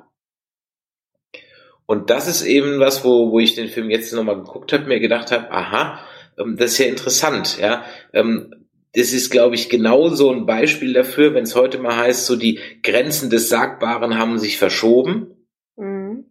Und 1.88 2.10
das 2.10 2.28
ist 2.28 2.44
eben 2.44 2.80
was, 2.80 3.04
wo, 3.04 3.32
wo 3.32 3.40
ich 3.40 3.56
den 3.56 3.70
Film 3.70 3.90
jetzt 3.90 4.14
nochmal 4.14 4.36
geguckt 4.36 4.74
habe, 4.74 4.86
mir 4.86 5.00
gedacht 5.00 5.32
habe, 5.32 5.50
aha, 5.52 6.00
ähm, 6.38 6.58
das 6.58 6.74
ist 6.74 6.78
ja 6.80 6.86
interessant, 6.86 7.58
ja. 7.60 7.86
Ähm, 8.14 8.54
das 8.94 9.14
ist, 9.14 9.30
glaube 9.30 9.56
ich, 9.56 9.70
genau 9.70 10.10
so 10.10 10.32
ein 10.32 10.46
Beispiel 10.46 10.94
dafür, 10.94 11.34
wenn 11.34 11.44
es 11.44 11.56
heute 11.56 11.78
mal 11.80 11.96
heißt, 11.96 12.26
so 12.26 12.36
die 12.36 12.60
Grenzen 12.84 13.30
des 13.30 13.50
Sagbaren 13.50 14.18
haben 14.18 14.38
sich 14.38 14.58
verschoben 14.58 15.48
mhm. 15.78 16.26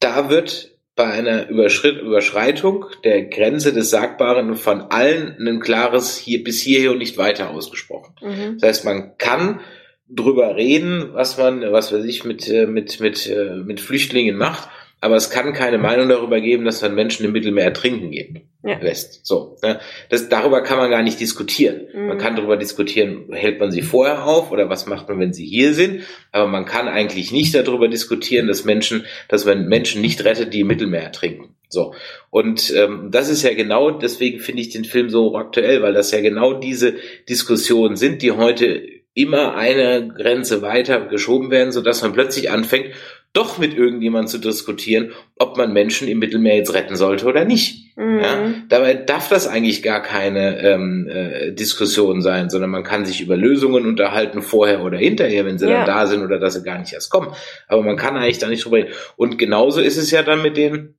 da 0.00 0.30
wird 0.30 0.76
bei 0.94 1.12
einer 1.12 1.48
Überschritt, 1.48 2.00
Überschreitung 2.00 2.86
der 3.04 3.26
Grenze 3.26 3.74
des 3.74 3.90
Sagbaren 3.90 4.56
von 4.56 4.80
allen 4.90 5.36
ein 5.46 5.60
klares 5.60 6.16
hier 6.16 6.42
bis 6.42 6.62
hierher 6.62 6.92
und 6.92 6.98
nicht 6.98 7.18
weiter 7.18 7.50
ausgesprochen. 7.50 8.14
Mhm. 8.22 8.58
Das 8.58 8.68
heißt, 8.68 8.84
man 8.86 9.18
kann 9.18 9.60
drüber 10.08 10.56
reden, 10.56 11.10
was 11.12 11.38
man, 11.38 11.60
was 11.72 11.92
weiß 11.92 12.04
ich, 12.04 12.24
mit, 12.24 12.48
äh, 12.48 12.66
mit, 12.66 13.00
mit, 13.00 13.26
äh, 13.26 13.56
mit 13.56 13.80
Flüchtlingen 13.80 14.36
macht, 14.36 14.68
aber 15.00 15.16
es 15.16 15.30
kann 15.30 15.52
keine 15.52 15.78
Meinung 15.78 16.08
darüber 16.08 16.40
geben, 16.40 16.64
dass 16.64 16.82
man 16.82 16.94
Menschen 16.94 17.26
im 17.26 17.32
Mittelmeer 17.32 17.66
ertrinken 17.66 18.10
geht. 18.10 18.42
Ja. 18.64 18.78
lässt. 18.80 19.24
So, 19.24 19.56
ne? 19.62 19.78
das, 20.08 20.28
darüber 20.28 20.60
kann 20.60 20.78
man 20.78 20.90
gar 20.90 21.04
nicht 21.04 21.20
diskutieren. 21.20 21.82
Mhm. 21.94 22.06
Man 22.08 22.18
kann 22.18 22.34
darüber 22.34 22.56
diskutieren, 22.56 23.26
hält 23.30 23.60
man 23.60 23.70
sie 23.70 23.82
vorher 23.82 24.26
auf 24.26 24.50
oder 24.50 24.68
was 24.68 24.86
macht 24.86 25.08
man, 25.08 25.20
wenn 25.20 25.32
sie 25.32 25.46
hier 25.46 25.72
sind. 25.72 26.02
Aber 26.32 26.48
man 26.48 26.64
kann 26.64 26.88
eigentlich 26.88 27.30
nicht 27.30 27.54
darüber 27.54 27.86
diskutieren, 27.86 28.48
dass 28.48 28.64
Menschen, 28.64 29.04
dass 29.28 29.44
man 29.44 29.68
Menschen 29.68 30.00
nicht 30.00 30.24
rettet, 30.24 30.52
die 30.52 30.60
im 30.60 30.66
Mittelmeer 30.66 31.02
ertrinken. 31.02 31.54
So. 31.68 31.94
Und 32.30 32.72
ähm, 32.74 33.10
das 33.12 33.28
ist 33.28 33.44
ja 33.44 33.54
genau, 33.54 33.92
deswegen 33.92 34.40
finde 34.40 34.62
ich 34.62 34.70
den 34.70 34.84
Film 34.84 35.10
so 35.10 35.36
aktuell, 35.36 35.82
weil 35.82 35.92
das 35.92 36.10
ja 36.10 36.20
genau 36.20 36.54
diese 36.54 36.94
Diskussionen 37.28 37.94
sind, 37.94 38.22
die 38.22 38.32
heute 38.32 38.82
immer 39.16 39.56
eine 39.56 40.08
Grenze 40.08 40.60
weiter 40.60 41.00
geschoben 41.06 41.50
werden, 41.50 41.72
sodass 41.72 42.02
man 42.02 42.12
plötzlich 42.12 42.50
anfängt, 42.50 42.90
doch 43.32 43.58
mit 43.58 43.76
irgendjemand 43.76 44.28
zu 44.28 44.38
diskutieren, 44.38 45.12
ob 45.36 45.56
man 45.56 45.72
Menschen 45.72 46.06
im 46.08 46.18
Mittelmeer 46.18 46.56
jetzt 46.56 46.72
retten 46.74 46.96
sollte 46.96 47.26
oder 47.26 47.44
nicht. 47.44 47.96
Mhm. 47.96 48.20
Ja? 48.20 48.54
Dabei 48.68 48.94
darf 48.94 49.28
das 49.28 49.48
eigentlich 49.48 49.82
gar 49.82 50.02
keine 50.02 50.60
ähm, 50.60 51.08
äh, 51.08 51.52
Diskussion 51.52 52.20
sein, 52.20 52.50
sondern 52.50 52.70
man 52.70 52.82
kann 52.82 53.06
sich 53.06 53.20
über 53.22 53.36
Lösungen 53.36 53.86
unterhalten, 53.86 54.42
vorher 54.42 54.82
oder 54.82 54.98
hinterher, 54.98 55.46
wenn 55.46 55.58
sie 55.58 55.66
Ja. 55.66 55.78
dann 55.78 55.86
da 55.86 56.06
sind 56.06 56.22
oder 56.22 56.38
dass 56.38 56.54
sie 56.54 56.62
gar 56.62 56.78
nicht 56.78 56.92
erst 56.92 57.10
kommen. 57.10 57.28
Aber 57.68 57.82
man 57.82 57.96
kann 57.96 58.16
eigentlich 58.16 58.38
da 58.38 58.48
nicht 58.48 58.64
drüber 58.64 58.78
reden. 58.78 58.92
Und 59.16 59.38
genauso 59.38 59.80
ist 59.80 59.96
es 59.96 60.10
ja 60.10 60.22
dann 60.22 60.42
mit 60.42 60.56
den 60.58 60.95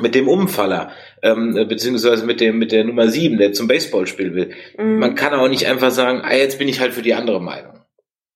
mit 0.00 0.14
dem 0.14 0.28
Umfaller, 0.28 0.90
ähm, 1.22 1.56
äh, 1.56 1.64
beziehungsweise 1.64 2.24
mit 2.24 2.40
dem 2.40 2.58
mit 2.58 2.72
der 2.72 2.84
Nummer 2.84 3.08
sieben, 3.08 3.38
der 3.38 3.52
zum 3.52 3.68
Baseballspiel 3.68 4.34
will. 4.34 4.50
Mhm. 4.78 4.98
Man 4.98 5.14
kann 5.14 5.34
auch 5.34 5.48
nicht 5.48 5.66
einfach 5.66 5.90
sagen, 5.90 6.22
ah, 6.24 6.34
jetzt 6.34 6.58
bin 6.58 6.68
ich 6.68 6.80
halt 6.80 6.94
für 6.94 7.02
die 7.02 7.14
andere 7.14 7.40
Meinung. 7.40 7.80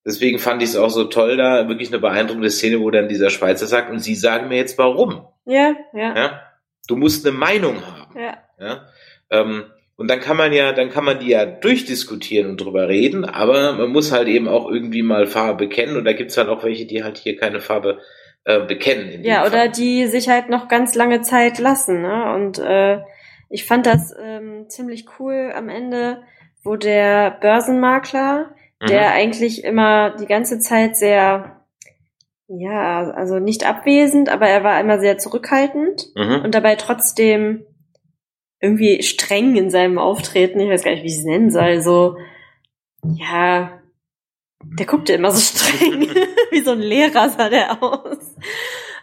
Deswegen 0.04 0.38
fand 0.38 0.62
ich 0.62 0.68
es 0.70 0.76
auch 0.76 0.90
so 0.90 1.04
toll, 1.04 1.36
da 1.36 1.68
wirklich 1.68 1.88
eine 1.88 1.98
beeindruckende 1.98 2.50
Szene, 2.50 2.80
wo 2.80 2.90
dann 2.90 3.08
dieser 3.08 3.30
Schweizer 3.30 3.66
sagt, 3.66 3.90
und 3.90 3.98
Sie 3.98 4.14
sagen 4.14 4.48
mir 4.48 4.56
jetzt 4.56 4.78
warum. 4.78 5.26
Ja, 5.46 5.74
ja. 5.92 6.16
Ja? 6.16 6.42
Du 6.86 6.94
musst 6.94 7.26
eine 7.26 7.36
Meinung 7.36 7.84
haben. 7.84 8.20
Ja. 8.20 8.38
Ja? 8.60 8.88
Ähm, 9.30 9.64
und 9.96 10.08
dann 10.08 10.20
kann 10.20 10.36
man 10.36 10.52
ja, 10.52 10.72
dann 10.72 10.90
kann 10.90 11.04
man 11.04 11.18
die 11.18 11.30
ja 11.30 11.46
durchdiskutieren 11.46 12.50
und 12.50 12.60
drüber 12.60 12.86
reden, 12.88 13.24
aber 13.24 13.72
man 13.72 13.88
muss 13.88 14.12
halt 14.12 14.28
eben 14.28 14.46
auch 14.46 14.70
irgendwie 14.70 15.02
mal 15.02 15.26
Farbe 15.26 15.66
bekennen 15.66 15.96
und 15.96 16.04
da 16.04 16.12
gibt's 16.12 16.36
halt 16.36 16.48
auch 16.48 16.62
welche, 16.62 16.86
die 16.86 17.02
halt 17.02 17.16
hier 17.16 17.36
keine 17.36 17.60
Farbe 17.60 17.98
äh, 18.46 18.60
bekennen. 18.66 19.22
Ja, 19.24 19.42
oder 19.42 19.58
Fall. 19.58 19.70
die 19.72 20.06
sich 20.06 20.28
halt 20.28 20.48
noch 20.48 20.68
ganz 20.68 20.94
lange 20.94 21.20
Zeit 21.20 21.58
lassen. 21.58 22.00
Ne? 22.02 22.32
Und 22.34 22.58
äh, 22.58 23.00
ich 23.50 23.64
fand 23.66 23.86
das 23.86 24.14
ähm, 24.20 24.66
ziemlich 24.68 25.06
cool 25.18 25.52
am 25.54 25.68
Ende, 25.68 26.22
wo 26.64 26.76
der 26.76 27.30
Börsenmakler, 27.40 28.50
Mhm. 28.80 28.86
der 28.88 29.12
eigentlich 29.12 29.64
immer 29.64 30.10
die 30.16 30.26
ganze 30.26 30.58
Zeit 30.58 30.96
sehr, 30.98 31.62
ja, 32.46 33.10
also 33.10 33.38
nicht 33.38 33.66
abwesend, 33.66 34.28
aber 34.28 34.48
er 34.48 34.64
war 34.64 34.78
immer 34.80 34.98
sehr 35.00 35.16
zurückhaltend 35.16 36.08
Mhm. 36.14 36.42
und 36.44 36.54
dabei 36.54 36.76
trotzdem 36.76 37.64
irgendwie 38.60 39.02
streng 39.02 39.56
in 39.56 39.70
seinem 39.70 39.96
Auftreten. 39.98 40.60
Ich 40.60 40.68
weiß 40.68 40.84
gar 40.84 40.90
nicht, 40.90 41.02
wie 41.04 41.08
ich 41.08 41.16
es 41.18 41.24
nennen 41.24 41.50
soll. 41.50 41.80
So, 41.80 42.16
ja, 43.14 43.75
der 44.78 44.86
guckte 44.86 45.12
immer 45.12 45.30
so 45.30 45.40
streng. 45.40 46.08
wie 46.50 46.60
so 46.60 46.72
ein 46.72 46.80
Lehrer 46.80 47.28
sah 47.28 47.48
der 47.48 47.82
aus. 47.82 48.34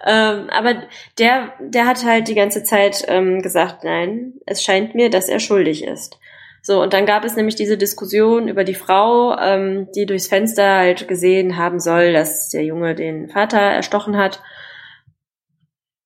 Ähm, 0.06 0.50
aber 0.50 0.84
der, 1.18 1.54
der 1.60 1.86
hat 1.86 2.04
halt 2.04 2.28
die 2.28 2.36
ganze 2.36 2.64
Zeit 2.64 3.06
ähm, 3.08 3.42
gesagt, 3.42 3.84
nein, 3.84 4.34
es 4.46 4.64
scheint 4.64 4.96
mir, 4.96 5.10
dass 5.10 5.30
er 5.30 5.40
schuldig 5.40 5.84
ist. 5.84 6.20
So, 6.62 6.82
und 6.82 6.94
dann 6.94 7.06
gab 7.06 7.26
es 7.26 7.36
nämlich 7.36 7.56
diese 7.56 7.78
Diskussion 7.78 8.48
über 8.48 8.64
die 8.64 8.74
Frau, 8.74 9.38
ähm, 9.38 9.90
die 9.96 10.06
durchs 10.06 10.28
Fenster 10.28 10.78
halt 10.78 11.08
gesehen 11.08 11.58
haben 11.58 11.80
soll, 11.80 12.14
dass 12.14 12.50
der 12.50 12.64
Junge 12.64 12.96
den 12.96 13.30
Vater 13.30 13.60
erstochen 13.60 14.18
hat. 14.18 14.42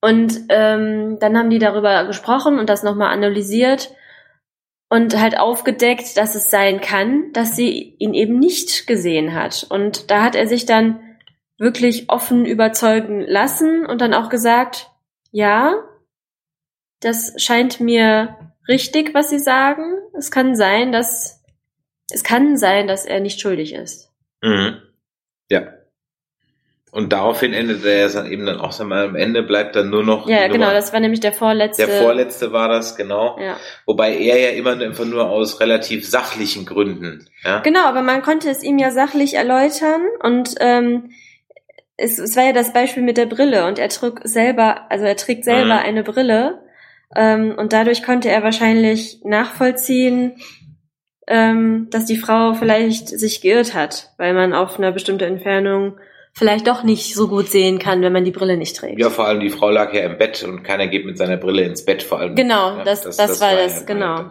Und 0.01 0.41
ähm, 0.49 1.17
dann 1.19 1.37
haben 1.37 1.49
die 1.49 1.59
darüber 1.59 2.05
gesprochen 2.05 2.59
und 2.59 2.69
das 2.69 2.83
nochmal 2.83 3.13
analysiert 3.13 3.91
und 4.89 5.19
halt 5.19 5.37
aufgedeckt, 5.37 6.17
dass 6.17 6.35
es 6.35 6.49
sein 6.49 6.81
kann, 6.81 7.31
dass 7.33 7.55
sie 7.55 7.95
ihn 7.99 8.13
eben 8.13 8.39
nicht 8.39 8.87
gesehen 8.87 9.33
hat. 9.33 9.65
Und 9.69 10.09
da 10.09 10.23
hat 10.23 10.35
er 10.35 10.47
sich 10.47 10.65
dann 10.65 10.99
wirklich 11.57 12.09
offen 12.09 12.45
überzeugen 12.45 13.21
lassen 13.21 13.85
und 13.85 14.01
dann 14.01 14.13
auch 14.13 14.29
gesagt, 14.29 14.89
ja, 15.31 15.75
das 17.01 17.33
scheint 17.37 17.79
mir 17.79 18.53
richtig, 18.67 19.13
was 19.13 19.29
Sie 19.29 19.39
sagen. 19.39 19.97
Es 20.17 20.31
kann 20.31 20.55
sein, 20.55 20.91
dass 20.91 21.43
es 22.09 22.23
kann 22.23 22.57
sein, 22.57 22.87
dass 22.87 23.05
er 23.05 23.19
nicht 23.19 23.41
schuldig 23.41 23.73
ist. 23.73 24.11
Mhm. 24.41 24.81
Ja. 25.49 25.73
Und 26.91 27.11
daraufhin 27.13 27.53
endet 27.53 27.83
er 27.85 27.97
ja 27.97 28.07
dann 28.09 28.31
eben 28.31 28.45
dann 28.45 28.59
auch, 28.59 28.71
sag 28.71 28.87
mal, 28.87 29.05
am 29.05 29.15
Ende 29.15 29.43
bleibt 29.43 29.75
dann 29.75 29.89
nur 29.89 30.03
noch 30.03 30.27
Ja, 30.27 30.47
genau, 30.47 30.65
Nummer- 30.67 30.73
das 30.73 30.93
war 30.93 30.99
nämlich 30.99 31.19
der 31.19 31.33
vorletzte. 31.33 31.85
der 31.85 32.01
vorletzte 32.01 32.53
war 32.53 32.69
das, 32.69 32.95
genau. 32.95 33.37
Ja. 33.39 33.57
Wobei 33.85 34.15
er 34.17 34.39
ja 34.39 34.49
immer 34.57 34.75
nur- 34.75 34.85
einfach 34.87 35.05
nur 35.05 35.29
aus 35.29 35.59
relativ 35.59 36.07
sachlichen 36.09 36.65
Gründen, 36.65 37.27
ja. 37.43 37.59
Genau, 37.59 37.85
aber 37.85 38.01
man 38.01 38.21
konnte 38.21 38.49
es 38.49 38.63
ihm 38.63 38.79
ja 38.79 38.91
sachlich 38.91 39.33
erläutern 39.35 40.01
und 40.23 40.55
ähm, 40.61 41.11
es, 41.97 42.19
es 42.19 42.35
war 42.37 42.45
ja 42.45 42.53
das 42.53 42.71
Beispiel 42.73 43.03
mit 43.03 43.17
der 43.17 43.25
Brille 43.25 43.65
und 43.67 43.79
er 43.79 43.89
trug 43.89 44.21
selber, 44.23 44.89
also 44.89 45.03
er 45.05 45.17
trägt 45.17 45.43
selber 45.43 45.65
Mhm. 45.75 45.85
eine 45.85 46.03
Brille 46.03 46.61
ähm, 47.15 47.53
und 47.57 47.73
dadurch 47.73 48.01
konnte 48.03 48.29
er 48.29 48.43
wahrscheinlich 48.43 49.19
nachvollziehen, 49.23 50.37
ähm, 51.27 51.87
dass 51.91 52.05
die 52.05 52.17
Frau 52.17 52.53
vielleicht 52.53 53.09
sich 53.09 53.41
geirrt 53.41 53.73
hat, 53.73 54.13
weil 54.17 54.33
man 54.33 54.53
auf 54.53 54.77
einer 54.77 54.91
bestimmten 54.93 55.25
Entfernung 55.25 55.97
vielleicht 56.37 56.67
doch 56.67 56.83
nicht 56.83 57.15
so 57.15 57.27
gut 57.27 57.49
sehen 57.49 57.79
kann, 57.79 58.01
wenn 58.03 58.13
man 58.13 58.23
die 58.23 58.31
Brille 58.31 58.57
nicht 58.57 58.75
trägt. 58.75 58.99
Ja, 58.99 59.09
vor 59.09 59.25
allem 59.25 59.39
die 59.39 59.49
Frau 59.49 59.71
lag 59.71 59.91
ja 59.93 60.01
im 60.01 60.17
Bett 60.19 60.43
und 60.43 60.61
keiner 60.63 60.85
geht 60.87 61.03
mit 61.05 61.17
seiner 61.17 61.37
Brille 61.37 61.63
ins 61.63 61.83
Bett, 61.83 62.03
vor 62.03 62.19
allem. 62.19 62.35
Genau, 62.35 62.77
Ja, 62.77 62.83
das- 62.83 63.01
das 63.17 63.41
war 63.41 63.55
das, 63.55 63.85
genau. 63.87 64.25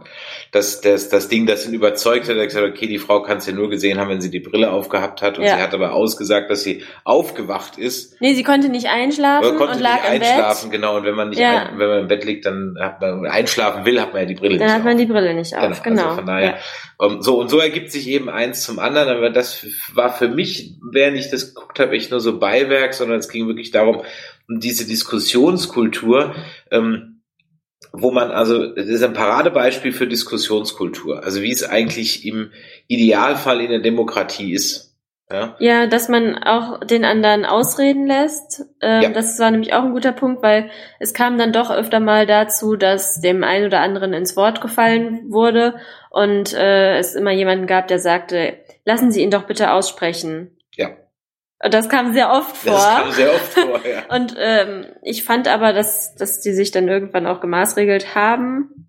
Das, 0.53 0.81
das, 0.81 1.09
das 1.09 1.29
Ding, 1.29 1.47
das 1.47 1.67
ihn 1.67 1.75
überzeugt 1.75 2.29
hat, 2.29 2.37
er 2.37 2.43
hat 2.43 2.49
gesagt, 2.49 2.67
okay, 2.67 2.87
die 2.87 2.99
Frau 2.99 3.23
kann 3.23 3.39
es 3.39 3.47
ja 3.47 3.53
nur 3.53 3.69
gesehen 3.71 3.99
haben, 3.99 4.09
wenn 4.09 4.21
sie 4.21 4.31
die 4.31 4.39
Brille 4.41 4.71
aufgehabt 4.71 5.21
hat 5.21 5.37
und 5.39 5.45
Ja. 5.45 5.57
sie 5.57 5.63
hat 5.63 5.75
aber 5.75 5.93
ausgesagt, 5.95 6.49
dass 6.51 6.63
sie 6.63 6.85
aufgewacht 7.05 7.77
ist. 7.79 8.21
Nee, 8.21 8.35
sie 8.35 8.43
konnte 8.45 8.69
nicht 8.69 8.87
einschlafen 8.87 9.49
Oder 9.49 9.57
konnte 9.59 9.75
und 9.75 9.81
lag 9.81 9.97
nicht 10.11 10.17
im 10.17 10.23
einschlafen, 10.23 10.71
Bett. 10.71 10.81
genau. 10.81 10.97
Und 10.99 11.05
wenn 11.05 11.15
man 11.15 11.31
nicht, 11.31 11.39
Ja. 11.41 11.67
ein, 11.71 11.79
wenn 11.79 11.89
man 11.89 11.99
im 12.01 12.09
Bett 12.09 12.25
liegt, 12.25 12.47
dann 12.47 12.77
hat 12.81 13.01
man 13.01 13.27
einschlafen 13.27 13.85
will, 13.85 14.01
hat 14.01 14.13
man 14.13 14.23
ja 14.23 14.27
die 14.29 14.35
Brille 14.35 14.59
Dann 14.59 14.67
nicht 14.69 14.75
hat 14.77 14.85
man 14.85 14.93
auf. 14.95 15.01
die 15.01 15.07
Brille 15.07 15.35
nicht 15.35 15.57
auf, 15.57 15.83
genau. 15.83 16.03
Also 16.05 16.15
von 16.17 16.27
daher, 16.27 16.59
ähm, 17.03 17.21
so 17.23 17.39
und 17.39 17.49
so 17.51 17.59
ergibt 17.59 17.91
sich 17.91 18.09
eben 18.09 18.29
eins 18.31 18.63
zum 18.63 18.79
anderen, 18.79 19.09
aber 19.09 19.31
das 19.31 19.67
war 19.93 20.13
für 20.13 20.29
mich, 20.29 20.75
während 20.93 21.19
ich 21.19 21.31
das 21.31 21.55
geguckt 21.55 21.79
habe, 21.81 21.96
echt 21.97 22.11
nur 22.11 22.21
so 22.21 22.39
Beiwerk, 22.39 22.95
sondern 22.95 23.19
es 23.19 23.29
ging 23.29 23.47
wirklich 23.47 23.71
darum, 23.71 24.03
um 24.49 24.61
diese 24.61 24.87
Diskussionskultur, 24.87 26.35
ähm, 26.71 27.23
wo 27.93 28.11
man 28.11 28.31
also, 28.31 28.75
das 28.75 28.87
ist 28.87 29.03
ein 29.03 29.13
Paradebeispiel 29.13 29.93
für 29.93 30.07
Diskussionskultur, 30.07 31.25
also 31.25 31.43
wie 31.43 31.53
es 31.53 31.65
eigentlich 31.65 32.27
im 32.27 32.51
Idealfall 32.89 33.61
in 33.61 33.71
der 33.71 33.81
Demokratie 33.81 34.53
ist. 34.53 34.87
Ja, 35.31 35.57
Ja, 35.59 35.87
dass 35.89 36.09
man 36.09 36.39
auch 36.39 36.79
den 36.81 37.05
anderen 37.05 37.45
ausreden 37.45 38.07
lässt. 38.07 38.65
Ähm, 38.81 39.03
Ja. 39.03 39.09
Das 39.09 39.39
war 39.41 39.51
nämlich 39.51 39.73
auch 39.75 39.83
ein 39.83 39.93
guter 39.93 40.13
Punkt, 40.13 40.43
weil 40.43 40.71
es 41.01 41.15
kam 41.15 41.37
dann 41.37 41.53
doch 41.53 41.71
öfter 41.71 41.99
mal 41.99 42.27
dazu, 42.27 42.77
dass 42.77 43.21
dem 43.21 43.43
einen 43.43 43.67
oder 43.67 43.81
anderen 43.81 44.13
ins 44.13 44.37
Wort 44.37 44.61
gefallen 44.61 45.25
wurde 45.29 45.75
und 46.11 46.55
äh, 46.55 46.99
es 46.99 47.17
immer 47.17 47.33
jemanden 47.33 47.67
gab, 47.67 47.89
der 47.89 47.99
sagte, 47.99 48.59
lassen 48.85 49.11
Sie 49.11 49.23
ihn 49.23 49.33
doch 49.33 49.45
bitte 49.45 49.73
aussprechen. 49.73 50.56
Ja. 51.61 51.67
Und 51.67 51.75
das 51.75 51.89
kam 51.89 52.13
sehr 52.13 52.31
oft 52.31 52.57
vor. 52.57 52.73
das 52.73 52.85
kam 52.85 53.13
sehr 53.13 53.31
oft 53.35 53.53
vor, 53.55 53.81
ja. 53.91 54.15
Und 54.15 54.35
ähm, 54.39 54.87
ich 55.03 55.25
fand 55.25 55.49
aber, 55.49 55.73
dass, 55.73 56.15
dass 56.15 56.41
die 56.41 56.53
sich 56.53 56.71
dann 56.71 56.89
irgendwann 56.89 57.27
auch 57.27 57.41
gemaßregelt 57.41 58.15
haben, 58.15 58.89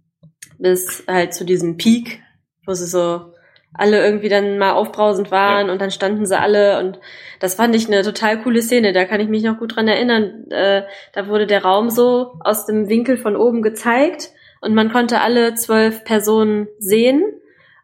bis 0.58 1.04
halt 1.08 1.34
zu 1.34 1.46
diesem 1.46 1.78
Peak, 1.78 2.22
wo 2.66 2.74
sie 2.74 2.88
so 2.88 3.34
alle 3.74 4.04
irgendwie 4.04 4.30
dann 4.30 4.58
mal 4.58 4.72
aufbrausend 4.72 5.30
waren 5.30 5.70
und 5.70 5.80
dann 5.82 5.92
standen 5.92 6.26
sie 6.26 6.38
alle 6.38 6.80
und 6.80 7.00
das 7.40 7.56
fand 7.56 7.76
ich 7.76 7.88
eine 7.88 8.02
total 8.02 8.42
coole 8.42 8.62
Szene, 8.62 8.92
da 8.92 9.06
kann 9.06 9.20
ich 9.20 9.28
mich 9.28 9.44
noch 9.44 9.60
gut 9.60 9.76
dran 9.76 9.88
erinnern. 9.88 10.50
Äh, 10.50 10.84
da 11.14 11.28
wurde 11.28 11.46
der 11.46 11.64
Raum 11.64 11.90
so 11.90 12.34
aus 12.40 12.66
dem 12.66 12.90
Winkel 12.90 13.18
von 13.18 13.36
oben 13.36 13.62
gezeigt 13.62 14.32
und 14.62 14.74
man 14.74 14.92
konnte 14.92 15.22
alle 15.22 15.54
zwölf 15.54 16.04
Personen 16.04 16.68
sehen 16.80 17.24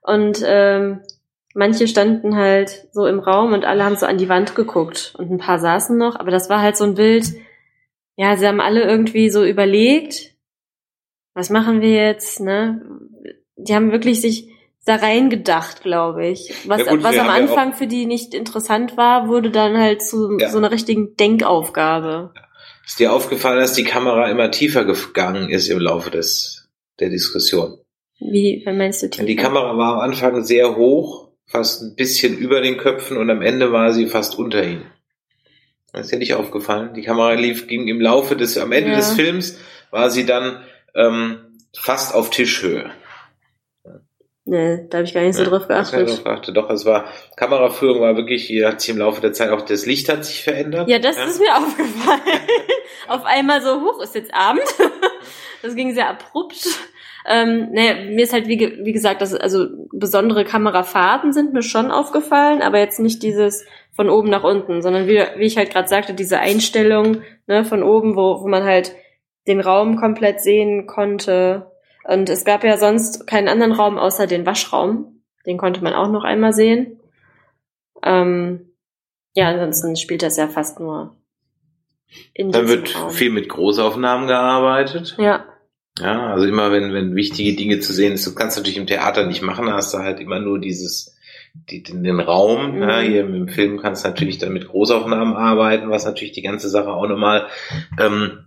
und 0.02 0.43
ähm, 0.46 1.02
manche 1.54 1.88
standen 1.88 2.36
halt 2.36 2.88
so 2.92 3.06
im 3.06 3.20
Raum 3.20 3.54
und 3.54 3.66
alle 3.66 3.84
haben 3.84 3.96
so 3.96 4.06
an 4.06 4.18
die 4.18 4.30
Wand 4.30 4.56
geguckt 4.56 5.13
und 5.18 5.32
ein 5.32 5.38
paar 5.38 5.60
saßen 5.60 5.98
noch, 5.98 6.16
aber 6.20 6.32
das 6.32 6.50
war 6.50 6.62
halt 6.62 6.78
so 6.78 6.84
ein 6.84 6.96
Bild, 6.96 7.26
ja, 8.16 8.36
sie 8.38 8.48
haben 8.48 8.62
alle 8.62 8.84
irgendwie 8.84 9.30
so 9.30 9.44
überlegt, 9.44 10.36
was 11.34 11.50
machen 11.50 11.82
wir 11.82 11.92
jetzt, 11.92 12.39
ne? 12.39 12.82
Die 13.56 13.74
haben 13.74 13.92
wirklich 13.92 14.22
sich 14.22 14.50
da 14.86 14.96
reingedacht, 14.96 15.82
glaube 15.82 16.28
ich. 16.28 16.54
Was, 16.68 16.80
Ja 16.86 16.92
gut, 16.92 17.04
was 17.04 17.18
am 17.18 17.28
haben 17.28 17.36
ja 17.36 17.42
Anfang 17.50 17.74
für 17.74 17.88
die 17.88 18.06
nicht 18.06 18.34
interessant 18.34 18.98
war, 18.98 19.28
wurde 19.30 19.50
dann 19.50 19.78
halt 19.78 20.02
zu 20.04 20.38
Ja. 20.38 20.50
so 20.50 20.58
einer 20.58 20.72
richtigen 20.72 21.16
Denkaufgabe. 21.16 22.34
Ist 22.86 23.00
dir 23.00 23.13
aufgefallen, 23.13 23.60
dass 23.60 23.74
die 23.74 23.86
Kamera 23.86 24.30
immer 24.30 24.52
tiefer 24.52 24.84
gegangen 24.84 25.50
ist 25.50 25.70
im 25.70 25.80
Laufe 25.80 26.12
des, 26.12 26.70
der 27.00 27.10
Diskussion? 27.10 27.78
Wie, 28.20 28.62
wie 28.66 28.74
meinst 28.74 29.02
du 29.04 29.10
tiefer? 29.10 29.26
Die 29.26 29.36
Kamera 29.38 29.78
war 29.78 29.94
am 29.96 30.00
Anfang 30.02 30.44
sehr 30.44 30.76
hoch, 30.76 31.30
fast 31.45 31.82
ein 31.82 31.95
bisschen 31.95 32.38
über 32.38 32.62
den 32.62 32.77
Köpfen 32.77 33.17
und 33.17 33.29
am 33.29 33.41
Ende 33.41 33.71
war 33.71 33.93
sie 33.93 34.08
fast 34.08 34.38
unter 34.38 34.63
ihnen. 34.63 34.86
Das 35.91 36.06
ist 36.06 36.12
dir 36.12 36.17
nicht 36.19 36.34
aufgefallen. 36.34 36.93
Die 36.95 37.03
Kamera 37.03 37.34
lief, 37.34 37.67
ging 37.67 37.88
im 37.88 38.01
Laufe 38.01 38.36
des, 38.36 38.58
am 38.58 38.71
Ende 38.71 38.91
Ja. 38.91 38.95
des 38.97 39.13
Films 39.13 39.60
war 39.91 40.10
sie 40.10 40.25
dann 40.25 40.63
ähm, 40.95 41.60
fast 41.75 42.15
auf 42.15 42.29
Tischhöhe. 42.32 42.89
Nee, 44.45 44.88
da 44.89 44.97
habe 44.97 45.08
ich 45.08 45.13
gar 45.13 45.21
nicht 45.21 45.36
so 45.36 45.43
Ja, 45.43 45.49
drauf 45.49 45.69
hab 45.69 45.84
ich 45.86 45.91
geachtet. 45.91 46.10
drauf 46.10 46.23
geachtet. 46.25 46.58
Doch, 46.58 46.69
es 46.69 46.84
war, 46.86 47.06
Kameraführung 47.38 48.01
war 48.01 48.17
wirklich, 48.17 48.45
hier 48.45 48.67
hat 48.67 48.82
sich 48.82 48.89
im 48.89 48.97
Laufe 48.97 49.21
der 49.21 49.32
Zeit 49.32 49.51
auch 49.51 49.62
das 49.62 49.86
Licht 49.86 50.10
hat 50.10 50.25
sich 50.25 50.43
verändert. 50.43 50.89
Ja, 50.89 50.99
das 50.99 51.15
ist 51.17 51.39
mir 51.39 51.56
aufgefallen. 51.58 52.19
Auf 53.08 53.23
einmal 53.25 53.62
so, 53.62 53.82
hoch 53.82 54.01
ist 54.01 54.15
jetzt 54.15 54.34
Abend. 54.34 54.63
Das 55.62 55.75
ging 55.75 55.93
sehr 55.93 56.10
abrupt. 56.10 56.67
Ähm, 57.26 57.70
naja, 57.72 57.94
mir 58.10 58.24
ist 58.24 58.34
halt, 58.34 58.48
wie, 58.48 58.58
ge- 58.58 58.80
wie 58.84 58.92
gesagt, 58.92 59.22
dass, 59.22 59.34
also 59.34 59.68
besondere 59.94 60.44
Kamerafahrten 60.44 61.32
sind 61.32 61.54
mir 61.54 61.64
schon 61.64 61.90
aufgefallen, 61.92 62.62
aber 62.62 62.80
jetzt 62.80 63.00
nicht 63.00 63.24
dieses 63.24 63.66
von 63.92 64.10
oben 64.10 64.30
nach 64.30 64.44
unten, 64.44 64.82
sondern 64.82 65.08
wie, 65.08 65.22
wie 65.38 65.46
ich 65.46 65.58
halt 65.58 65.71
gerade 65.71 65.88
sagte, 65.88 66.13
diese 66.13 66.40
Einstellung 66.40 67.21
ne, 67.48 67.63
von 67.63 67.82
oben, 67.84 68.15
wo, 68.15 68.42
wo 68.42 68.48
man 68.48 68.63
halt 68.63 68.94
den 69.48 69.62
Raum 69.62 69.96
komplett 69.98 70.42
sehen 70.42 70.86
konnte. 70.88 71.71
Und 72.06 72.30
es 72.30 72.44
gab 72.44 72.63
ja 72.63 72.78
sonst 72.78 73.28
keinen 73.28 73.48
anderen 73.48 73.71
Raum 73.71 73.98
außer 73.98 74.28
den 74.28 74.46
Waschraum. 74.46 75.21
Den 75.46 75.58
konnte 75.58 75.84
man 75.84 75.94
auch 75.94 76.10
noch 76.10 76.24
einmal 76.24 76.52
sehen. 76.54 77.00
Ähm, 78.04 78.71
ja, 79.34 79.48
ansonsten 79.50 79.96
spielt 79.96 80.24
das 80.24 80.38
ja 80.38 80.48
fast 80.48 80.80
nur 80.80 81.15
in 82.34 82.52
Dann 82.52 82.67
wird 82.67 82.96
Raum. 83.00 83.10
viel 83.12 83.32
mit 83.32 83.50
Großaufnahmen 83.50 84.28
gearbeitet. 84.28 85.15
Ja, 85.17 85.46
Ja, 86.00 86.33
also 86.33 86.46
immer 86.48 86.71
wenn, 86.71 86.94
wenn 86.94 87.15
wichtige 87.15 87.56
Dinge 87.56 87.79
zu 87.79 87.94
sehen 87.94 88.13
ist, 88.13 88.25
du 88.25 88.33
kannst 88.33 88.58
natürlich 88.58 88.77
im 88.77 88.87
Theater 88.87 89.27
nicht 89.27 89.44
machen, 89.44 89.67
da 89.67 89.73
hast 89.73 89.94
du 89.94 90.00
halt 90.00 90.19
immer 90.19 90.39
nur 90.39 90.60
dieses, 90.60 91.15
die, 91.54 91.83
den, 91.83 92.04
den 92.04 92.19
Raum. 92.19 92.75
Mhm. 92.75 92.81
Ja, 92.81 93.00
hier 93.00 93.21
im 93.21 93.48
Film 93.48 93.79
kannst 93.79 94.04
du 94.04 94.10
natürlich 94.10 94.39
dann 94.39 94.54
mit 94.54 94.67
Großaufnahmen 94.67 95.35
arbeiten, 95.35 95.89
was 95.89 96.06
natürlich 96.06 96.33
die 96.33 96.41
ganze 96.41 96.69
Sache 96.69 96.89
auch 96.89 97.08
nochmal 97.08 97.48
ähm, 98.00 98.46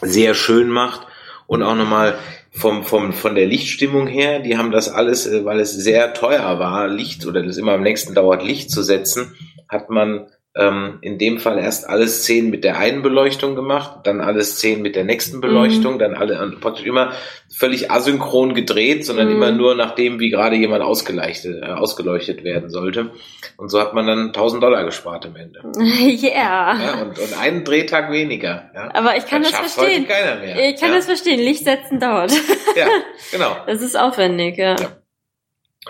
sehr 0.00 0.34
schön 0.34 0.68
macht 0.68 1.06
und 1.46 1.62
auch 1.62 1.74
nochmal 1.74 2.14
vom, 2.52 2.84
vom, 2.84 3.12
von 3.12 3.34
der 3.34 3.46
Lichtstimmung 3.46 4.06
her, 4.06 4.40
die 4.40 4.56
haben 4.56 4.70
das 4.70 4.88
alles, 4.88 5.26
äh, 5.26 5.44
weil 5.44 5.58
es 5.58 5.72
sehr 5.72 6.14
teuer 6.14 6.58
war, 6.58 6.86
Licht 6.86 7.26
oder 7.26 7.42
das 7.42 7.56
immer 7.56 7.72
am 7.72 7.82
nächsten 7.82 8.14
dauert, 8.14 8.44
Licht 8.44 8.70
zu 8.70 8.82
setzen, 8.82 9.34
hat 9.68 9.90
man 9.90 10.26
ähm, 10.54 10.98
in 11.00 11.16
dem 11.16 11.38
Fall 11.38 11.58
erst 11.58 11.88
alle 11.88 12.06
Szenen 12.06 12.50
mit 12.50 12.62
der 12.62 12.76
einen 12.76 13.00
Beleuchtung 13.00 13.54
gemacht, 13.54 14.00
dann 14.04 14.20
alle 14.20 14.44
Szenen 14.44 14.82
mit 14.82 14.96
der 14.96 15.04
nächsten 15.04 15.40
Beleuchtung, 15.40 15.98
dann 15.98 16.14
alle 16.14 16.36
praktisch 16.60 16.84
immer 16.84 17.12
völlig 17.50 17.90
asynchron 17.90 18.52
gedreht, 18.52 19.06
sondern 19.06 19.28
Mhm. 19.28 19.34
immer 19.34 19.50
nur 19.52 19.74
nach 19.74 19.94
dem, 19.94 20.20
wie 20.20 20.28
gerade 20.28 20.56
jemand 20.56 20.82
ausgeleuchtet, 20.82 21.62
äh, 21.62 21.66
ausgeleuchtet 21.66 22.44
werden 22.44 22.68
sollte. 22.68 23.12
Und 23.56 23.70
so 23.70 23.80
hat 23.80 23.94
man 23.94 24.06
dann 24.06 24.32
1000 24.34 24.62
Dollar 24.62 24.84
gespart 24.84 25.24
am 25.24 25.36
Ende. 25.36 25.62
yeah. 25.78 26.78
Ja, 26.78 27.02
und, 27.02 27.18
und 27.18 27.38
einen 27.38 27.64
Drehtag 27.64 28.12
weniger. 28.12 28.70
Ja. 28.74 28.90
Aber 28.92 29.16
ich 29.16 29.24
kann 29.24 29.42
das 29.42 29.52
schafft 29.52 29.70
verstehen. 29.70 30.02
Heute 30.02 30.12
keiner 30.12 30.40
mehr. 30.40 30.68
Ich 30.68 30.78
kann 30.78 30.90
ja. 30.90 30.96
das 30.96 31.06
verstehen. 31.06 31.40
Licht 31.40 31.64
setzen 31.64 31.98
dauert. 31.98 32.30
Ja, 32.76 32.88
genau. 33.32 33.56
Das 33.66 33.80
ist 33.80 33.98
aufwendig, 33.98 34.58
ja. 34.58 34.76
Ja. 34.78 34.88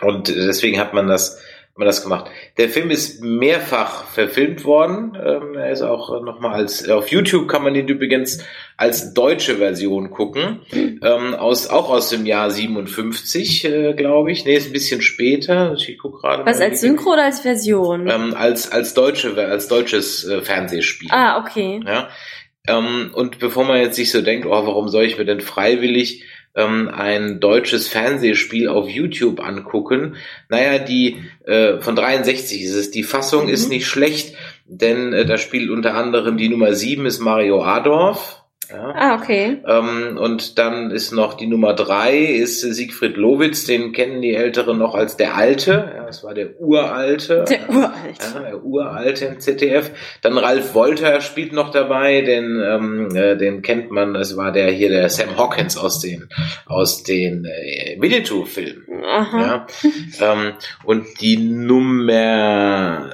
Und 0.00 0.28
deswegen 0.28 0.78
hat 0.78 0.94
man 0.94 1.06
das, 1.06 1.38
man 1.74 1.86
das 1.86 2.02
gemacht. 2.02 2.30
Der 2.58 2.68
Film 2.68 2.90
ist 2.90 3.22
mehrfach 3.22 4.04
verfilmt 4.04 4.64
worden. 4.64 5.16
Ähm, 5.16 5.54
er 5.54 5.70
ist 5.70 5.80
auch 5.82 6.22
nochmal 6.22 6.54
als, 6.54 6.88
auf 6.88 7.08
YouTube 7.08 7.48
kann 7.48 7.62
man 7.62 7.72
den 7.72 7.88
übrigens 7.88 8.44
als 8.76 9.14
deutsche 9.14 9.56
Version 9.56 10.10
gucken. 10.10 10.60
Ähm, 10.72 11.34
aus, 11.34 11.68
auch 11.68 11.88
aus 11.88 12.10
dem 12.10 12.26
Jahr 12.26 12.50
57, 12.50 13.64
äh, 13.64 13.92
glaube 13.94 14.32
ich. 14.32 14.44
Nee, 14.44 14.56
ist 14.56 14.66
ein 14.66 14.72
bisschen 14.72 15.00
später. 15.00 15.74
Ich 15.74 15.98
guck 15.98 16.20
gerade 16.20 16.44
Was 16.44 16.60
als 16.60 16.80
Synchro 16.80 17.14
oder 17.14 17.24
als 17.24 17.40
Version? 17.40 18.06
Ähm, 18.08 18.34
als, 18.34 18.70
als 18.70 18.92
deutsche, 18.92 19.34
als 19.36 19.68
deutsches 19.68 20.24
äh, 20.26 20.42
Fernsehspiel. 20.42 21.08
ah, 21.10 21.38
okay. 21.38 21.80
Ja. 21.86 22.08
Ähm, 22.68 23.10
und 23.14 23.38
bevor 23.38 23.64
man 23.64 23.80
jetzt 23.80 23.96
sich 23.96 24.12
so 24.12 24.20
denkt, 24.20 24.46
oh, 24.46 24.50
warum 24.50 24.88
soll 24.88 25.04
ich 25.04 25.18
mir 25.18 25.24
denn 25.24 25.40
freiwillig 25.40 26.24
ähm, 26.54 26.88
ein 26.92 27.40
deutsches 27.40 27.88
Fernsehspiel 27.88 28.68
auf 28.68 28.88
YouTube 28.88 29.40
angucken? 29.40 30.16
Naja, 30.48 30.78
die 30.78 31.22
äh, 31.46 31.80
von 31.80 31.96
63 31.96 32.62
ist 32.62 32.74
es. 32.74 32.90
Die 32.90 33.02
Fassung 33.02 33.44
Mhm. 33.44 33.52
ist 33.52 33.68
nicht 33.68 33.86
schlecht, 33.86 34.34
denn 34.66 35.12
äh, 35.12 35.24
da 35.24 35.38
spielt 35.38 35.70
unter 35.70 35.94
anderem 35.94 36.36
die 36.36 36.48
Nummer 36.48 36.74
7 36.74 37.06
ist 37.06 37.20
Mario 37.20 37.62
Adorf. 37.62 38.41
Ja. 38.70 38.94
Ah, 38.94 39.14
okay. 39.16 39.58
Ähm, 39.66 40.16
und 40.18 40.58
dann 40.58 40.90
ist 40.90 41.12
noch 41.12 41.34
die 41.34 41.46
Nummer 41.46 41.74
drei 41.74 42.16
ist 42.16 42.60
Siegfried 42.60 43.16
Lowitz, 43.16 43.64
den 43.64 43.92
kennen 43.92 44.22
die 44.22 44.34
Älteren 44.34 44.78
noch 44.78 44.94
als 44.94 45.16
der 45.16 45.36
Alte. 45.36 45.92
Ja, 45.94 46.06
das 46.06 46.22
war 46.22 46.32
der 46.32 46.60
Uralte. 46.60 47.44
Der 47.48 47.68
uralt. 47.68 48.18
Ja, 48.20 48.40
der 48.40 48.64
Uralte 48.64 49.24
im 49.26 49.40
ZDF. 49.40 49.90
Dann 50.22 50.38
Ralf 50.38 50.74
Wolter 50.74 51.20
spielt 51.20 51.52
noch 51.52 51.70
dabei, 51.70 52.22
den, 52.22 52.60
ähm, 52.64 53.16
äh, 53.16 53.36
den 53.36 53.62
kennt 53.62 53.90
man, 53.90 54.14
das 54.14 54.36
war 54.36 54.52
der 54.52 54.70
hier, 54.70 54.88
der 54.88 55.08
Sam 55.08 55.36
Hawkins 55.36 55.76
aus 55.76 56.00
den, 56.00 56.28
aus 56.66 57.02
den 57.02 57.44
äh, 57.44 57.96
Winnetou-Filmen. 57.98 59.02
Ja, 59.02 59.66
ähm, 60.20 60.52
und 60.84 61.20
die 61.20 61.36
Nummer 61.36 63.10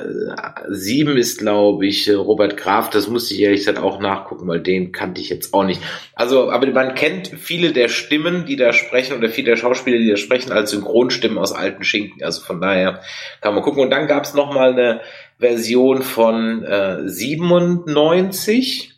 sieben 0.68 1.16
ist, 1.16 1.38
glaube 1.38 1.86
ich, 1.86 2.10
Robert 2.10 2.56
Graf. 2.56 2.90
Das 2.90 3.08
musste 3.08 3.34
ich 3.34 3.40
ehrlich 3.40 3.60
gesagt 3.60 3.78
auch 3.78 4.00
nachgucken, 4.00 4.46
weil 4.46 4.60
den 4.60 4.92
kannte 4.92 5.20
ich 5.20 5.30
jetzt 5.30 5.37
auch 5.52 5.64
nicht. 5.64 5.80
Also, 6.14 6.50
aber 6.50 6.66
man 6.68 6.94
kennt 6.94 7.28
viele 7.38 7.72
der 7.72 7.88
Stimmen, 7.88 8.46
die 8.46 8.56
da 8.56 8.72
sprechen, 8.72 9.16
oder 9.16 9.28
viele 9.28 9.50
der 9.50 9.56
Schauspieler, 9.56 9.98
die 9.98 10.10
da 10.10 10.16
sprechen, 10.16 10.52
als 10.52 10.70
Synchronstimmen 10.70 11.38
aus 11.38 11.52
alten 11.52 11.84
Schinken. 11.84 12.22
Also 12.22 12.42
von 12.42 12.60
daher 12.60 13.00
kann 13.40 13.54
man 13.54 13.62
gucken. 13.62 13.82
Und 13.82 13.90
dann 13.90 14.06
gab 14.06 14.24
es 14.24 14.34
noch 14.34 14.52
mal 14.52 14.72
eine 14.72 15.00
Version 15.38 16.02
von 16.02 16.62
äh, 16.64 17.08
97. 17.08 18.94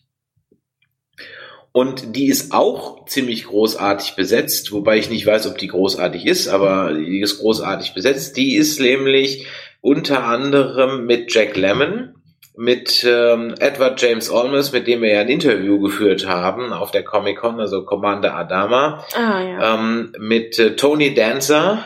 Und 1.72 2.16
die 2.16 2.26
ist 2.26 2.52
auch 2.52 3.06
ziemlich 3.06 3.44
großartig 3.46 4.16
besetzt, 4.16 4.72
wobei 4.72 4.98
ich 4.98 5.08
nicht 5.08 5.24
weiß, 5.24 5.46
ob 5.46 5.58
die 5.58 5.68
großartig 5.68 6.26
ist, 6.26 6.48
aber 6.48 6.92
die 6.94 7.20
ist 7.20 7.38
großartig 7.38 7.94
besetzt. 7.94 8.36
Die 8.36 8.56
ist 8.56 8.80
nämlich 8.80 9.46
unter 9.80 10.24
anderem 10.24 11.06
mit 11.06 11.32
Jack 11.32 11.56
Lemmon, 11.56 12.14
mit 12.56 13.04
ähm, 13.08 13.54
Edward 13.58 14.00
James 14.02 14.30
Olmos, 14.30 14.72
mit 14.72 14.86
dem 14.86 15.02
wir 15.02 15.12
ja 15.12 15.20
ein 15.20 15.28
Interview 15.28 15.80
geführt 15.80 16.26
haben 16.26 16.72
auf 16.72 16.90
der 16.90 17.04
Comic 17.04 17.38
Con, 17.38 17.60
also 17.60 17.84
Commander 17.84 18.34
Adama, 18.36 19.04
Ah, 19.16 19.40
ja. 19.42 19.74
ähm, 19.74 20.12
mit 20.18 20.58
äh, 20.58 20.76
Tony 20.76 21.14
Dancer 21.14 21.84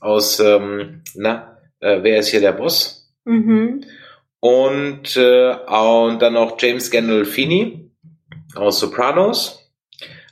aus, 0.00 0.40
ähm, 0.40 1.02
na, 1.14 1.58
äh, 1.80 1.98
wer 2.02 2.18
ist 2.18 2.28
hier 2.28 2.40
der 2.40 2.52
Boss? 2.52 3.12
Mhm. 3.24 3.84
Und, 4.40 5.16
äh, 5.16 5.54
und 5.66 6.20
dann 6.22 6.32
noch 6.32 6.56
James 6.58 6.90
Gandolfini 6.90 7.90
aus 8.54 8.80
Sopranos. 8.80 9.70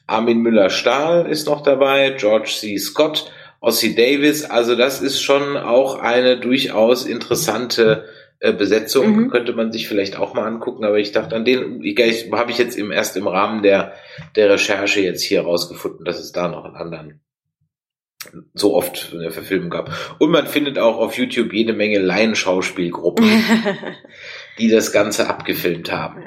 Armin 0.06 0.40
Müller-Stahl 0.40 1.26
ist 1.30 1.46
noch 1.46 1.62
dabei, 1.62 2.10
George 2.18 2.48
C. 2.58 2.78
Scott, 2.78 3.30
Ossie 3.60 3.94
Davis. 3.94 4.44
Also 4.44 4.74
das 4.74 5.02
ist 5.02 5.20
schon 5.22 5.56
auch 5.58 5.98
eine 5.98 6.40
durchaus 6.40 7.04
interessante 7.04 8.06
Besetzung. 8.40 9.16
Mhm. 9.16 9.30
Könnte 9.30 9.52
man 9.52 9.72
sich 9.72 9.88
vielleicht 9.88 10.16
auch 10.16 10.34
mal 10.34 10.46
angucken. 10.46 10.84
Aber 10.84 10.98
ich 10.98 11.12
dachte, 11.12 11.34
an 11.36 11.44
den 11.44 11.82
habe 12.32 12.50
ich 12.50 12.58
jetzt 12.58 12.76
im, 12.76 12.92
erst 12.92 13.16
im 13.16 13.26
Rahmen 13.26 13.62
der, 13.62 13.94
der 14.36 14.50
Recherche 14.50 15.00
jetzt 15.00 15.22
hier 15.22 15.42
rausgefunden, 15.42 16.04
dass 16.04 16.20
es 16.20 16.32
da 16.32 16.48
noch 16.48 16.64
einen 16.64 16.76
anderen 16.76 17.20
so 18.54 18.74
oft 18.74 19.12
eine 19.14 19.30
Verfilmung 19.30 19.70
gab. 19.70 19.90
Und 20.18 20.30
man 20.30 20.46
findet 20.46 20.78
auch 20.78 20.98
auf 20.98 21.16
YouTube 21.16 21.52
jede 21.52 21.72
Menge 21.72 21.98
Laienschauspielgruppen, 21.98 23.26
die 24.58 24.68
das 24.68 24.92
Ganze 24.92 25.28
abgefilmt 25.28 25.92
haben. 25.92 26.24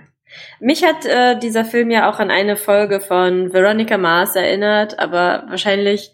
Mich 0.59 0.83
hat 0.83 1.05
äh, 1.05 1.37
dieser 1.37 1.65
Film 1.65 1.91
ja 1.91 2.09
auch 2.09 2.19
an 2.19 2.31
eine 2.31 2.55
Folge 2.55 3.01
von 3.01 3.51
Veronica 3.53 3.97
Mars 3.97 4.35
erinnert, 4.35 4.99
aber 4.99 5.43
wahrscheinlich 5.49 6.11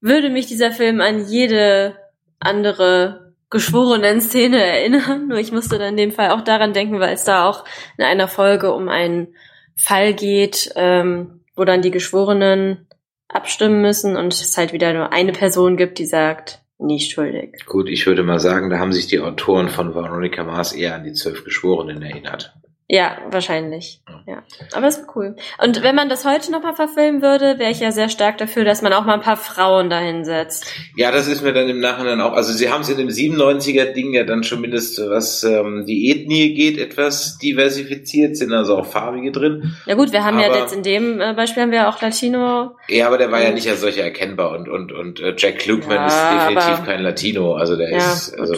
würde 0.00 0.30
mich 0.30 0.46
dieser 0.46 0.72
Film 0.72 1.00
an 1.00 1.26
jede 1.28 1.96
andere 2.40 3.27
geschworenen 3.50 4.20
Szene 4.20 4.62
erinnern. 4.62 5.28
Nur 5.28 5.38
ich 5.38 5.52
musste 5.52 5.78
dann 5.78 5.90
in 5.90 5.96
dem 5.96 6.12
Fall 6.12 6.30
auch 6.30 6.42
daran 6.42 6.72
denken, 6.72 7.00
weil 7.00 7.14
es 7.14 7.24
da 7.24 7.48
auch 7.48 7.64
in 7.96 8.04
einer 8.04 8.28
Folge 8.28 8.72
um 8.72 8.88
einen 8.88 9.34
Fall 9.76 10.14
geht, 10.14 10.72
ähm, 10.76 11.40
wo 11.54 11.64
dann 11.64 11.82
die 11.82 11.90
Geschworenen 11.90 12.86
abstimmen 13.28 13.82
müssen 13.82 14.16
und 14.16 14.32
es 14.32 14.56
halt 14.56 14.72
wieder 14.72 14.92
nur 14.92 15.12
eine 15.12 15.32
Person 15.32 15.76
gibt, 15.76 15.98
die 15.98 16.06
sagt, 16.06 16.62
nicht 16.78 17.12
schuldig. 17.12 17.64
Gut, 17.66 17.88
ich 17.88 18.06
würde 18.06 18.22
mal 18.22 18.38
sagen, 18.38 18.70
da 18.70 18.78
haben 18.78 18.92
sich 18.92 19.06
die 19.06 19.20
Autoren 19.20 19.68
von 19.68 19.94
Veronica 19.94 20.44
Mars 20.44 20.72
eher 20.72 20.94
an 20.94 21.04
die 21.04 21.12
zwölf 21.12 21.44
Geschworenen 21.44 22.02
erinnert. 22.02 22.54
Ja, 22.90 23.18
wahrscheinlich. 23.30 24.00
Ja. 24.26 24.42
Aber 24.72 24.86
es 24.86 24.98
war 24.98 25.14
cool. 25.14 25.36
Und 25.62 25.82
wenn 25.82 25.94
man 25.94 26.08
das 26.08 26.24
heute 26.24 26.50
nochmal 26.50 26.74
verfilmen 26.74 27.20
würde, 27.20 27.58
wäre 27.58 27.70
ich 27.70 27.80
ja 27.80 27.92
sehr 27.92 28.08
stark 28.08 28.38
dafür, 28.38 28.64
dass 28.64 28.80
man 28.80 28.94
auch 28.94 29.04
mal 29.04 29.12
ein 29.12 29.20
paar 29.20 29.36
Frauen 29.36 29.90
dahin 29.90 30.24
setzt. 30.24 30.72
Ja, 30.96 31.12
das 31.12 31.28
ist 31.28 31.42
mir 31.42 31.52
dann 31.52 31.68
im 31.68 31.80
Nachhinein 31.80 32.18
auch, 32.22 32.32
also 32.32 32.50
sie 32.54 32.70
haben 32.70 32.80
es 32.80 32.88
in 32.88 32.96
dem 32.96 33.08
97er 33.08 33.92
Ding 33.92 34.14
ja 34.14 34.24
dann 34.24 34.42
schon 34.42 34.62
mindestens, 34.62 35.06
was 35.10 35.44
ähm, 35.44 35.84
die 35.86 36.10
Ethnie 36.10 36.54
geht, 36.54 36.78
etwas 36.78 37.36
diversifiziert, 37.36 38.38
sind 38.38 38.54
also 38.54 38.78
auch 38.78 38.86
farbige 38.86 39.32
drin. 39.32 39.76
Ja 39.84 39.94
gut, 39.94 40.12
wir 40.12 40.24
haben 40.24 40.40
ja 40.40 40.46
Aber- 40.46 40.58
jetzt 40.60 40.72
in 40.74 40.82
dem 40.82 41.20
äh, 41.20 41.34
Beispiel 41.34 41.64
haben 41.64 41.72
wir 41.72 41.90
auch 41.90 42.00
Latino. 42.00 42.74
Ja, 42.88 43.06
aber 43.08 43.18
der 43.18 43.30
war 43.30 43.42
ja 43.42 43.50
nicht 43.50 43.68
als 43.68 43.82
solcher 43.82 44.04
erkennbar 44.04 44.52
und 44.52 44.66
und 44.66 44.92
und 44.92 45.20
äh, 45.20 45.34
Jack 45.36 45.58
Klugman 45.58 45.96
Ja, 45.96 46.06
ist 46.06 46.40
definitiv 46.40 46.78
aber- 46.78 46.86
kein 46.86 47.02
Latino, 47.02 47.52
also 47.54 47.76
der 47.76 47.90
Ja, 47.90 47.98
ist 47.98 48.32
also, 48.38 48.54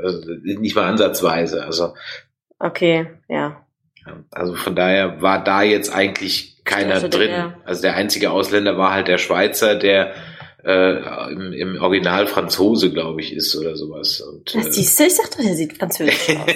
also 0.00 0.30
nicht 0.44 0.76
mal 0.76 0.84
ansatzweise, 0.84 1.64
also 1.64 1.94
Okay, 2.60 3.08
ja. 3.28 3.60
Ja, 4.06 4.16
Also 4.30 4.54
von 4.54 4.76
daher 4.76 5.20
war 5.22 5.42
da 5.42 5.62
jetzt 5.62 5.92
eigentlich 5.94 6.62
keiner 6.64 6.94
Also 6.94 7.08
der- 7.08 7.18
drin. 7.20 7.30
ja. 7.30 7.54
Also 7.64 7.82
der 7.82 7.94
einzige 7.96 8.30
Ausländer 8.30 8.76
war 8.78 8.92
halt 8.92 9.08
der 9.08 9.18
Schweizer, 9.18 9.74
der 9.76 10.14
äh, 10.64 11.32
im, 11.32 11.52
im 11.52 11.82
Original 11.82 12.26
Franzose, 12.26 12.90
glaube 12.90 13.20
ich, 13.20 13.34
ist 13.34 13.54
oder 13.56 13.76
sowas. 13.76 14.20
Und, 14.20 14.54
äh, 14.54 14.72
siehst 14.72 14.98
du, 14.98 15.04
ich 15.04 15.14
sagte, 15.14 15.42
der 15.42 15.54
sieht 15.54 15.76
französisch 15.76 16.30
aus. 16.30 16.46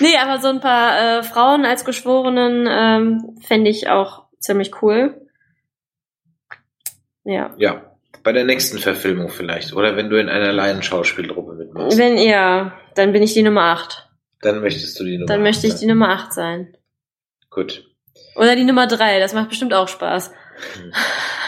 nee, 0.00 0.16
aber 0.22 0.40
so 0.40 0.48
ein 0.48 0.60
paar 0.60 1.18
äh, 1.18 1.22
Frauen 1.22 1.64
als 1.64 1.84
Geschworenen 1.84 2.66
ähm, 2.70 3.36
fände 3.40 3.70
ich 3.70 3.88
auch 3.88 4.24
ziemlich 4.38 4.82
cool. 4.82 5.20
Ja. 7.24 7.54
ja, 7.56 7.90
bei 8.22 8.32
der 8.32 8.44
nächsten 8.44 8.78
Verfilmung 8.78 9.30
vielleicht. 9.30 9.72
Oder 9.72 9.96
wenn 9.96 10.10
du 10.10 10.20
in 10.20 10.28
einer 10.28 10.52
Laienschauspielgruppe 10.52 11.54
mitmachst, 11.54 11.98
Wenn 11.98 12.18
ihr, 12.18 12.72
dann 12.94 13.12
bin 13.12 13.22
ich 13.22 13.34
die 13.34 13.42
Nummer 13.42 13.62
8. 13.62 14.05
dann 14.40 14.60
möchtest 14.60 14.98
du 14.98 15.04
die 15.04 15.18
Nummer 15.18 15.26
Dann 15.26 15.42
möchte 15.42 15.66
ich 15.66 15.74
die. 15.74 15.86
Nummer 15.86 16.10
8 16.10 16.32
sein. 16.32 16.76
Gut. 17.50 17.84
Oder 18.34 18.56
die 18.56 18.64
Nummer 18.64 18.86
3, 18.86 19.18
das 19.18 19.34
macht 19.34 19.48
bestimmt 19.48 19.74
auch 19.74 19.88
Spaß. 19.88 20.30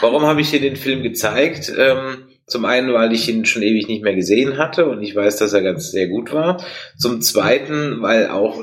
Warum 0.01 0.23
habe 0.23 0.41
ich 0.41 0.51
dir 0.51 0.59
den 0.61 0.75
Film 0.75 1.03
gezeigt? 1.03 1.71
Ähm, 1.75 2.27
zum 2.45 2.65
einen, 2.65 2.93
weil 2.93 3.13
ich 3.13 3.29
ihn 3.29 3.45
schon 3.45 3.61
ewig 3.61 3.87
nicht 3.87 4.03
mehr 4.03 4.15
gesehen 4.15 4.57
hatte 4.57 4.87
und 4.87 5.01
ich 5.03 5.15
weiß, 5.15 5.37
dass 5.37 5.53
er 5.53 5.61
ganz 5.61 5.91
sehr 5.91 6.07
gut 6.07 6.33
war. 6.33 6.63
Zum 6.97 7.21
zweiten, 7.21 8.01
weil 8.01 8.29
auch 8.29 8.59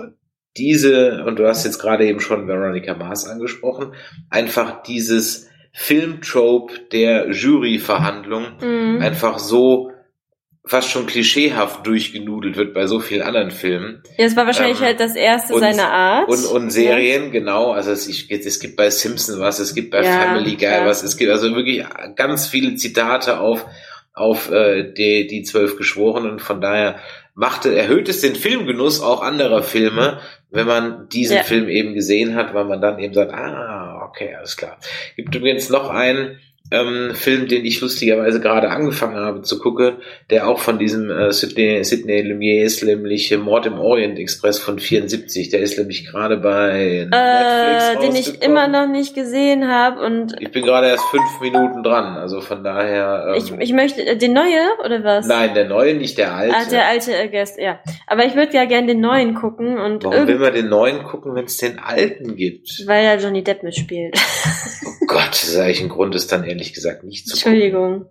diese, 0.56 1.24
und 1.24 1.38
du 1.38 1.46
hast 1.46 1.64
jetzt 1.64 1.78
gerade 1.78 2.06
eben 2.06 2.20
schon 2.20 2.48
Veronica 2.48 2.94
Mars 2.94 3.26
angesprochen, 3.26 3.92
einfach 4.30 4.82
dieses 4.82 5.48
Filmtrope 5.72 6.72
der 6.92 7.30
Juryverhandlung 7.30 8.56
Mhm. 8.60 9.02
einfach 9.02 9.38
so 9.38 9.90
fast 10.66 10.90
schon 10.90 11.06
klischeehaft 11.06 11.86
durchgenudelt 11.86 12.56
wird 12.56 12.74
bei 12.74 12.86
so 12.86 12.98
vielen 13.00 13.22
anderen 13.22 13.50
Filmen. 13.52 14.02
Ja, 14.18 14.24
es 14.26 14.36
war 14.36 14.46
wahrscheinlich 14.46 14.78
Ähm, 14.80 14.84
halt 14.86 15.00
das 15.00 15.14
erste 15.14 15.54
und- 15.54 15.60
seiner 15.60 15.90
Art. 15.92 16.28
Und, 16.28 16.44
und 16.44 16.70
Serien, 16.70 17.30
genau. 17.30 17.70
Also 17.72 17.92
es, 17.92 18.08
ich, 18.08 18.30
es 18.30 18.58
gibt 18.60 18.76
bei 18.76 18.90
Simpson 18.90 19.38
was, 19.40 19.58
es 19.60 19.74
gibt 19.74 19.90
bei 19.92 20.02
Ja, 20.02 20.10
Family 20.20 20.50
Guy 20.56 20.66
klar. 20.68 20.86
was, 20.86 21.02
es 21.02 21.16
gibt 21.16 21.30
also 21.30 21.54
wirklich 21.54 21.84
ganz 22.16 22.48
viele 22.48 22.74
Zitate 22.74 23.38
auf, 23.38 23.64
auf 24.12 24.50
äh, 24.50 24.92
die, 24.92 25.26
die 25.28 25.42
zwölf 25.44 25.76
Geschworenen. 25.76 26.38
Von 26.40 26.60
daher 26.60 26.96
machte, 27.34 27.74
erhöht 27.76 28.08
es 28.08 28.20
den 28.20 28.34
Filmgenuss 28.34 29.00
auch 29.00 29.22
anderer 29.22 29.62
Filme, 29.62 30.20
wenn 30.50 30.66
man 30.66 31.08
diesen 31.10 31.36
Ja. 31.36 31.42
Film 31.42 31.68
eben 31.68 31.94
gesehen 31.94 32.34
hat, 32.34 32.54
weil 32.54 32.64
man 32.64 32.80
dann 32.80 32.98
eben 32.98 33.12
sagt, 33.14 33.32
ah, 33.32 34.02
okay, 34.08 34.34
alles 34.36 34.56
klar. 34.56 34.78
Gibt 35.16 35.34
übrigens 35.34 35.68
noch 35.68 35.90
einen 35.90 36.40
ähm, 36.70 37.14
Film, 37.14 37.48
den 37.48 37.64
ich 37.64 37.80
lustigerweise 37.80 38.40
gerade 38.40 38.70
angefangen 38.70 39.16
habe 39.16 39.42
zu 39.42 39.58
gucken, 39.58 39.96
der 40.30 40.48
auch 40.48 40.58
von 40.58 40.78
diesem 40.78 41.10
äh, 41.10 41.32
Sidney, 41.32 41.84
Sidney 41.84 42.22
Lumier 42.22 42.64
ist, 42.64 42.82
nämlich 42.82 43.30
äh, 43.30 43.36
Mord 43.36 43.66
im 43.66 43.78
Orient 43.78 44.18
Express 44.18 44.58
von 44.58 44.78
74. 44.78 45.50
Der 45.50 45.60
ist 45.60 45.78
nämlich 45.78 46.06
gerade 46.06 46.36
bei 46.36 47.06
Netflix 47.10 47.86
äh, 47.86 48.00
den 48.00 48.16
ich 48.16 48.42
immer 48.42 48.68
noch 48.68 48.88
nicht 48.88 49.14
gesehen 49.14 49.68
habe 49.68 50.00
und 50.04 50.34
Ich 50.40 50.50
bin 50.50 50.64
gerade 50.64 50.88
erst 50.88 51.04
fünf 51.04 51.40
Minuten 51.40 51.82
dran, 51.82 52.16
also 52.16 52.40
von 52.40 52.64
daher. 52.64 53.34
Ähm, 53.34 53.34
ich, 53.36 53.68
ich 53.68 53.72
möchte 53.72 54.04
äh, 54.04 54.16
den 54.16 54.32
neue 54.32 54.60
oder 54.84 55.04
was? 55.04 55.26
nein, 55.26 55.54
der 55.54 55.68
neue, 55.68 55.94
nicht 55.94 56.18
der 56.18 56.34
alte. 56.34 56.56
Ah, 56.56 56.70
der 56.70 56.86
alte 56.86 57.14
äh, 57.14 57.28
Guest, 57.28 57.58
ja. 57.58 57.78
Aber 58.06 58.24
ich 58.24 58.34
würde 58.34 58.54
ja 58.54 58.64
gern 58.64 58.86
den 58.86 59.00
neuen 59.00 59.34
gucken 59.34 59.78
und 59.78 60.04
Warum 60.04 60.26
will 60.26 60.38
man 60.38 60.52
den 60.52 60.68
neuen 60.68 61.04
gucken, 61.04 61.34
wenn 61.34 61.44
es 61.44 61.56
den 61.58 61.78
alten 61.78 62.36
gibt? 62.36 62.86
weil 62.86 63.04
ja 63.04 63.16
Johnny 63.16 63.42
Depp 63.42 63.62
mitspielt. 63.62 64.18
Gott, 65.16 65.30
das 65.30 65.44
ist 65.44 65.56
eigentlich 65.56 65.80
ein 65.80 65.88
Grund, 65.88 66.14
ist 66.14 66.30
dann 66.30 66.44
ehrlich 66.44 66.74
gesagt 66.74 67.02
nicht 67.02 67.26
zu 67.26 67.36
gucken. 67.36 67.52
Entschuldigung. 67.52 68.10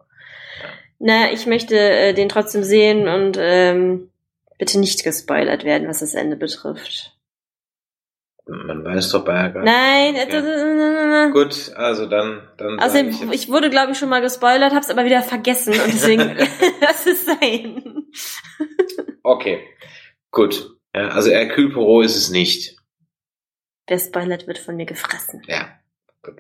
Na, 0.97 1.32
ich 1.32 1.45
möchte 1.45 1.78
äh, 1.78 2.14
den 2.14 2.30
trotzdem 2.30 2.64
sehen 2.64 3.08
und 3.08 3.38
ähm, 3.39 4.10
bitte 4.58 4.80
nicht 4.80 5.03
gespoilert 5.03 5.64
werden, 5.64 5.88
was 5.88 5.99
das 5.99 6.16
Ende 6.16 6.36
betrifft. 6.36 7.16
Man 8.47 8.84
weiß 8.84 9.10
doch 9.10 9.24
bei 9.24 9.49
gar 9.49 9.64
Nein, 9.64 10.16
äh, 10.16 11.32
Gut, 11.32 11.74
also 11.76 12.08
dann, 12.08 12.47
dann. 12.58 12.80
Außerdem, 12.80 13.10
ich 13.10 13.22
ich 13.32 13.49
wurde, 13.49 13.70
glaube 13.70 13.91
ich, 13.91 13.99
schon 13.99 14.10
mal 14.10 14.22
gespoilert, 14.22 14.74
hab's 14.74 14.89
aber 14.89 15.06
wieder 15.06 15.22
vergessen 15.22 15.74
und 15.74 15.93
deswegen 15.93 16.36
lass 16.82 17.06
es 17.06 17.24
sein. 17.24 18.08
Okay, 19.22 19.64
gut. 20.32 20.76
Ja, 20.95 21.10
also 21.10 21.30
Hercule 21.30 21.70
Poirot 21.70 22.06
ist 22.06 22.16
es 22.16 22.30
nicht. 22.32 22.78
Wer 23.86 23.99
spoilert, 23.99 24.47
wird 24.47 24.58
von 24.58 24.76
mir 24.76 24.88
gefressen. 24.88 25.43
Ja, 25.45 25.70
gut. 26.24 26.38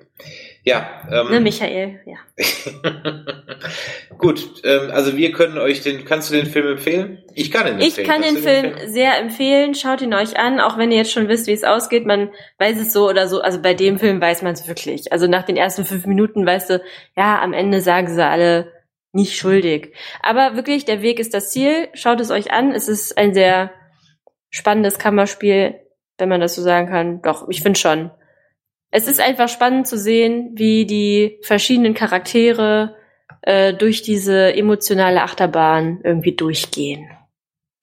Ja, 0.67 1.03
ähm, 1.11 1.29
Ne, 1.29 1.39
Michael, 1.41 1.99
ja. 2.07 2.17
gut. 4.17 4.43
Ähm, 4.63 4.89
also 4.91 5.15
wir 5.15 5.31
können 5.31 5.57
euch 5.59 5.81
den. 5.81 6.05
Kannst 6.05 6.31
du 6.31 6.35
den 6.35 6.47
Film 6.47 6.67
empfehlen? 6.67 7.23
Ich 7.35 7.51
kann 7.51 7.67
ihn 7.67 7.79
Ich 7.79 7.97
empfehlen. 7.99 8.07
kann 8.07 8.21
Kannst 8.21 8.29
den 8.29 8.43
du 8.43 8.49
Film 8.49 8.65
empfehlen? 8.65 8.91
sehr 8.91 9.19
empfehlen. 9.19 9.75
Schaut 9.75 10.01
ihn 10.01 10.13
euch 10.13 10.37
an, 10.39 10.59
auch 10.59 10.77
wenn 10.77 10.91
ihr 10.91 10.97
jetzt 10.97 11.11
schon 11.11 11.27
wisst, 11.27 11.45
wie 11.47 11.51
es 11.51 11.63
ausgeht. 11.63 12.05
Man 12.07 12.31
weiß 12.57 12.79
es 12.79 12.93
so 12.93 13.07
oder 13.07 13.27
so. 13.27 13.41
Also 13.41 13.61
bei 13.61 13.73
dem 13.75 13.99
Film 13.99 14.19
weiß 14.19 14.41
man 14.41 14.53
es 14.53 14.67
wirklich. 14.67 15.11
Also 15.11 15.27
nach 15.27 15.43
den 15.43 15.55
ersten 15.57 15.85
fünf 15.85 16.05
Minuten 16.07 16.45
weißt 16.45 16.71
du, 16.71 16.81
ja, 17.15 17.41
am 17.41 17.53
Ende 17.53 17.81
sagen 17.81 18.07
sie 18.07 18.25
alle 18.25 18.71
nicht 19.11 19.37
schuldig. 19.37 19.93
Aber 20.23 20.55
wirklich, 20.55 20.83
der 20.85 21.01
Weg 21.03 21.19
ist 21.19 21.33
das 21.33 21.51
Ziel. 21.51 21.89
Schaut 21.93 22.19
es 22.19 22.31
euch 22.31 22.51
an. 22.51 22.71
Es 22.71 22.87
ist 22.89 23.17
ein 23.17 23.33
sehr 23.33 23.71
spannendes 24.49 24.97
Kammerspiel, 24.99 25.75
wenn 26.17 26.29
man 26.29 26.41
das 26.41 26.55
so 26.55 26.61
sagen 26.61 26.87
kann. 26.89 27.21
Doch, 27.21 27.47
ich 27.49 27.61
finde 27.61 27.79
schon. 27.79 28.09
Es 28.91 29.07
ist 29.07 29.19
einfach 29.19 29.49
spannend 29.49 29.87
zu 29.87 29.97
sehen, 29.97 30.51
wie 30.53 30.85
die 30.85 31.39
verschiedenen 31.41 31.93
Charaktere 31.93 32.95
äh, 33.41 33.73
durch 33.73 34.01
diese 34.01 34.55
emotionale 34.55 35.21
Achterbahn 35.21 36.01
irgendwie 36.03 36.35
durchgehen. 36.35 37.09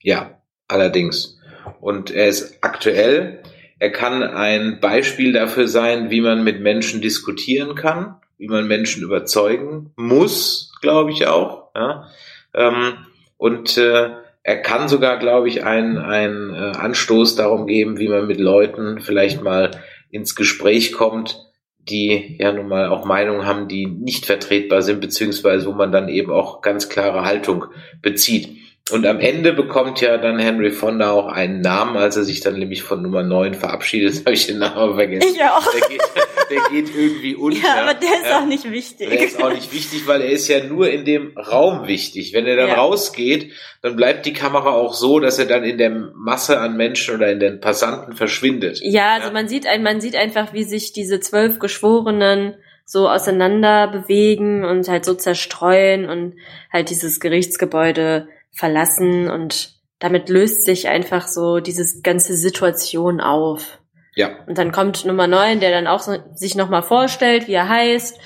Ja, 0.01 0.43
allerdings. 0.69 1.39
Und 1.81 2.11
er 2.11 2.29
ist 2.29 2.59
aktuell. 2.63 3.43
Er 3.79 3.91
kann 3.91 4.23
ein 4.23 4.81
Beispiel 4.81 5.33
dafür 5.33 5.69
sein, 5.69 6.11
wie 6.11 6.21
man 6.21 6.45
mit 6.45 6.61
Menschen 6.61 7.01
diskutieren 7.01 7.75
kann, 7.75 8.17
wie 8.39 8.49
man 8.49 8.67
Menschen 8.67 9.03
überzeugen 9.03 9.93
muss, 9.97 10.73
glaube 10.81 11.11
ich 11.11 11.27
auch. 11.27 11.71
Ja? 11.75 12.09
Ähm, 12.55 12.95
und 13.37 13.77
äh, 13.79 14.11
er 14.45 14.57
kann 14.63 14.89
sogar, 14.89 15.19
glaube 15.19 15.49
ich, 15.49 15.65
einen, 15.65 15.99
einen 15.99 16.55
äh, 16.55 16.77
Anstoß 16.77 17.37
darum 17.37 17.67
geben, 17.67 17.99
wie 17.99 18.09
man 18.09 18.27
mit 18.27 18.41
Leuten 18.41 19.01
vielleicht 19.01 19.43
mal 19.43 19.71
ins 20.13 20.37
Gespräch 20.37 20.93
kommt, 20.93 21.51
die 21.79 22.37
ja 22.39 22.53
nun 22.53 22.69
mal 22.69 22.89
auch 22.89 23.05
Meinungen 23.05 23.45
haben, 23.45 23.67
die 23.67 23.87
nicht 23.87 24.27
vertretbar 24.27 24.83
sind, 24.83 25.01
beziehungsweise 25.01 25.67
wo 25.67 25.73
man 25.73 25.91
dann 25.91 26.09
eben 26.09 26.31
auch 26.31 26.61
ganz 26.61 26.89
klare 26.89 27.25
Haltung 27.25 27.65
bezieht. 28.01 28.62
Und 28.91 29.07
am 29.07 29.21
Ende 29.21 29.53
bekommt 29.53 30.01
ja 30.01 30.19
dann 30.19 30.41
Henry 30.41 30.73
Fonda 30.73 31.13
auch 31.13 31.29
einen 31.29 31.61
Namen, 31.61 31.97
als 31.97 32.17
er 32.17 32.25
sich 32.25 32.41
dann 32.41 32.59
nämlich 32.59 32.83
von 32.83 33.01
Nummer 33.01 33.23
9 33.23 33.55
verabschiedet. 33.55 34.19
Habe 34.27 34.33
ich 34.35 34.47
den 34.49 34.59
Namen 34.59 34.97
vergessen. 34.97 35.31
Ich 35.35 35.41
auch. 35.43 35.63
Der 35.73 35.89
geht, 35.89 36.03
der 36.51 36.61
geht 36.69 36.95
irgendwie 36.95 37.35
unter. 37.37 37.59
Ja, 37.65 37.83
aber 37.85 37.95
der 37.95 38.09
ist 38.11 38.27
Ja. 38.29 38.41
auch 38.41 38.47
nicht 38.47 38.69
wichtig. 38.71 39.09
Der 39.09 39.21
ist 39.23 39.41
auch 39.43 39.53
nicht 39.53 39.73
wichtig, 39.73 40.07
weil 40.09 40.21
er 40.23 40.31
ist 40.31 40.49
ja 40.49 40.65
nur 40.65 40.91
in 40.91 41.05
dem 41.05 41.33
Raum 41.39 41.87
wichtig. 41.87 42.33
Wenn 42.35 42.45
er 42.47 42.57
dann 42.57 42.69
Ja. 42.71 42.75
rausgeht, 42.75 43.53
dann 43.83 43.95
bleibt 43.95 44.27
die 44.27 44.33
Kamera 44.33 44.73
auch 44.73 44.95
so, 44.95 45.21
dass 45.21 45.39
er 45.39 45.47
dann 45.47 45.63
in 45.63 45.79
der 45.79 45.91
Masse 46.17 46.59
an 46.59 46.77
Menschen 46.77 47.15
oder 47.15 47.31
in 47.31 47.39
den 47.39 47.61
Passanten 47.61 48.17
verschwindet. 48.17 48.81
Ja, 48.83 49.13
also 49.15 49.29
Ja. 49.29 49.33
man 49.33 49.47
sieht 49.47 49.67
ein, 49.69 49.85
man 49.85 50.01
sieht 50.01 50.17
einfach, 50.17 50.53
wie 50.53 50.65
sich 50.65 50.93
diese 50.93 51.21
zwölf 51.21 51.61
Geschworenen 51.61 52.55
so 52.85 53.09
auseinander 53.09 53.87
bewegen 53.89 54.65
und 54.65 54.89
halt 54.89 55.05
so 55.05 55.15
zerstreuen 55.15 56.11
und 56.11 56.35
halt 56.73 56.91
dieses 56.91 57.21
Gerichtsgebäude 57.21 58.27
verlassen 58.53 59.31
und 59.31 59.75
damit 59.99 60.29
löst 60.29 60.65
sich 60.65 60.89
einfach 60.89 61.29
so 61.29 61.61
diese 61.61 62.03
ganze 62.03 62.35
Situation 62.35 63.21
auf. 63.21 63.79
Ja, 64.15 64.31
Und 64.47 64.59
dann 64.59 64.73
kommt 64.73 65.05
Nummer 65.07 65.27
9, 65.27 65.61
der 65.61 65.71
dann 65.71 65.87
auch 65.87 66.01
so, 66.01 66.17
sich 66.35 66.55
nochmal 66.55 66.83
vorstellt, 66.83 67.49
wie 67.49 67.55
er 67.55 67.69
heißt, 67.69 68.19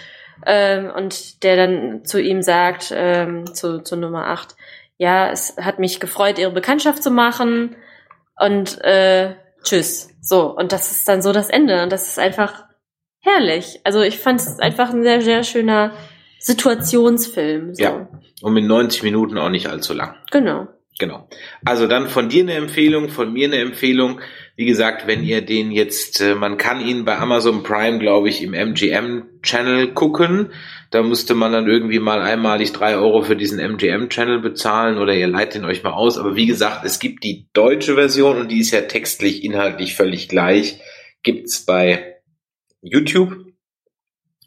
ähm, 0.45 0.91
und 0.95 1.43
der 1.45 1.57
dann 1.57 2.05
zu 2.05 2.21
ihm 2.21 2.43
sagt, 2.43 2.93
ähm, 2.95 3.55
zu, 3.55 3.83
zu 3.83 3.97
Nummer 3.97 4.27
8, 4.27 4.57
ja, 4.99 5.31
es 5.31 5.57
hat 5.59 5.79
mich 5.79 6.01
gefreut, 6.01 6.39
ihre 6.39 6.51
Bekanntschaft 6.51 7.03
zu 7.03 7.11
machen 7.11 7.77
und 8.39 8.83
äh, 8.83 9.35
tschüss. 9.63 10.11
So, 10.21 10.57
und 10.57 10.73
das 10.73 10.91
ist 10.91 11.09
dann 11.09 11.23
so 11.23 11.33
das 11.33 11.51
Ende. 11.51 11.83
Und 11.83 11.93
das 11.93 12.09
ist 12.09 12.19
einfach 12.19 12.65
herrlich. 13.21 13.81
Also 13.85 14.01
ich 14.03 14.19
fand 14.19 14.41
es 14.41 14.59
einfach 14.59 14.91
ein 14.91 15.03
sehr, 15.03 15.21
sehr 15.21 15.45
schöner 15.45 15.93
Situationsfilm. 16.47 17.75
So. 17.75 17.83
Ja. 17.83 18.09
und 18.41 18.53
mit 18.53 18.65
90 18.65 19.03
Minuten 19.03 19.37
auch 19.37 19.49
nicht 19.49 19.67
allzu 19.67 19.95
lang. 19.95 20.15
Genau. 20.31 20.69
Genau. 20.99 21.29
Also 21.65 21.87
dann 21.87 22.09
von 22.09 22.31
dir 22.31 22.43
eine 22.43 22.55
Empfehlung, 22.55 23.11
von 23.11 23.31
mir 23.31 23.49
eine 23.49 23.59
Empfehlung. 23.59 24.21
Wie 24.55 24.65
gesagt, 24.65 25.07
wenn 25.07 25.23
ihr 25.25 25.43
den 25.43 25.71
jetzt, 25.71 26.23
äh, 26.23 26.35
man 26.35 26.57
kann 26.57 26.81
ihn 26.81 27.05
bei 27.05 27.19
Amazon 27.19 27.63
Prime, 27.63 27.99
glaube 27.99 28.31
ich, 28.31 28.43
im 28.43 28.55
MGM-Channel 28.55 29.93
gucken. 29.93 30.53
Da 30.91 31.03
müsste 31.03 31.35
man 31.35 31.53
dann 31.53 31.67
irgendwie 31.67 31.99
mal 31.99 32.23
einmalig 32.23 32.73
drei 32.73 32.97
Euro 32.97 33.23
für 33.23 33.37
diesen 33.37 33.59
MGM-Channel 33.59 34.41
bezahlen 34.41 34.97
oder 34.97 35.15
ihr 35.15 35.27
leitet 35.27 35.61
ihn 35.61 35.67
euch 35.67 35.83
mal 35.83 35.93
aus. 35.93 36.17
Aber 36.17 36.35
wie 36.35 36.47
gesagt, 36.47 36.87
es 36.87 36.99
gibt 36.99 37.25
die 37.25 37.49
deutsche 37.53 37.97
Version 37.97 38.39
und 38.39 38.51
die 38.51 38.61
ist 38.61 38.71
ja 38.71 38.83
textlich, 38.83 39.45
inhaltlich 39.45 39.97
völlig 39.97 40.29
gleich. 40.29 40.81
Gibt's 41.23 41.67
bei 41.67 42.17
YouTube. 42.81 43.46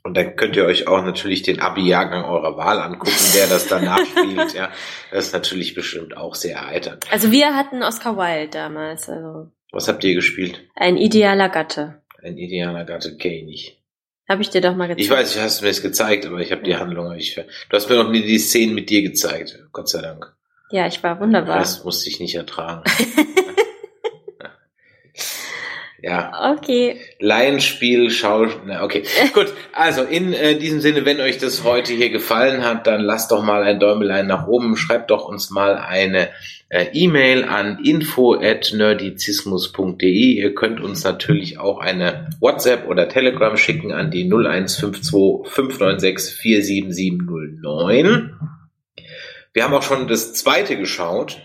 Und 0.03 0.15
dann 0.15 0.35
könnt 0.35 0.55
ihr 0.55 0.65
euch 0.65 0.87
auch 0.87 1.03
natürlich 1.03 1.41
den 1.43 1.59
Abi-Jahrgang 1.59 2.23
eurer 2.23 2.55
Wahl 2.57 2.79
angucken, 2.79 3.11
der 3.35 3.47
das 3.47 3.67
danach 3.67 3.99
spielt. 4.05 4.53
Ja, 4.53 4.71
das 5.11 5.27
ist 5.27 5.33
natürlich 5.33 5.75
bestimmt 5.75 6.15
auch 6.15 6.35
sehr 6.35 6.55
erheiternd. 6.57 7.05
Also 7.11 7.31
wir 7.31 7.55
hatten 7.55 7.83
Oscar 7.83 8.17
Wilde 8.17 8.49
damals, 8.49 9.09
also 9.09 9.51
Was 9.71 9.87
habt 9.87 10.03
ihr 10.03 10.15
gespielt? 10.15 10.61
ein 10.75 10.97
idealer 10.97 11.49
Gatte. 11.49 12.01
Ein 12.23 12.37
idealer 12.37 12.85
Gatte 12.85 13.17
kenne 13.17 13.35
ich 13.35 13.43
nicht. 13.45 13.75
Habe 14.27 14.41
ich 14.41 14.49
dir 14.49 14.61
doch 14.61 14.75
mal 14.75 14.87
gezeigt. 14.87 15.01
Ich 15.01 15.09
weiß, 15.09 15.33
du 15.33 15.41
hast 15.41 15.61
mir 15.61 15.69
das 15.69 15.81
gezeigt, 15.81 16.25
aber 16.25 16.39
ich 16.39 16.51
habe 16.51 16.61
die 16.63 16.75
Handlung 16.75 17.13
nicht. 17.15 17.33
ver- 17.33 17.45
Du 17.69 17.75
hast 17.75 17.89
mir 17.89 17.95
noch 17.95 18.09
nie 18.09 18.21
die 18.21 18.37
Szenen 18.39 18.75
mit 18.75 18.89
dir 18.89 19.01
gezeigt. 19.01 19.59
Gott 19.71 19.89
sei 19.89 20.01
Dank. 20.01 20.33
Ja, 20.71 20.85
ich 20.85 21.01
war 21.01 21.19
wunderbar. 21.19 21.57
Das 21.59 21.83
musste 21.83 22.09
ich 22.09 22.19
nicht 22.19 22.35
ertragen. 22.35 22.83
ja, 26.01 26.55
Okay. 26.57 26.99
Laienspiel, 27.19 28.09
Schau... 28.09 28.47
Na, 28.65 28.83
okay, 28.83 29.03
gut. 29.33 29.53
Also 29.73 30.03
in 30.03 30.33
äh, 30.33 30.57
diesem 30.57 30.79
Sinne, 30.81 31.05
wenn 31.05 31.19
euch 31.19 31.37
das 31.37 31.63
heute 31.63 31.93
hier 31.93 32.09
gefallen 32.09 32.63
hat, 32.63 32.87
dann 32.87 33.01
lasst 33.01 33.31
doch 33.31 33.43
mal 33.43 33.61
ein 33.63 33.79
Däumelein 33.79 34.27
nach 34.27 34.47
oben. 34.47 34.75
Schreibt 34.77 35.11
doch 35.11 35.27
uns 35.27 35.49
mal 35.49 35.77
eine 35.77 36.29
äh, 36.69 36.87
E-Mail 36.93 37.43
an 37.45 37.79
info@nerdizismus.de. 37.83 40.09
Ihr 40.09 40.55
könnt 40.55 40.79
uns 40.79 41.03
natürlich 41.03 41.59
auch 41.59 41.79
eine 41.79 42.29
WhatsApp 42.39 42.87
oder 42.87 43.09
Telegram 43.09 43.57
schicken 43.57 43.91
an 43.91 44.11
die 44.11 44.25
0152 44.25 45.51
596 45.51 46.35
47709. 46.35 48.39
Wir 49.53 49.63
haben 49.63 49.73
auch 49.73 49.83
schon 49.83 50.07
das 50.07 50.33
zweite 50.33 50.77
geschaut. 50.77 51.41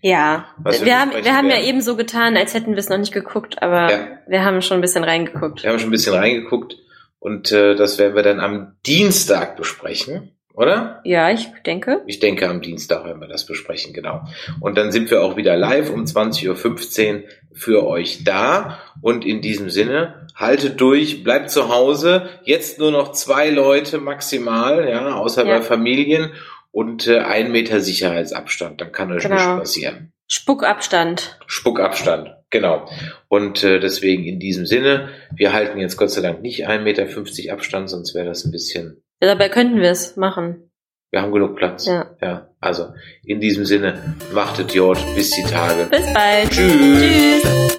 Ja, 0.00 0.46
wir 0.62 0.84
wir, 0.84 1.00
haben, 1.00 1.10
wir 1.12 1.36
haben 1.36 1.48
ja 1.50 1.60
eben 1.60 1.80
so 1.80 1.96
getan, 1.96 2.36
als 2.36 2.54
hätten 2.54 2.72
wir 2.72 2.78
es 2.78 2.88
noch 2.88 2.98
nicht 2.98 3.12
geguckt, 3.12 3.62
aber 3.62 3.90
Ja. 3.90 3.98
wir 4.28 4.44
haben 4.44 4.62
schon 4.62 4.78
ein 4.78 4.80
bisschen 4.80 5.04
reingeguckt. 5.04 5.62
Wir 5.62 5.70
haben 5.70 5.78
schon 5.78 5.88
ein 5.88 5.92
bisschen 5.92 6.14
reingeguckt 6.14 6.76
Und 7.18 7.50
äh, 7.50 7.74
das 7.74 7.98
werden 7.98 8.14
wir 8.14 8.22
dann 8.22 8.38
am 8.38 8.76
Dienstag 8.86 9.56
besprechen, 9.56 10.30
oder? 10.54 11.00
Ja, 11.04 11.30
ich 11.30 11.48
denke. 11.66 12.02
Ich 12.06 12.20
denke, 12.20 12.48
am 12.48 12.60
Dienstag 12.60 13.04
werden 13.04 13.20
wir 13.20 13.26
das 13.28 13.44
besprechen, 13.44 13.92
genau. 13.92 14.22
Und 14.60 14.78
dann 14.78 14.92
sind 14.92 15.10
wir 15.10 15.22
auch 15.22 15.36
wieder 15.36 15.56
live 15.56 15.90
um 15.90 16.04
20.15 16.04 17.14
Uhr 17.16 17.22
für 17.52 17.84
euch 17.86 18.22
da. 18.22 18.78
Und 19.02 19.24
in 19.24 19.40
diesem 19.40 19.68
Sinne, 19.68 20.28
haltet 20.36 20.80
durch, 20.80 21.24
bleibt 21.24 21.50
zu 21.50 21.68
Hause. 21.68 22.28
Jetzt 22.44 22.78
nur 22.78 22.92
noch 22.92 23.10
zwei 23.12 23.50
Leute 23.50 23.98
maximal, 23.98 24.88
ja, 24.88 25.14
außer 25.16 25.44
Ja. 25.44 25.58
bei 25.58 25.62
Familien. 25.62 26.30
Und 26.78 27.08
äh, 27.08 27.18
ein 27.18 27.50
Meter 27.50 27.80
Sicherheitsabstand, 27.80 28.80
dann 28.80 28.92
kann 28.92 29.10
euch 29.10 29.24
Genau. 29.24 29.34
nichts 29.34 29.58
passieren. 29.58 30.12
Spuckabstand. 30.28 31.36
Spuckabstand, 31.48 32.36
genau. 32.50 32.88
Und 33.26 33.64
äh, 33.64 33.80
deswegen 33.80 34.22
in 34.24 34.38
diesem 34.38 34.64
Sinne, 34.64 35.08
wir 35.34 35.52
halten 35.52 35.78
jetzt 35.80 35.96
Gott 35.96 36.12
sei 36.12 36.20
Dank 36.20 36.40
nicht 36.40 36.68
1,50 36.68 36.78
Meter 36.82 37.52
Abstand, 37.52 37.90
sonst 37.90 38.14
wäre 38.14 38.26
das 38.26 38.44
ein 38.44 38.52
bisschen, 38.52 39.02
Ja, 39.20 39.26
dabei 39.26 39.48
könnten 39.48 39.80
wir 39.80 39.90
es 39.90 40.14
machen. 40.16 40.70
wir 41.10 41.20
haben 41.20 41.32
genug 41.32 41.56
Platz. 41.56 41.86
Ja. 41.86 42.14
ja. 42.22 42.48
Also 42.60 42.92
in 43.24 43.40
diesem 43.40 43.64
Sinne, 43.64 44.14
machtet 44.32 44.72
Jod, 44.72 44.98
bis 45.16 45.32
die 45.32 45.42
Tage. 45.42 45.86
Bis 45.90 46.06
bald. 46.14 46.50
Tschüss. 46.50 47.42
Tschüss. 47.42 47.78